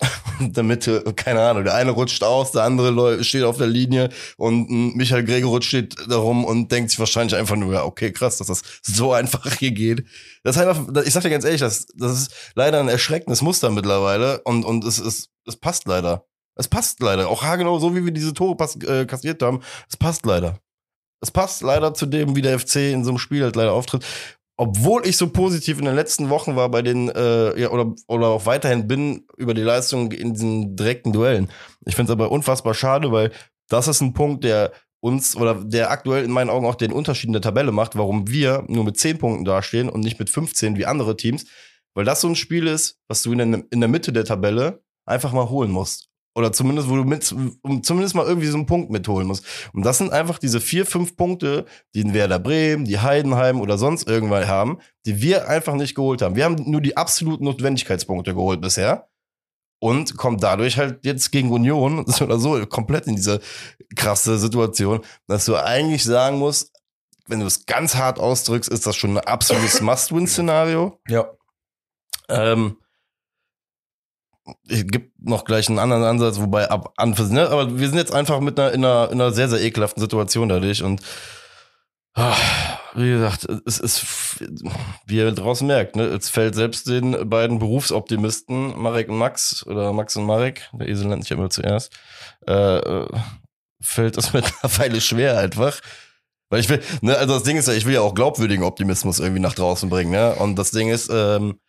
Und 0.38 0.56
damit, 0.56 0.88
keine 1.16 1.42
Ahnung, 1.42 1.64
der 1.64 1.74
eine 1.74 1.90
rutscht 1.90 2.22
aus, 2.22 2.52
der 2.52 2.62
andere 2.62 3.22
steht 3.22 3.42
auf 3.42 3.58
der 3.58 3.66
Linie 3.66 4.08
und 4.38 4.70
Michael 4.96 5.24
Gregoritsch 5.24 5.66
steht 5.66 5.94
da 6.08 6.16
rum 6.16 6.44
und 6.44 6.72
denkt 6.72 6.90
sich 6.90 6.98
wahrscheinlich 6.98 7.36
einfach 7.36 7.56
nur, 7.56 7.74
ja, 7.74 7.84
okay, 7.84 8.10
krass, 8.10 8.38
dass 8.38 8.46
das 8.46 8.62
so 8.82 9.12
einfach 9.12 9.58
hier 9.58 9.72
geht. 9.72 10.06
Das 10.42 10.56
ist 10.56 10.62
einfach, 10.62 11.04
ich 11.04 11.12
sag 11.12 11.22
dir 11.22 11.30
ganz 11.30 11.44
ehrlich, 11.44 11.60
das, 11.60 11.86
das 11.94 12.12
ist 12.12 12.52
leider 12.54 12.80
ein 12.80 12.88
erschreckendes 12.88 13.42
Muster 13.42 13.70
mittlerweile 13.70 14.40
und, 14.44 14.64
und 14.64 14.84
es, 14.84 14.98
es, 14.98 15.28
es 15.46 15.56
passt 15.56 15.86
leider. 15.86 16.24
Es 16.54 16.68
passt 16.68 17.00
leider. 17.00 17.28
Auch 17.28 17.42
haargenau, 17.42 17.78
so 17.78 17.94
wie 17.94 18.04
wir 18.04 18.12
diese 18.12 18.32
Tore 18.32 18.56
pass, 18.56 18.76
äh, 18.76 19.04
kassiert 19.06 19.42
haben, 19.42 19.60
es 19.88 19.96
passt 19.96 20.24
leider. 20.24 20.58
Es 21.20 21.30
passt 21.30 21.62
leider 21.62 21.94
zu 21.94 22.06
dem, 22.06 22.36
wie 22.36 22.42
der 22.42 22.58
FC 22.58 22.76
in 22.92 23.04
so 23.04 23.10
einem 23.10 23.18
Spiel 23.18 23.42
halt 23.42 23.56
leider 23.56 23.72
auftritt. 23.72 24.04
Obwohl 24.56 25.06
ich 25.06 25.16
so 25.16 25.30
positiv 25.30 25.78
in 25.78 25.86
den 25.86 25.94
letzten 25.94 26.28
Wochen 26.28 26.54
war 26.54 26.68
bei 26.70 26.82
den, 26.82 27.08
äh, 27.08 27.58
ja, 27.58 27.70
oder, 27.70 27.94
oder 28.08 28.28
auch 28.28 28.44
weiterhin 28.44 28.86
bin 28.86 29.26
über 29.38 29.54
die 29.54 29.62
Leistung 29.62 30.12
in 30.12 30.34
diesen 30.34 30.76
direkten 30.76 31.12
Duellen. 31.12 31.50
Ich 31.86 31.96
finde 31.96 32.12
es 32.12 32.14
aber 32.14 32.30
unfassbar 32.30 32.74
schade, 32.74 33.10
weil 33.10 33.32
das 33.68 33.88
ist 33.88 34.02
ein 34.02 34.12
Punkt, 34.12 34.44
der 34.44 34.72
uns 35.00 35.34
oder 35.34 35.54
der 35.54 35.90
aktuell 35.90 36.24
in 36.24 36.30
meinen 36.30 36.50
Augen 36.50 36.66
auch 36.66 36.74
den 36.74 36.92
Unterschied 36.92 37.28
in 37.28 37.32
der 37.32 37.40
Tabelle 37.40 37.72
macht, 37.72 37.96
warum 37.96 38.28
wir 38.28 38.64
nur 38.68 38.84
mit 38.84 38.98
10 38.98 39.16
Punkten 39.16 39.44
dastehen 39.46 39.88
und 39.88 40.00
nicht 40.00 40.18
mit 40.18 40.28
15 40.28 40.76
wie 40.76 40.84
andere 40.84 41.16
Teams. 41.16 41.46
Weil 41.94 42.04
das 42.04 42.20
so 42.20 42.28
ein 42.28 42.36
Spiel 42.36 42.66
ist, 42.66 42.98
was 43.08 43.22
du 43.22 43.32
in 43.32 43.38
der, 43.38 43.64
in 43.70 43.80
der 43.80 43.88
Mitte 43.88 44.12
der 44.12 44.26
Tabelle 44.26 44.82
einfach 45.06 45.32
mal 45.32 45.48
holen 45.48 45.70
musst. 45.70 46.09
Oder 46.40 46.52
zumindest, 46.52 46.88
wo 46.88 46.96
du 46.96 47.04
mit, 47.04 47.34
um 47.60 47.82
zumindest 47.82 48.14
mal 48.14 48.24
irgendwie 48.24 48.46
so 48.46 48.56
einen 48.56 48.64
Punkt 48.64 48.90
mitholen 48.90 49.26
musst. 49.26 49.44
Und 49.74 49.84
das 49.84 49.98
sind 49.98 50.10
einfach 50.10 50.38
diese 50.38 50.58
vier, 50.58 50.86
fünf 50.86 51.16
Punkte, 51.16 51.66
die 51.94 52.00
in 52.00 52.14
Werder 52.14 52.38
Bremen, 52.38 52.86
die 52.86 52.98
Heidenheim 52.98 53.60
oder 53.60 53.76
sonst 53.76 54.08
irgendwann 54.08 54.48
haben, 54.48 54.78
die 55.04 55.20
wir 55.20 55.48
einfach 55.48 55.74
nicht 55.74 55.94
geholt 55.94 56.22
haben. 56.22 56.34
Wir 56.34 56.44
haben 56.46 56.56
nur 56.64 56.80
die 56.80 56.96
absoluten 56.96 57.44
Notwendigkeitspunkte 57.44 58.34
geholt 58.34 58.62
bisher. 58.62 59.08
Und 59.82 60.16
kommen 60.16 60.38
dadurch 60.38 60.78
halt 60.78 61.04
jetzt 61.04 61.30
gegen 61.30 61.50
Union 61.50 62.04
so 62.06 62.24
oder 62.26 62.38
so 62.38 62.64
komplett 62.66 63.06
in 63.06 63.16
diese 63.16 63.40
krasse 63.96 64.38
Situation, 64.38 65.00
dass 65.26 65.44
du 65.44 65.56
eigentlich 65.56 66.04
sagen 66.04 66.38
musst, 66.38 66.72
wenn 67.26 67.40
du 67.40 67.46
es 67.46 67.66
ganz 67.66 67.94
hart 67.94 68.18
ausdrückst, 68.18 68.70
ist 68.70 68.86
das 68.86 68.96
schon 68.96 69.16
ein 69.16 69.24
absolutes 69.24 69.80
Must-Win-Szenario. 69.82 71.00
ja. 71.08 71.30
Ähm, 72.28 72.76
gibt 74.66 75.12
noch 75.20 75.44
gleich 75.44 75.68
einen 75.68 75.78
anderen 75.78 76.04
Ansatz, 76.04 76.40
wobei 76.40 76.70
ab 76.70 76.92
an 76.96 77.14
für 77.14 77.24
ne? 77.24 77.48
aber 77.48 77.78
wir 77.78 77.88
sind 77.88 77.98
jetzt 77.98 78.14
einfach 78.14 78.40
mit 78.40 78.58
einer 78.58 78.72
in 78.72 78.84
einer, 78.84 79.10
in 79.10 79.20
einer 79.20 79.32
sehr 79.32 79.48
sehr 79.48 79.60
ekelhaften 79.60 80.00
Situation 80.00 80.48
dadurch 80.48 80.82
und 80.82 81.00
ah, 82.14 82.36
wie 82.94 83.10
gesagt, 83.10 83.46
es 83.66 83.78
ist 83.78 84.40
wie 85.06 85.16
ihr 85.16 85.32
draußen 85.32 85.66
merkt, 85.66 85.96
ne, 85.96 86.04
es 86.04 86.28
fällt 86.28 86.54
selbst 86.54 86.88
den 86.88 87.28
beiden 87.28 87.58
Berufsoptimisten 87.58 88.80
Marek 88.80 89.08
und 89.08 89.18
Max 89.18 89.64
oder 89.66 89.92
Max 89.92 90.16
und 90.16 90.24
Marek, 90.24 90.68
der 90.72 90.88
Esel 90.88 91.06
nennt 91.06 91.24
sich 91.24 91.32
immer 91.32 91.50
zuerst, 91.50 91.92
äh, 92.46 92.78
äh, 92.78 93.08
fällt 93.80 94.16
es 94.16 94.32
mittlerweile 94.32 95.00
schwer 95.00 95.38
einfach. 95.38 95.80
Weil 96.50 96.60
ich 96.60 96.68
will, 96.68 96.82
ne, 97.00 97.16
also 97.16 97.34
das 97.34 97.44
Ding 97.44 97.56
ist 97.56 97.68
ja, 97.68 97.74
ich 97.74 97.86
will 97.86 97.94
ja 97.94 98.00
auch 98.00 98.14
glaubwürdigen 98.14 98.64
Optimismus 98.64 99.20
irgendwie 99.20 99.40
nach 99.40 99.54
draußen 99.54 99.88
bringen, 99.88 100.10
ne? 100.10 100.34
Und 100.34 100.56
das 100.56 100.72
Ding 100.72 100.88
ist, 100.88 101.08
ähm, 101.08 101.60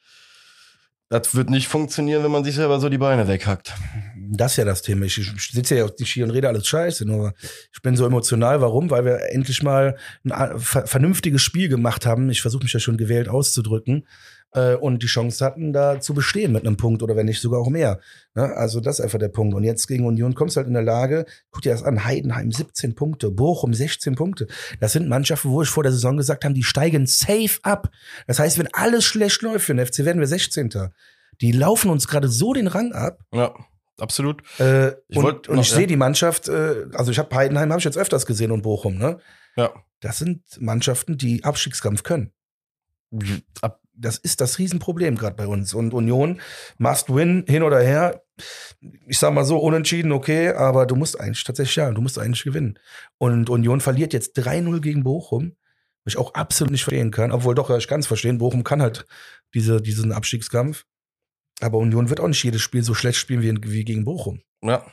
das 1.11 1.35
wird 1.35 1.49
nicht 1.49 1.67
funktionieren, 1.67 2.23
wenn 2.23 2.31
man 2.31 2.45
sich 2.45 2.55
selber 2.55 2.79
so 2.79 2.87
die 2.87 2.97
Beine 2.97 3.27
weghackt. 3.27 3.73
Das 4.15 4.53
ist 4.53 4.57
ja 4.57 4.65
das 4.65 4.81
Thema. 4.81 5.05
Ich, 5.05 5.15
sitze 5.51 5.75
ja 5.75 5.83
auf 5.83 5.93
die 5.93 6.05
Ski 6.05 6.23
und 6.23 6.31
rede 6.31 6.47
alles 6.47 6.65
scheiße, 6.65 7.05
nur 7.05 7.33
ich 7.73 7.81
bin 7.81 7.97
so 7.97 8.05
emotional. 8.05 8.61
Warum? 8.61 8.89
Weil 8.89 9.03
wir 9.03 9.19
endlich 9.33 9.61
mal 9.61 9.97
ein 10.23 10.57
ver 10.57 10.87
vernünftiges 10.87 11.41
Spiel 11.41 11.67
gemacht 11.67 12.05
haben. 12.05 12.29
Ich 12.29 12.41
versuche 12.41 12.63
mich 12.63 12.71
ja 12.71 12.79
schon 12.79 12.95
gewählt 12.95 13.27
auszudrücken. 13.27 14.07
Äh, 14.53 14.75
und 14.75 15.01
die 15.01 15.07
Chance 15.07 15.43
hatten, 15.45 15.71
da 15.71 15.99
zu 16.01 16.13
bestehen 16.13 16.51
mit 16.51 16.65
einem 16.67 16.75
Punkt 16.77 17.01
oder 17.03 17.15
wenn 17.15 17.25
nicht 17.25 17.39
sogar 17.41 17.61
auch 17.61 17.69
mehr. 17.69 17.99
Ne? 18.35 18.43
Also 18.55 18.79
das 18.81 18.99
ist 18.99 19.05
einfach 19.05 19.19
der 19.19 19.29
Punkt. 19.29 19.55
Und 19.55 19.63
jetzt 19.63 19.87
gegen 19.87 20.05
Union 20.05 20.35
kommst 20.35 20.55
du 20.55 20.59
halt 20.59 20.67
in 20.67 20.73
der 20.73 20.83
Lage, 20.83 21.25
guck 21.51 21.61
dir 21.61 21.71
das 21.71 21.83
an, 21.83 22.03
Heidenheim 22.03 22.51
17 22.51 22.93
Punkte, 22.95 23.31
Bochum 23.31 23.73
16 23.73 24.15
Punkte. 24.15 24.47
Das 24.81 24.91
sind 24.93 25.07
Mannschaften, 25.07 25.51
wo 25.51 25.61
ich 25.61 25.69
vor 25.69 25.83
der 25.83 25.91
Saison 25.93 26.17
gesagt 26.17 26.43
habe, 26.43 26.53
die 26.53 26.63
steigen 26.63 27.07
safe 27.07 27.59
ab. 27.63 27.89
Das 28.27 28.39
heißt, 28.39 28.59
wenn 28.59 28.67
alles 28.73 29.05
schlecht 29.05 29.41
läuft 29.41 29.65
für 29.65 29.73
den 29.75 29.85
FC, 29.85 29.99
werden 29.99 30.19
wir 30.19 30.27
16. 30.27 30.69
Die 31.39 31.51
laufen 31.53 31.89
uns 31.89 32.07
gerade 32.07 32.27
so 32.27 32.53
den 32.53 32.67
Rang 32.67 32.91
ab. 32.91 33.19
Ja, 33.33 33.55
absolut. 33.99 34.43
Äh, 34.59 34.89
Ich 35.07 35.17
und, 35.17 35.47
und 35.47 35.55
noch- 35.55 35.61
ich 35.63 35.69
ja. 35.71 35.77
sehe 35.77 35.87
die 35.87 35.95
Mannschaft, 35.95 36.49
äh, 36.49 36.87
also 36.93 37.09
ich 37.11 37.19
habe 37.19 37.33
Heidenheim 37.35 37.69
habe 37.71 37.79
ich 37.79 37.85
jetzt 37.85 37.97
öfters 37.97 38.25
gesehen 38.25 38.51
und 38.51 38.63
Bochum, 38.63 38.97
ne? 38.97 39.19
Ja. 39.55 39.71
Das 40.01 40.17
sind 40.17 40.41
Mannschaften, 40.59 41.17
die 41.17 41.43
Abstiegskampf 41.43 42.03
können. 42.03 42.31
Ab, 43.61 43.80
Das 43.93 44.17
ist 44.17 44.41
das 44.41 44.57
Riesenproblem 44.57 45.15
gerade 45.17 45.35
bei 45.35 45.47
uns. 45.47 45.73
Und 45.73 45.93
Union 45.93 46.41
must 46.77 47.13
win, 47.13 47.45
hin 47.47 47.63
oder 47.63 47.79
her. 47.79 48.23
Ich 49.07 49.19
sag 49.19 49.33
mal 49.33 49.45
so, 49.45 49.59
unentschieden, 49.59 50.11
okay, 50.11 50.49
aber 50.49 50.85
du 50.85 50.95
musst 50.95 51.19
eigentlich 51.19 51.43
tatsächlich, 51.43 51.75
ja, 51.75 51.91
du 51.91 52.01
musst 52.01 52.17
eigentlich 52.17 52.43
gewinnen. 52.43 52.79
Und 53.17 53.49
Union 53.49 53.81
verliert 53.81 54.13
jetzt 54.13 54.37
3-0 54.37 54.79
gegen 54.81 55.03
Bochum, 55.03 55.55
was 56.03 56.13
ich 56.13 56.17
auch 56.17 56.33
absolut 56.33 56.71
nicht 56.71 56.83
verstehen 56.83 57.11
kann. 57.11 57.31
Obwohl 57.31 57.53
doch, 57.53 57.69
ich 57.69 57.87
kann 57.87 57.99
es 57.99 58.07
verstehen, 58.07 58.39
Bochum 58.39 58.63
kann 58.63 58.81
halt 58.81 59.05
diese, 59.53 59.81
diesen 59.81 60.11
Abstiegskampf. 60.11 60.85
Aber 61.59 61.77
Union 61.77 62.09
wird 62.09 62.19
auch 62.19 62.27
nicht 62.27 62.43
jedes 62.43 62.61
Spiel 62.61 62.83
so 62.83 62.93
schlecht 62.93 63.19
spielen 63.19 63.43
wie, 63.43 63.71
wie 63.71 63.85
gegen 63.85 64.05
Bochum. 64.05 64.41
ja. 64.63 64.83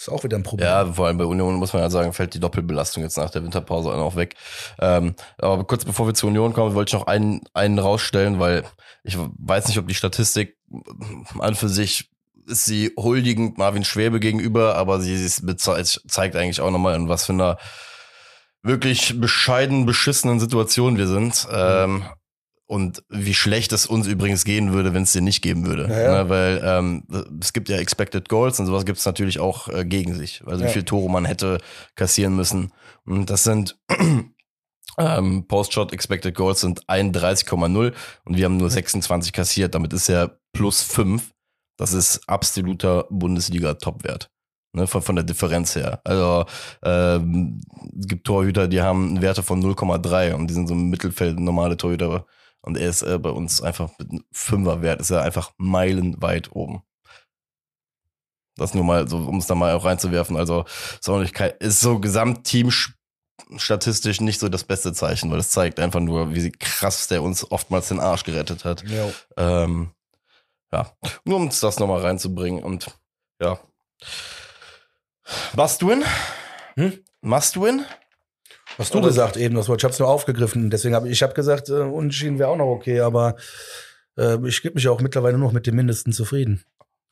Das 0.00 0.08
ist 0.08 0.14
auch 0.14 0.24
wieder 0.24 0.38
ein 0.38 0.42
Problem. 0.42 0.66
Ja, 0.66 0.90
vor 0.90 1.08
allem 1.08 1.18
bei 1.18 1.26
Union 1.26 1.56
muss 1.56 1.74
man 1.74 1.82
ja 1.82 1.90
sagen, 1.90 2.14
fällt 2.14 2.32
die 2.32 2.40
Doppelbelastung 2.40 3.02
jetzt 3.02 3.18
nach 3.18 3.28
der 3.28 3.42
Winterpause 3.42 3.90
auch 3.90 4.16
weg. 4.16 4.34
Ähm, 4.80 5.14
aber 5.36 5.64
kurz 5.64 5.84
bevor 5.84 6.06
wir 6.06 6.14
zur 6.14 6.30
Union 6.30 6.54
kommen, 6.54 6.74
wollte 6.74 6.88
ich 6.88 6.98
noch 6.98 7.06
einen, 7.06 7.42
einen 7.52 7.78
rausstellen, 7.78 8.40
weil 8.40 8.64
ich 9.04 9.18
weiß 9.18 9.68
nicht, 9.68 9.76
ob 9.76 9.86
die 9.88 9.94
Statistik 9.94 10.56
an 11.38 11.54
für 11.54 11.68
sich 11.68 12.08
ist 12.46 12.64
sie 12.64 12.94
huldigend 12.96 13.58
Marvin 13.58 13.84
Schwäbe 13.84 14.20
gegenüber, 14.20 14.74
aber 14.76 15.00
sie 15.02 15.16
beze- 15.16 16.00
zeigt 16.08 16.34
eigentlich 16.34 16.62
auch 16.62 16.70
nochmal, 16.70 16.96
in 16.96 17.10
was 17.10 17.26
für 17.26 17.34
einer 17.34 17.58
wirklich 18.62 19.20
bescheiden 19.20 19.84
beschissenen 19.84 20.40
Situation 20.40 20.96
wir 20.96 21.08
sind. 21.08 21.46
Ähm, 21.52 22.04
und 22.70 23.02
wie 23.08 23.34
schlecht 23.34 23.72
es 23.72 23.84
uns 23.84 24.06
übrigens 24.06 24.44
gehen 24.44 24.72
würde, 24.72 24.94
wenn 24.94 25.02
es 25.02 25.12
den 25.12 25.24
nicht 25.24 25.42
geben 25.42 25.66
würde. 25.66 25.88
Naja. 25.88 26.22
Ne, 26.22 26.28
weil 26.28 26.62
ähm, 26.64 27.02
es 27.40 27.52
gibt 27.52 27.68
ja 27.68 27.78
Expected 27.78 28.28
Goals 28.28 28.60
und 28.60 28.66
sowas 28.66 28.84
gibt 28.84 28.98
es 28.98 29.04
natürlich 29.04 29.40
auch 29.40 29.66
äh, 29.66 29.84
gegen 29.84 30.14
sich. 30.14 30.40
Also 30.46 30.62
Ja. 30.62 30.68
wie 30.68 30.72
viel 30.74 30.84
Tore 30.84 31.10
man 31.10 31.24
hätte 31.24 31.58
kassieren 31.96 32.36
müssen. 32.36 32.72
Und 33.04 33.28
das 33.28 33.42
sind 33.42 33.76
ähm, 34.98 35.46
Post-Shot 35.48 35.92
Expected 35.92 36.32
Goals 36.36 36.60
sind 36.60 36.84
31,0 36.86 37.92
und 38.24 38.36
wir 38.36 38.44
haben 38.44 38.56
nur 38.56 38.70
26 38.70 39.32
kassiert. 39.32 39.74
Damit 39.74 39.92
ist 39.92 40.08
er 40.08 40.38
plus 40.52 40.80
5. 40.82 41.32
Das 41.76 41.92
ist 41.92 42.20
absoluter 42.28 43.06
Bundesliga-Topwert. 43.10 44.30
Ne, 44.72 44.86
von, 44.86 45.02
von 45.02 45.16
der 45.16 45.24
Differenz 45.24 45.74
her. 45.74 46.00
Also 46.04 46.44
ähm, 46.84 47.60
es 47.98 48.06
gibt 48.06 48.24
Torhüter, 48.24 48.68
die 48.68 48.80
haben 48.80 49.20
Werte 49.20 49.42
von 49.42 49.60
0,3 49.60 50.34
und 50.34 50.46
die 50.46 50.54
sind 50.54 50.68
so 50.68 50.74
im 50.74 50.88
Mittelfeld 50.90 51.40
normale 51.40 51.76
Torhüter. 51.76 52.26
Und 52.62 52.76
er 52.76 52.88
ist 52.88 53.02
äh, 53.02 53.18
bei 53.18 53.30
uns 53.30 53.62
einfach 53.62 53.90
mit 53.98 54.10
einem 54.10 54.24
Fünferwert, 54.32 55.00
ist 55.00 55.10
er 55.10 55.22
einfach 55.22 55.52
meilenweit 55.56 56.52
oben. 56.52 56.82
Das 58.56 58.74
nur 58.74 58.84
mal, 58.84 59.08
so, 59.08 59.16
um 59.18 59.38
es 59.38 59.46
da 59.46 59.54
mal 59.54 59.74
auch 59.74 59.84
reinzuwerfen. 59.84 60.36
Also 60.36 60.64
kein, 61.32 61.52
ist 61.60 61.80
so 61.80 61.98
Gesamtteam 61.98 62.70
statistisch 63.56 64.20
nicht 64.20 64.38
so 64.38 64.48
das 64.48 64.64
beste 64.64 64.92
Zeichen, 64.92 65.30
weil 65.30 65.38
es 65.38 65.50
zeigt 65.50 65.80
einfach 65.80 66.00
nur, 66.00 66.34
wie 66.34 66.52
krass 66.52 67.08
der 67.08 67.22
uns 67.22 67.50
oftmals 67.50 67.88
den 67.88 68.00
Arsch 68.00 68.24
gerettet 68.24 68.64
hat. 68.64 68.84
Ähm, 69.36 69.92
ja, 70.72 70.92
nur 71.24 71.36
um 71.38 71.48
das 71.48 71.78
nochmal 71.78 72.02
reinzubringen 72.02 72.62
und 72.62 72.86
ja. 73.40 73.58
Must 75.54 75.86
win? 75.86 76.04
Hm? 76.74 77.04
Must 77.22 77.60
win? 77.60 77.84
Hast 78.80 78.94
du 78.94 78.98
Oder- 78.98 79.08
gesagt 79.08 79.36
eben, 79.36 79.54
das 79.54 79.68
Wort. 79.68 79.80
Ich 79.80 79.84
habe 79.84 79.92
es 79.92 79.98
nur 79.98 80.08
aufgegriffen. 80.08 80.70
Deswegen 80.70 80.94
habe 80.94 81.08
ich 81.08 81.22
hab 81.22 81.34
gesagt, 81.34 81.68
äh, 81.68 81.74
Unentschieden 81.74 82.38
wäre 82.38 82.48
auch 82.48 82.56
noch 82.56 82.66
okay, 82.66 83.00
aber 83.00 83.36
äh, 84.18 84.36
ich 84.46 84.62
gebe 84.62 84.74
mich 84.74 84.88
auch 84.88 85.00
mittlerweile 85.00 85.36
nur 85.38 85.48
noch 85.48 85.52
mit 85.54 85.66
dem 85.66 85.76
Mindesten 85.76 86.12
zufrieden. 86.12 86.64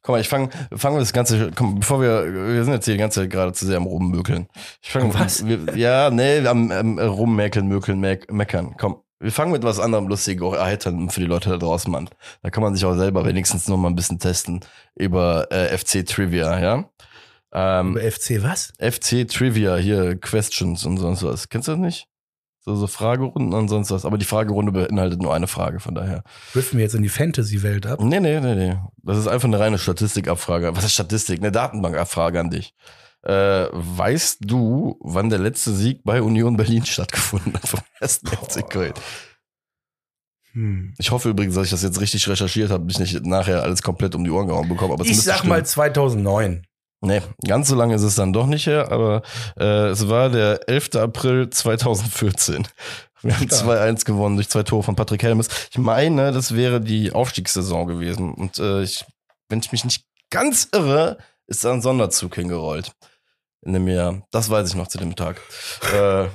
Guck 0.02 0.14
mal, 0.14 0.20
ich 0.20 0.28
fange 0.28 0.48
fangen 0.74 0.96
wir 0.96 1.00
das 1.00 1.12
Ganze, 1.12 1.50
komm, 1.54 1.80
bevor 1.80 2.00
wir, 2.00 2.32
wir 2.54 2.64
sind 2.64 2.72
jetzt 2.72 2.84
hier 2.86 2.94
die 2.94 3.00
ganze 3.00 3.20
Zeit 3.20 3.30
gerade 3.30 3.52
zu 3.52 3.66
sehr 3.66 3.76
am 3.76 3.86
Rummökeln. 3.86 4.48
Ich 4.80 4.90
fange, 4.92 5.12
Was? 5.12 5.46
Wir, 5.46 5.58
ja, 5.76 6.08
nee, 6.10 6.46
am, 6.46 6.70
am 6.70 6.98
Rummäkeln, 6.98 7.66
Mökeln, 7.66 7.98
meck, 8.00 8.32
meckern. 8.32 8.74
Komm, 8.78 9.02
wir 9.20 9.32
fangen 9.32 9.50
mit 9.52 9.64
was 9.64 9.80
anderem 9.80 10.06
lustig, 10.06 10.40
auch 10.40 10.54
erheitern 10.54 11.10
für 11.10 11.20
die 11.20 11.26
Leute 11.26 11.50
da 11.50 11.56
draußen, 11.58 11.90
Mann. 11.90 12.08
Da 12.42 12.50
kann 12.50 12.62
man 12.62 12.74
sich 12.74 12.84
auch 12.84 12.94
selber 12.94 13.26
wenigstens 13.26 13.66
noch 13.66 13.76
mal 13.76 13.88
ein 13.88 13.96
bisschen 13.96 14.20
testen 14.20 14.60
über 14.94 15.50
äh, 15.50 15.76
FC 15.76 16.06
Trivia, 16.06 16.60
ja? 16.60 16.88
Ähm, 17.52 17.92
Über 17.96 18.10
FC 18.10 18.42
was? 18.42 18.72
FC 18.78 19.26
Trivia, 19.28 19.76
hier 19.76 20.16
Questions 20.16 20.84
und 20.84 20.98
sonst 20.98 21.22
was. 21.22 21.48
Kennst 21.48 21.68
du 21.68 21.72
das 21.72 21.80
nicht? 21.80 22.06
So, 22.60 22.74
so 22.74 22.86
Fragerunden 22.86 23.54
und 23.54 23.68
sonst 23.68 23.90
was. 23.90 24.04
Aber 24.04 24.18
die 24.18 24.26
Fragerunde 24.26 24.72
beinhaltet 24.72 25.22
nur 25.22 25.34
eine 25.34 25.46
Frage, 25.46 25.80
von 25.80 25.94
daher. 25.94 26.22
Driften 26.52 26.78
wir 26.78 26.84
jetzt 26.84 26.94
in 26.94 27.02
die 27.02 27.08
Fantasy-Welt 27.08 27.86
ab? 27.86 28.00
Nee, 28.02 28.20
nee, 28.20 28.38
nee, 28.40 28.54
nee. 28.54 28.76
Das 29.02 29.16
ist 29.16 29.26
einfach 29.26 29.48
eine 29.48 29.58
reine 29.58 29.78
Statistikabfrage. 29.78 30.76
Was 30.76 30.84
ist 30.84 30.92
Statistik? 30.92 31.38
Eine 31.40 31.50
Datenbankabfrage 31.52 32.38
an 32.40 32.50
dich. 32.50 32.74
Äh, 33.22 33.66
weißt 33.72 34.38
du, 34.42 34.98
wann 35.00 35.30
der 35.30 35.38
letzte 35.38 35.72
Sieg 35.72 36.02
bei 36.04 36.20
Union 36.20 36.56
Berlin 36.56 36.84
stattgefunden 36.84 37.54
hat 37.54 37.66
vom 37.66 37.80
ersten 38.00 38.26
FC 38.28 38.68
Köln? 38.68 38.92
Hm. 40.52 40.94
Ich 40.98 41.10
hoffe 41.10 41.30
übrigens, 41.30 41.54
dass 41.54 41.64
ich 41.64 41.70
das 41.70 41.82
jetzt 41.82 42.00
richtig 42.00 42.28
recherchiert 42.28 42.70
habe, 42.70 42.90
ich 42.90 42.98
nicht 42.98 43.24
nachher 43.26 43.62
alles 43.62 43.82
komplett 43.82 44.14
um 44.14 44.24
die 44.24 44.30
Ohren 44.30 44.46
gehauen 44.48 44.68
bekomme. 44.68 44.94
Aber 44.94 45.04
Ich 45.04 45.20
sag 45.22 45.36
stimmen. 45.38 45.50
mal 45.50 45.64
2009. 45.64 46.66
Nee, 47.00 47.22
ganz 47.46 47.68
so 47.68 47.76
lange 47.76 47.94
ist 47.94 48.02
es 48.02 48.16
dann 48.16 48.32
doch 48.32 48.46
nicht 48.46 48.66
her, 48.66 48.90
aber 48.90 49.22
äh, 49.58 49.88
es 49.88 50.08
war 50.08 50.30
der 50.30 50.68
11. 50.68 50.96
April 50.96 51.48
2014. 51.48 52.66
Wir 53.22 53.36
haben 53.36 53.46
Stark. 53.46 53.80
2-1 53.80 54.04
gewonnen 54.04 54.36
durch 54.36 54.48
zwei 54.48 54.62
Tore 54.62 54.82
von 54.82 54.96
Patrick 54.96 55.22
Helmes. 55.22 55.48
Ich 55.70 55.78
meine, 55.78 56.32
das 56.32 56.54
wäre 56.54 56.80
die 56.80 57.12
Aufstiegssaison 57.12 57.86
gewesen. 57.86 58.32
Und 58.34 58.58
äh, 58.58 58.82
ich, 58.82 59.04
wenn 59.48 59.60
ich 59.60 59.72
mich 59.72 59.84
nicht 59.84 60.04
ganz 60.30 60.68
irre, 60.72 61.18
ist 61.46 61.64
da 61.64 61.72
ein 61.72 61.82
Sonderzug 61.82 62.34
hingerollt. 62.34 62.92
In 63.62 63.72
dem 63.72 63.88
Jahr. 63.88 64.22
Das 64.30 64.50
weiß 64.50 64.68
ich 64.68 64.76
noch 64.76 64.86
zu 64.86 64.98
dem 64.98 65.16
Tag. 65.16 65.40
äh, 65.92 66.26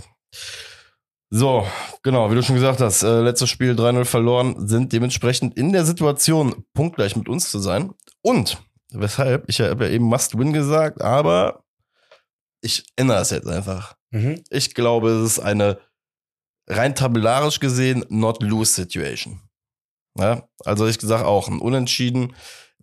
so, 1.29 1.65
genau, 2.03 2.29
wie 2.29 2.35
du 2.35 2.43
schon 2.43 2.55
gesagt 2.55 2.79
hast, 2.79 3.01
äh, 3.01 3.21
letztes 3.21 3.49
Spiel 3.49 3.73
3-0 3.73 4.05
verloren, 4.05 4.67
sind 4.67 4.93
dementsprechend 4.93 5.57
in 5.57 5.71
der 5.71 5.83
Situation, 5.85 6.63
punktgleich 6.73 7.15
mit 7.15 7.27
uns 7.27 7.49
zu 7.49 7.59
sein. 7.59 7.91
Und 8.21 8.61
weshalb, 8.93 9.49
ich 9.49 9.61
habe 9.61 9.85
ja 9.85 9.91
eben 9.91 10.05
Must-Win 10.05 10.53
gesagt, 10.53 11.01
aber 11.01 11.63
ich 12.61 12.85
ändere 12.95 13.19
es 13.19 13.29
jetzt 13.31 13.47
einfach. 13.47 13.95
Mhm. 14.11 14.43
Ich 14.49 14.73
glaube, 14.73 15.09
es 15.09 15.33
ist 15.33 15.39
eine 15.39 15.79
rein 16.67 16.95
tabellarisch 16.95 17.59
gesehen 17.59 18.05
Not-Lose-Situation. 18.09 19.41
Ja, 20.17 20.47
also 20.63 20.87
ich 20.87 21.01
sage 21.01 21.25
auch, 21.25 21.47
ein 21.47 21.59
Unentschieden 21.59 22.35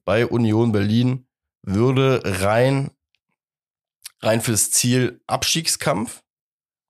bei 0.05 0.27
Union 0.27 0.73
Berlin 0.73 1.29
würde 1.62 2.23
rein, 2.25 2.90
rein 4.20 4.40
fürs 4.40 4.70
Ziel 4.70 5.23
Abstiegskampf, 5.27 6.23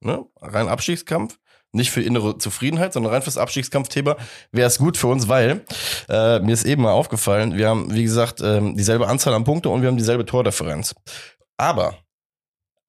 ne, 0.00 0.24
rein 0.40 0.68
Abstiegskampf, 0.68 1.38
nicht 1.72 1.90
für 1.90 2.02
innere 2.02 2.38
Zufriedenheit, 2.38 2.92
sondern 2.92 3.12
rein 3.12 3.22
fürs 3.22 3.38
Abstiegskampfthema 3.38 4.16
wäre 4.52 4.66
es 4.66 4.78
gut 4.78 4.96
für 4.96 5.06
uns, 5.06 5.28
weil 5.28 5.64
äh, 6.08 6.40
mir 6.40 6.52
ist 6.52 6.64
eben 6.64 6.82
mal 6.82 6.92
aufgefallen, 6.92 7.56
wir 7.56 7.68
haben, 7.68 7.94
wie 7.94 8.02
gesagt, 8.02 8.40
ähm, 8.40 8.76
dieselbe 8.76 9.06
Anzahl 9.06 9.34
an 9.34 9.44
Punkte 9.44 9.68
und 9.68 9.82
wir 9.82 9.88
haben 9.88 9.96
dieselbe 9.96 10.24
Tordifferenz. 10.24 10.94
Aber 11.56 11.98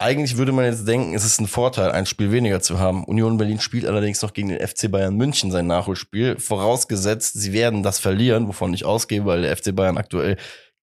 eigentlich 0.02 0.38
würde 0.38 0.52
man 0.52 0.66
jetzt 0.66 0.88
denken, 0.88 1.14
es 1.14 1.24
ist 1.24 1.40
ein 1.40 1.48
Vorteil, 1.48 1.92
ein 1.92 2.08
Spiel 2.08 2.32
weniger 2.32 2.60
zu 2.60 2.80
haben. 2.80 3.04
Union 3.04 3.38
Berlin 3.38 3.60
spielt 3.60 3.86
allerdings 3.86 4.22
noch 4.24 4.34
gegen 4.34 4.50
den 4.50 4.68
FC 4.68 4.90
Bayern 4.90 5.16
München 5.16 5.52
sein 5.52 5.68
Nachholspiel, 5.68 6.40
vorausgesetzt, 6.40 7.40
sie 7.40 7.54
werden 7.54 7.84
das 7.84 8.00
verlieren, 8.00 8.48
wovon 8.48 8.74
ich 8.74 8.84
ausgehe, 8.84 9.26
weil 9.26 9.44
der 9.44 9.56
FC 9.56 9.76
Bayern 9.76 9.98
aktuell 9.98 10.38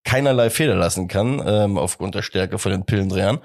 keinerlei 0.04 0.50
Fehler 0.50 0.76
lassen 0.76 1.08
kann, 1.08 1.42
ähm, 1.44 1.78
aufgrund 1.78 2.14
der 2.14 2.22
Stärke 2.22 2.58
von 2.58 2.70
den 2.70 2.86
Pillendrehern. 2.86 3.40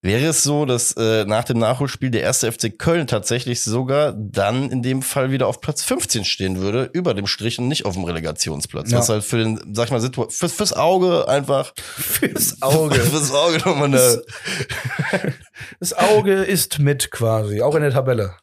Wäre 0.00 0.26
es 0.26 0.44
so, 0.44 0.64
dass 0.64 0.92
äh, 0.92 1.24
nach 1.24 1.44
dem 1.44 1.58
Nachholspiel 1.58 2.10
der 2.10 2.22
erste 2.22 2.50
FC 2.52 2.78
Köln 2.78 3.08
tatsächlich 3.08 3.62
sogar 3.62 4.12
dann 4.12 4.70
in 4.70 4.82
dem 4.82 5.02
Fall 5.02 5.32
wieder 5.32 5.48
auf 5.48 5.60
Platz 5.60 5.82
15 5.82 6.24
stehen 6.24 6.58
würde, 6.58 6.88
über 6.92 7.14
dem 7.14 7.26
Strich 7.26 7.58
und 7.58 7.66
nicht 7.66 7.84
auf 7.84 7.94
dem 7.94 8.04
Relegationsplatz. 8.04 8.92
Ja. 8.92 8.98
Was 8.98 9.08
halt 9.08 9.24
für 9.24 9.38
den, 9.38 9.60
sag 9.74 9.86
ich 9.86 9.90
mal, 9.90 10.00
Situ 10.00 10.26
fürs, 10.30 10.52
fürs 10.52 10.72
Auge 10.72 11.26
einfach. 11.26 11.72
Fürs 11.76 12.62
Auge. 12.62 12.94
fürs 13.00 13.32
Auge 13.32 13.58
nochmal 13.58 13.86
eine. 13.86 14.22
Das 15.80 15.92
Auge 15.92 16.44
ist 16.44 16.78
mit 16.78 17.10
quasi, 17.10 17.62
auch 17.62 17.74
in 17.74 17.82
der 17.82 17.90
Tabelle. 17.90 18.36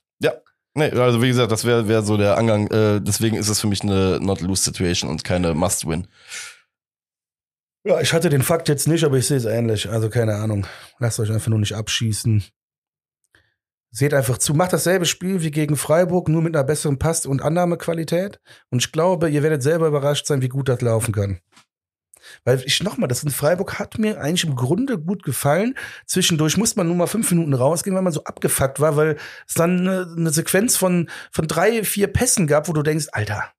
Nee, 0.78 0.92
also 0.92 1.22
wie 1.22 1.30
gesagt, 1.30 1.54
das 1.54 1.64
wäre 1.64 1.88
wär 1.88 2.02
so 2.02 2.18
der 2.18 2.38
Angang. 2.38 2.68
Äh, 2.68 3.00
deswegen 3.00 3.38
ist 3.38 3.48
es 3.48 3.62
für 3.62 3.68
mich 3.68 3.82
eine 3.82 4.20
Not-Lose-Situation 4.20 5.10
und 5.10 5.24
keine 5.24 5.54
Must-Win. 5.54 6.08
Ja, 7.88 8.02
ich 8.02 8.14
hatte 8.14 8.30
den 8.30 8.42
Fakt 8.42 8.68
jetzt 8.68 8.88
nicht, 8.88 9.04
aber 9.04 9.18
ich 9.18 9.28
sehe 9.28 9.38
es 9.38 9.46
ähnlich. 9.46 9.88
Also 9.88 10.10
keine 10.10 10.34
Ahnung. 10.36 10.66
Lasst 10.98 11.20
euch 11.20 11.32
einfach 11.32 11.50
nur 11.50 11.60
nicht 11.60 11.76
abschießen. 11.76 12.44
Seht 13.92 14.16
einfach 14.16 14.40
zu. 14.40 14.56
Macht 14.56 14.74
dasselbe 14.74 15.06
Spiel 15.06 15.44
wie 15.44 15.52
gegen 15.52 15.78
Freiburg, 15.78 16.28
nur 16.28 16.42
mit 16.42 16.56
einer 16.56 16.64
besseren 16.64 16.98
Pass- 16.98 17.28
und 17.28 17.44
Annahmequalität. 17.44 18.40
Und 18.72 18.80
ich 18.80 18.92
glaube, 18.92 19.30
ihr 19.30 19.44
werdet 19.44 19.62
selber 19.62 19.88
überrascht 19.88 20.26
sein, 20.26 20.42
wie 20.42 20.50
gut 20.50 20.68
das 20.68 20.82
laufen 20.82 21.14
kann. 21.14 21.42
Weil 22.44 22.64
ich 22.66 22.82
nochmal, 22.82 23.08
das 23.08 23.24
in 23.24 23.30
Freiburg 23.30 23.78
hat 23.78 24.00
mir 24.00 24.20
eigentlich 24.20 24.46
im 24.46 24.56
Grunde 24.56 24.98
gut 24.98 25.22
gefallen. 25.22 25.76
Zwischendurch 26.08 26.58
muss 26.58 26.76
man 26.76 26.88
nur 26.88 26.96
mal 26.96 27.06
fünf 27.06 27.30
Minuten 27.30 27.54
rausgehen, 27.54 27.96
weil 27.96 28.02
man 28.02 28.14
so 28.14 28.24
abgefuckt 28.24 28.80
war, 28.80 28.98
weil 28.98 29.18
es 29.48 29.54
dann 29.54 29.82
eine, 29.82 30.12
eine 30.18 30.32
Sequenz 30.32 30.76
von, 30.76 31.08
von 31.32 31.48
drei, 31.48 31.84
vier 31.84 32.08
Pässen 32.08 32.48
gab, 32.48 32.68
wo 32.68 32.74
du 32.74 32.82
denkst, 32.82 33.10
Alter, 33.12 33.52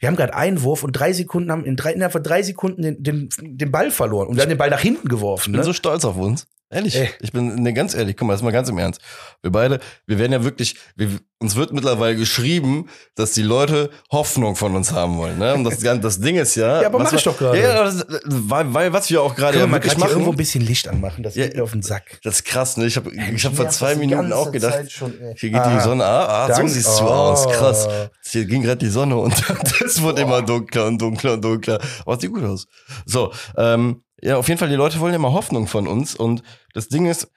wir 0.00 0.08
haben 0.08 0.16
gerade 0.16 0.34
Einwurf 0.34 0.82
und 0.82 0.92
drei 0.92 1.12
Sekunden 1.12 1.50
haben 1.50 1.64
in 1.64 1.76
drei, 1.76 1.92
innerhalb 1.92 2.12
von 2.12 2.22
drei 2.22 2.42
Sekunden 2.42 2.82
den, 2.82 3.02
den, 3.02 3.28
den 3.40 3.70
Ball 3.70 3.90
verloren 3.90 4.28
und 4.28 4.36
wir 4.36 4.42
haben 4.42 4.48
den 4.48 4.58
Ball 4.58 4.70
nach 4.70 4.80
hinten 4.80 5.08
geworfen. 5.08 5.50
Ich 5.50 5.52
bin 5.52 5.60
Ne? 5.60 5.64
so 5.64 5.72
stolz 5.72 6.04
auf 6.04 6.16
uns. 6.16 6.46
Ehrlich. 6.74 6.96
Ey. 6.96 7.08
Ich 7.20 7.30
bin 7.30 7.54
ne, 7.62 7.72
ganz 7.72 7.94
ehrlich. 7.94 8.16
Guck 8.16 8.26
mal, 8.26 8.32
das 8.32 8.40
ist 8.40 8.44
mal 8.44 8.50
ganz 8.50 8.68
im 8.68 8.78
Ernst. 8.78 9.00
Wir 9.42 9.52
beide, 9.52 9.78
wir 10.06 10.18
werden 10.18 10.32
ja 10.32 10.42
wirklich, 10.42 10.74
wir, 10.96 11.08
uns 11.38 11.54
wird 11.54 11.72
mittlerweile 11.72 12.16
geschrieben, 12.16 12.88
dass 13.14 13.30
die 13.32 13.42
Leute 13.42 13.90
Hoffnung 14.10 14.56
von 14.56 14.74
uns 14.74 14.90
haben 14.90 15.16
wollen. 15.16 15.38
Ne? 15.38 15.54
Und 15.54 15.62
das, 15.64 15.78
das 15.78 16.20
Ding 16.20 16.36
ist 16.36 16.56
ja. 16.56 16.64
Ja, 16.82 16.88
aber 16.88 16.98
was 16.98 17.12
mach 17.12 17.18
ich 17.18 17.24
doch 17.24 17.38
gerade. 17.38 17.60
Ja, 17.60 17.84
das, 17.84 18.04
weil, 18.24 18.74
weil 18.74 18.92
was 18.92 19.08
wir 19.08 19.22
auch 19.22 19.36
gerade 19.36 19.58
ja 19.58 19.70
wirklich 19.70 19.92
hier 19.94 20.02
irgendwo 20.02 20.20
ein 20.20 20.26
machen. 20.26 20.36
bisschen 20.36 20.62
Licht 20.62 20.88
anmachen, 20.88 21.22
das 21.22 21.36
Ja, 21.36 21.46
geht 21.46 21.56
mir 21.56 21.62
auf 21.62 21.70
den 21.72 21.82
Sack. 21.82 22.18
Das 22.24 22.36
ist 22.36 22.44
krass, 22.44 22.76
ne? 22.76 22.86
Ich 22.86 22.96
habe 22.96 23.12
ich 23.14 23.44
hab 23.44 23.54
vor 23.54 23.68
zwei 23.68 23.94
Minuten 23.94 24.32
auch 24.32 24.50
gedacht, 24.50 24.90
schon, 24.90 25.14
hier 25.36 25.50
geht 25.50 25.60
Ah. 25.60 25.76
die 25.76 25.80
Sonne, 25.80 26.04
ah, 26.04 26.46
ah 26.46 26.54
so 26.54 26.66
siehst 26.66 26.98
du 26.98 27.04
Oh. 27.04 27.08
aus, 27.08 27.48
krass. 27.48 27.88
Hier 28.26 28.46
ging 28.46 28.62
gerade 28.62 28.78
die 28.78 28.88
Sonne 28.90 29.16
und 29.16 29.34
das 29.80 30.02
wurde 30.02 30.22
immer 30.22 30.42
dunkler 30.42 30.86
und 30.86 31.00
dunkler 31.00 31.34
und 31.34 31.44
dunkler. 31.44 31.78
Aber 32.04 32.14
es 32.16 32.20
sieht 32.20 32.32
gut 32.32 32.42
aus. 32.42 32.66
So, 33.06 33.32
ähm, 33.56 34.02
ja, 34.24 34.38
auf 34.38 34.48
jeden 34.48 34.58
Fall, 34.58 34.70
die 34.70 34.74
Leute 34.74 35.00
wollen 35.00 35.12
ja 35.12 35.18
mal 35.18 35.32
Hoffnung 35.32 35.66
von 35.66 35.86
uns. 35.86 36.14
Und 36.14 36.42
das 36.72 36.88
Ding 36.88 37.04
ist, 37.04 37.28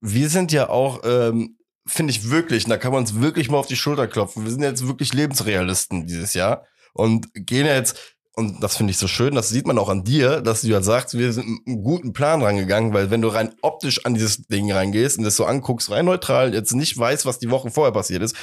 wir 0.00 0.28
sind 0.28 0.52
ja 0.52 0.68
auch, 0.68 1.00
ähm, 1.04 1.58
finde 1.84 2.12
ich 2.12 2.30
wirklich, 2.30 2.64
und 2.64 2.70
da 2.70 2.76
kann 2.76 2.92
man 2.92 3.00
uns 3.00 3.20
wirklich 3.20 3.50
mal 3.50 3.58
auf 3.58 3.66
die 3.66 3.74
Schulter 3.74 4.06
klopfen. 4.06 4.44
Wir 4.44 4.52
sind 4.52 4.62
jetzt 4.62 4.86
wirklich 4.86 5.12
Lebensrealisten 5.12 6.06
dieses 6.06 6.34
Jahr 6.34 6.64
und 6.94 7.26
gehen 7.34 7.66
jetzt, 7.66 7.98
und 8.34 8.62
das 8.62 8.76
finde 8.76 8.92
ich 8.92 8.98
so 8.98 9.08
schön, 9.08 9.34
das 9.34 9.48
sieht 9.48 9.66
man 9.66 9.78
auch 9.78 9.88
an 9.88 10.04
dir, 10.04 10.40
dass 10.42 10.60
du 10.60 10.68
ja 10.68 10.80
sagst, 10.80 11.18
wir 11.18 11.32
sind 11.32 11.48
mit 11.48 11.66
einem 11.66 11.82
guten 11.82 12.12
Plan 12.12 12.40
rangegangen, 12.40 12.94
weil 12.94 13.10
wenn 13.10 13.20
du 13.20 13.26
rein 13.28 13.56
optisch 13.60 14.06
an 14.06 14.14
dieses 14.14 14.46
Ding 14.46 14.70
reingehst 14.70 15.18
und 15.18 15.24
das 15.24 15.34
so 15.34 15.44
anguckst, 15.44 15.90
rein 15.90 16.04
neutral, 16.04 16.54
jetzt 16.54 16.72
nicht 16.72 16.96
weißt, 16.96 17.26
was 17.26 17.40
die 17.40 17.50
Woche 17.50 17.72
vorher 17.72 17.92
passiert 17.92 18.22
ist, 18.22 18.36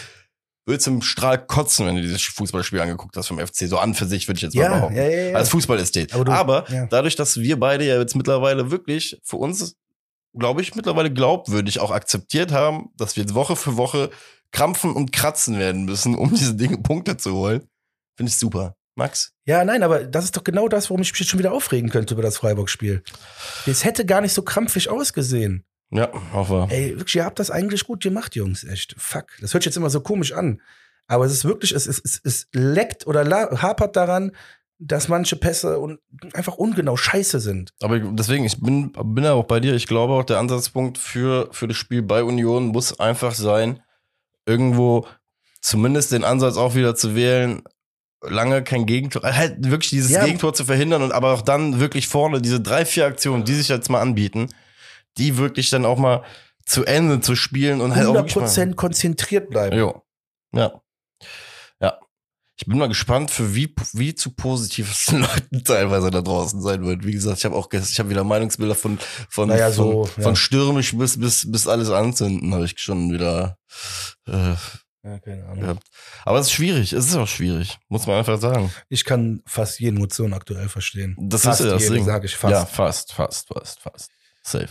würdest 0.69 0.87
im 0.87 1.01
Strahl 1.01 1.45
kotzen, 1.45 1.85
wenn 1.87 1.95
du 1.97 2.01
dieses 2.01 2.21
Fußballspiel 2.23 2.79
angeguckt 2.79 3.17
hast 3.17 3.27
vom 3.27 3.39
FC. 3.39 3.67
So 3.67 3.77
an 3.77 3.93
für 3.93 4.05
sich 4.05 4.27
würde 4.27 4.37
ich 4.37 4.43
jetzt 4.43 4.55
mal 4.55 4.61
Ja, 4.63 4.69
behaupten. 4.75 4.95
ja, 4.95 5.03
ja, 5.03 5.21
ja. 5.31 5.35
Als 5.35 5.49
Fußballästhet. 5.49 6.13
Aber 6.13 6.31
Aber, 6.33 6.61
du- 6.61 6.73
ja. 6.73 6.85
dadurch, 6.85 7.15
dass 7.17 7.37
wir 7.39 7.59
beide 7.59 7.83
ja 7.85 7.99
jetzt 7.99 8.15
mittlerweile 8.15 8.71
wirklich 8.71 9.19
für 9.23 9.35
uns, 9.37 9.75
glaube 10.37 10.61
ich, 10.61 10.75
mittlerweile 10.75 11.11
glaubwürdig 11.11 11.79
auch 11.79 11.91
akzeptiert 11.91 12.51
haben, 12.53 12.89
dass 12.97 13.15
wir 13.17 13.23
jetzt 13.23 13.33
Woche 13.35 13.55
für 13.57 13.75
Woche 13.75 14.09
krampfen 14.51 14.93
und 14.93 15.11
kratzen 15.11 15.59
werden 15.59 15.85
müssen, 15.85 16.15
um 16.15 16.29
diese 16.35 16.55
Dinge 16.55 16.77
Punkte 16.77 17.17
zu 17.17 17.33
holen, 17.33 17.67
finde 18.15 18.29
ich 18.31 18.37
super. 18.37 18.75
Max? 18.95 19.31
Ja, 19.45 19.63
nein, 19.63 19.81
aber 19.83 20.03
das 20.05 20.25
ist 20.25 20.35
doch 20.35 20.43
genau 20.43 20.67
das, 20.67 20.89
warum 20.89 21.01
ich 21.01 21.11
mich 21.11 21.19
jetzt 21.21 21.29
schon 21.29 21.39
wieder 21.39 21.53
aufregen 21.53 21.89
könnte 21.89 22.13
über 22.15 22.23
das 22.23 22.37
Freiburg-Spiel. 22.37 23.01
Es 23.65 23.85
hätte 23.85 24.05
gar 24.05 24.19
nicht 24.21 24.33
so 24.33 24.41
krampfig 24.41 24.89
ausgesehen. 24.89 25.63
Ja, 25.91 26.09
hoffe. 26.33 26.67
Ey, 26.69 26.97
wirklich, 26.97 27.15
ihr 27.15 27.25
habt 27.25 27.39
das 27.39 27.49
eigentlich 27.49 27.85
gut 27.85 28.01
gemacht, 28.03 28.35
Jungs, 28.35 28.63
echt. 28.63 28.95
Fuck. 28.97 29.27
Das 29.41 29.53
hört 29.53 29.63
sich 29.63 29.71
jetzt 29.71 29.77
immer 29.77 29.89
so 29.89 30.01
komisch 30.01 30.33
an. 30.33 30.61
Aber 31.07 31.25
es 31.25 31.31
ist 31.31 31.45
wirklich, 31.45 31.71
es, 31.71 31.87
es, 31.87 31.99
es, 32.03 32.21
es 32.23 32.47
leckt 32.53 33.07
oder 33.07 33.25
hapert 33.61 33.95
daran, 33.95 34.31
dass 34.77 35.07
manche 35.07 35.35
Pässe 35.35 35.79
un 35.79 35.99
einfach 36.33 36.55
ungenau 36.55 36.95
scheiße 36.95 37.39
sind. 37.39 37.73
Aber 37.81 37.99
deswegen, 37.99 38.45
ich 38.45 38.59
bin, 38.61 38.91
bin 38.91 39.23
ja 39.23 39.33
auch 39.33 39.45
bei 39.45 39.59
dir. 39.59 39.73
Ich 39.73 39.87
glaube 39.87 40.13
auch, 40.13 40.23
der 40.23 40.37
Ansatzpunkt 40.37 40.97
für, 40.97 41.49
für 41.51 41.67
das 41.67 41.75
Spiel 41.75 42.01
bei 42.01 42.23
Union 42.23 42.67
muss 42.67 42.99
einfach 42.99 43.33
sein, 43.33 43.81
irgendwo 44.45 45.07
zumindest 45.61 46.11
den 46.13 46.23
Ansatz 46.23 46.55
auch 46.55 46.75
wieder 46.75 46.95
zu 46.95 47.15
wählen, 47.15 47.61
lange 48.21 48.63
kein 48.63 48.85
Gegentor, 48.85 49.23
halt 49.23 49.69
wirklich 49.69 49.89
dieses 49.89 50.11
Ja. 50.11 50.23
Gegentor 50.23 50.53
zu 50.53 50.63
verhindern 50.63 51.01
und 51.01 51.11
aber 51.11 51.33
auch 51.33 51.41
dann 51.41 51.79
wirklich 51.79 52.07
vorne 52.07 52.41
diese 52.41 52.61
drei, 52.61 52.85
vier 52.85 53.05
Aktionen, 53.05 53.45
die 53.45 53.55
sich 53.55 53.67
jetzt 53.67 53.89
mal 53.89 54.01
anbieten, 54.01 54.49
die 55.19 55.37
wirklich 55.37 55.69
dann 55.69 55.85
auch 55.85 55.97
mal 55.99 56.23
zu 56.65 56.85
Ende 56.85 57.19
zu 57.21 57.35
spielen 57.35 57.81
und 57.81 57.95
halt 57.95 58.07
auch 58.07 58.13
wirklich 58.15 58.35
mal, 58.35 58.45
100% 58.45 58.75
konzentriert 58.75 59.49
bleiben. 59.49 59.77
Jo. 59.77 60.03
Ja. 60.53 60.81
Ja. 61.81 61.99
Ich 62.57 62.65
bin 62.65 62.77
mal 62.77 62.87
gespannt, 62.87 63.31
für 63.31 63.55
wie, 63.55 63.73
wie 63.93 64.13
zu 64.15 64.31
positiv 64.31 64.91
es 64.91 65.05
den 65.05 65.19
Leuten 65.21 65.63
teilweise 65.63 66.11
da 66.11 66.21
draußen 66.21 66.61
sein 66.61 66.83
wird. 66.85 67.05
Wie 67.05 67.11
gesagt, 67.13 67.39
ich 67.39 67.45
habe 67.45 67.55
auch 67.55 67.71
ich 67.71 67.99
habe 67.99 68.09
wieder 68.09 68.23
Meinungsbilder 68.23 68.75
von 68.75 68.99
von 69.29 69.49
Naja, 69.49 69.67
von, 69.67 69.73
so, 69.75 70.05
von 70.05 70.23
ja. 70.23 70.35
stürmisch 70.35 70.95
bis 70.95 71.19
bis 71.19 71.49
bis 71.51 71.67
alles 71.67 71.89
anzünden 71.89 72.53
habe 72.53 72.65
ich 72.65 72.77
schon 72.77 73.11
wieder 73.11 73.57
äh, 74.27 74.55
Ja, 75.03 75.19
keine 75.23 75.45
Ahnung. 75.45 75.61
gehabt. 75.61 75.83
Aber 76.25 76.39
es 76.39 76.47
ist 76.47 76.53
schwierig, 76.53 76.93
es 76.93 77.05
ist 77.07 77.15
auch 77.15 77.27
schwierig, 77.27 77.77
muss 77.87 78.05
man 78.05 78.17
einfach 78.17 78.39
sagen. 78.39 78.71
Ich 78.89 79.05
kann 79.05 79.41
fast 79.47 79.79
jede 79.79 79.95
Emotion 79.95 80.33
aktuell 80.33 80.67
verstehen. 80.69 81.15
Das 81.19 81.43
fast 81.43 81.61
ist 81.61 81.65
ja 81.67 81.73
das 81.73 81.87
Ding. 81.87 82.03
sage 82.05 82.25
ich 82.25 82.35
fast. 82.35 82.51
Ja, 82.51 82.65
fast, 82.65 83.13
fast, 83.13 83.47
fast, 83.47 83.79
fast. 83.79 84.11
Safe. 84.43 84.69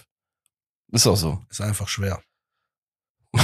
Ist 0.92 1.06
auch 1.06 1.16
so. 1.16 1.44
Ist 1.50 1.60
einfach 1.60 1.88
schwer. 1.88 2.22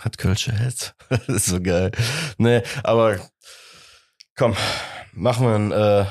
Hat 0.00 0.18
Kölsche 0.18 0.52
Held. 0.52 0.94
das 1.08 1.28
ist 1.28 1.46
so 1.46 1.60
geil. 1.60 1.90
Nee, 2.38 2.62
aber 2.82 3.18
komm, 4.36 4.56
machen 5.12 5.46
wir 5.46 5.54
ein 5.54 5.72
äh, 5.72 6.06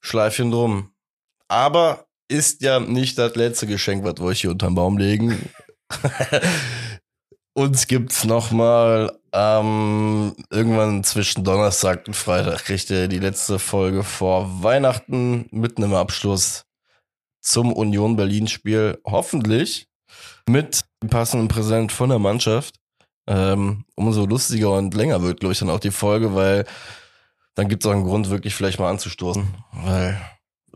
Schleifchen 0.00 0.50
drum. 0.50 0.94
Aber 1.48 2.06
ist 2.28 2.62
ja 2.62 2.80
nicht 2.80 3.18
das 3.18 3.34
letzte 3.34 3.66
Geschenk, 3.66 4.04
was 4.04 4.16
wir 4.16 4.24
euch 4.24 4.40
hier 4.40 4.50
unterm 4.50 4.74
Baum 4.74 4.98
legen. 4.98 5.50
Uns 7.56 7.86
gibt's 7.86 8.24
noch 8.24 8.50
mal 8.50 9.16
ähm, 9.32 10.34
irgendwann 10.50 11.04
zwischen 11.04 11.44
Donnerstag 11.44 12.06
und 12.08 12.14
Freitag 12.14 12.64
kriegt 12.64 12.90
ihr 12.90 13.06
die 13.06 13.20
letzte 13.20 13.58
Folge 13.58 14.02
vor 14.02 14.62
Weihnachten 14.62 15.46
mitten 15.50 15.82
im 15.82 15.94
Abschluss 15.94 16.64
zum 17.44 17.72
Union 17.72 18.16
Berlin 18.16 18.48
Spiel. 18.48 18.98
Hoffentlich 19.04 19.86
mit 20.48 20.80
dem 21.02 21.10
passenden 21.10 21.48
Präsent 21.48 21.92
von 21.92 22.08
der 22.08 22.18
Mannschaft. 22.18 22.76
Ähm, 23.26 23.84
umso 23.94 24.26
lustiger 24.26 24.72
und 24.72 24.92
länger 24.94 25.22
wird, 25.22 25.40
glaube 25.40 25.52
ich, 25.52 25.58
dann 25.58 25.70
auch 25.70 25.80
die 25.80 25.90
Folge, 25.90 26.34
weil 26.34 26.66
dann 27.54 27.68
gibt 27.68 27.82
es 27.82 27.88
auch 27.88 27.94
einen 27.94 28.04
Grund, 28.04 28.28
wirklich 28.28 28.54
vielleicht 28.54 28.78
mal 28.78 28.90
anzustoßen. 28.90 29.46
Weil 29.72 30.20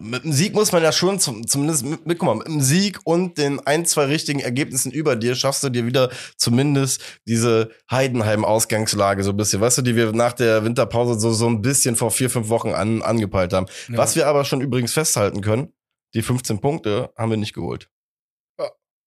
mit 0.00 0.24
dem 0.24 0.32
Sieg 0.32 0.54
muss 0.54 0.72
man 0.72 0.82
ja 0.82 0.92
schon 0.92 1.18
zum, 1.18 1.46
zumindest 1.46 1.84
mit, 1.84 2.06
mit, 2.06 2.18
guck 2.18 2.26
mal, 2.26 2.36
mit 2.36 2.46
dem 2.46 2.60
Sieg 2.60 3.00
und 3.04 3.36
den 3.36 3.60
ein, 3.66 3.84
zwei 3.84 4.04
richtigen 4.04 4.40
Ergebnissen 4.40 4.92
über 4.92 5.16
dir 5.16 5.34
schaffst 5.34 5.64
du 5.64 5.70
dir 5.70 5.86
wieder 5.86 6.10
zumindest 6.36 7.02
diese 7.26 7.70
Heidenheim-Ausgangslage 7.90 9.24
so 9.24 9.30
ein 9.30 9.36
bisschen, 9.36 9.60
weißt 9.60 9.78
du, 9.78 9.82
die 9.82 9.96
wir 9.96 10.12
nach 10.12 10.32
der 10.32 10.64
Winterpause 10.64 11.18
so, 11.18 11.32
so 11.32 11.48
ein 11.48 11.62
bisschen 11.62 11.96
vor 11.96 12.10
vier, 12.10 12.30
fünf 12.30 12.48
Wochen 12.48 12.70
an, 12.70 13.02
angepeilt 13.02 13.52
haben. 13.52 13.66
Ja. 13.88 13.98
Was 13.98 14.14
wir 14.14 14.26
aber 14.28 14.44
schon 14.44 14.60
übrigens 14.60 14.92
festhalten 14.92 15.40
können, 15.40 15.72
die 16.14 16.22
15 16.22 16.60
Punkte 16.60 17.12
haben 17.16 17.30
wir 17.30 17.36
nicht 17.36 17.54
geholt. 17.54 17.90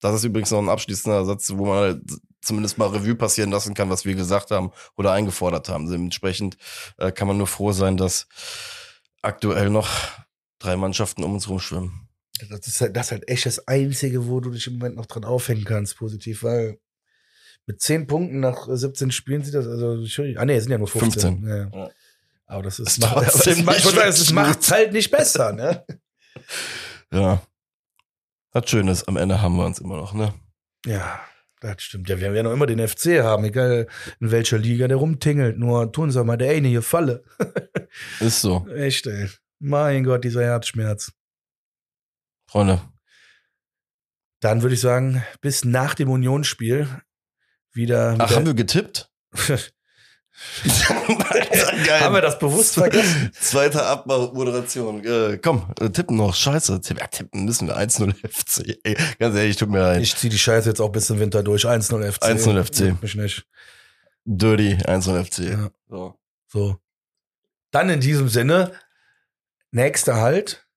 Das 0.02 0.16
ist 0.16 0.24
übrigens 0.24 0.50
noch 0.50 0.60
ein 0.60 0.70
abschließender 0.70 1.26
Satz, 1.26 1.52
wo 1.56 1.66
man 1.66 1.78
halt 1.78 2.02
zumindest 2.42 2.80
mal 2.80 2.88
Revue 2.88 3.14
passieren 3.16 3.52
lassen 3.52 3.76
kann, 3.76 3.92
was 3.92 4.04
wir 4.04 4.16
gesagt 4.16 4.50
haben 4.50 4.72
oder 4.98 5.12
eingefordert 5.12 5.70
haben. 5.70 5.90
Dementsprechend 5.92 6.58
äh, 6.98 7.12
kann 7.12 7.28
man 7.28 7.38
nur 7.38 7.46
froh 7.46 7.72
sein, 7.72 7.98
dass 7.98 8.28
aktuell 9.22 9.70
noch 9.70 9.88
drei 10.58 10.76
Mannschaften 10.76 11.24
um 11.24 11.34
uns 11.34 11.48
rumschwimmen. 11.48 12.10
Das 12.50 12.66
ist 12.68 12.82
halt, 12.82 12.96
das 12.96 13.08
ist 13.08 13.12
halt 13.12 13.30
echt 13.30 13.46
das 13.46 13.68
Einzige, 13.68 14.28
wo 14.28 14.40
du 14.40 14.50
dich 14.50 14.66
im 14.66 14.74
Moment 14.74 14.96
noch 14.96 15.06
dran 15.06 15.24
aufhängen 15.24 15.66
kannst, 15.66 15.98
positiv, 15.98 16.42
weil 16.42 16.80
mit 17.68 17.80
10 17.80 18.08
Punkten 18.08 18.40
nach 18.40 18.68
17 18.68 19.12
Spielen 19.12 19.44
sieht 19.44 19.54
das, 19.54 19.68
also, 19.68 20.04
ah 20.36 20.46
nee, 20.46 20.56
es 20.56 20.64
sind 20.64 20.72
ja 20.72 20.80
nur 20.80 20.88
15. 20.88 21.44
15. 21.44 21.48
Ja. 21.48 21.70
Ja. 21.72 21.90
Aber 22.48 22.64
das 22.64 22.80
ist, 22.80 22.88
Ist 22.90 23.00
macht, 23.02 23.28
es, 23.46 23.64
macht- 23.64 23.86
wirklich 23.86 24.34
macht's 24.34 24.72
halt 24.72 24.94
nicht 24.94 25.12
besser, 25.12 25.54
ne? 25.54 25.86
Ja. 27.13 27.41
Was 28.52 28.69
Schönes, 28.69 29.08
am 29.08 29.17
Ende 29.17 29.41
haben 29.41 29.56
wir 29.56 29.65
uns 29.65 29.80
immer 29.80 29.97
noch, 29.97 30.13
ne? 30.13 30.34
Ja, 30.86 31.21
das 31.62 31.82
stimmt. 31.82 32.10
Ja, 32.10 32.19
wir 32.19 32.34
werden 32.34 32.45
noch 32.45 32.54
immer 32.54 32.65
den 32.65 32.86
FC 32.86 33.21
haben, 33.24 33.45
egal 33.45 33.88
in 34.19 34.32
welcher 34.32 34.58
Liga 34.58 34.88
der 34.88 34.97
rumtingelt. 34.97 35.58
Nur 35.58 35.91
tun 35.91 36.12
sie 36.12 36.24
mal 36.24 36.38
der 36.38 36.52
eine 36.52 36.67
hier 36.67 36.82
Falle. 36.82 37.24
Ist 38.19 38.41
so. 38.41 38.67
Echt, 38.67 39.08
ey. 39.08 39.30
Mein 39.60 40.04
Gott, 40.04 40.24
dieser 40.24 40.43
Herzschmerz. 40.43 41.13
Freunde. 42.47 42.82
Dann 44.41 44.63
würde 44.63 44.74
ich 44.74 44.82
sagen, 44.82 45.24
bis 45.39 45.63
nach 45.63 45.93
dem 45.93 46.10
Unionsspiel 46.10 46.88
wieder. 47.71 48.15
Ach, 48.17 48.36
haben 48.36 48.45
wir 48.45 48.56
getippt? 48.56 49.10
Geil. 51.86 52.01
haben 52.01 52.15
wir 52.15 52.21
das 52.21 52.38
bewusst 52.38 52.75
vergessen? 52.75 53.32
Zweite 53.39 53.84
Abmoderation. 53.86 55.04
Äh, 55.04 55.38
komm, 55.38 55.71
äh, 55.80 55.89
tippen 55.89 56.17
noch. 56.17 56.36
Scheiße. 56.36 56.82
Tipp, 56.82 56.99
ja, 56.99 57.08
tippen 57.08 57.45
müssen 57.45 57.67
wir. 57.67 57.77
1-0 57.77 58.13
FC. 58.13 58.77
Ey, 58.84 58.95
ganz 59.19 59.36
ehrlich, 59.36 59.58
tut 59.58 59.69
mir 59.69 59.80
leid. 59.80 60.01
Ich 60.01 60.15
zieh 60.15 60.30
die 60.30 60.38
Scheiße 60.38 60.69
jetzt 60.69 60.82
auch 60.82 60.89
bis 60.89 61.08
zum 61.08 61.19
Winter 61.19 61.43
durch. 61.43 61.65
1-0 61.65 62.12
FC. 62.12 62.23
1-0 62.23 62.63
FC. 62.63 63.01
Mich 63.01 63.15
nicht. 63.15 63.45
Dirty 64.25 64.75
1-0 64.75 65.23
FC. 65.23 65.39
Ja. 65.39 65.69
So. 65.89 66.19
So. 66.47 66.77
Dann 67.71 67.89
in 67.89 68.01
diesem 68.01 68.27
Sinne, 68.27 68.73
nächster 69.71 70.15
Halt. 70.15 70.67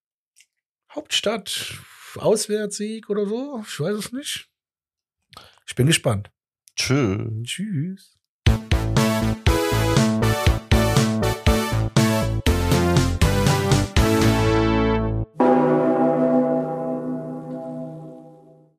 Hauptstadt, 0.94 1.74
Auswärtssieg 2.16 3.10
oder 3.10 3.26
so. 3.26 3.64
Ich 3.66 3.80
weiß 3.80 3.96
es 3.96 4.12
nicht. 4.12 4.48
Ich 5.66 5.74
bin 5.74 5.86
gespannt. 5.86 6.30
Tschüss. 6.76 7.28
Tschüss. 7.42 8.13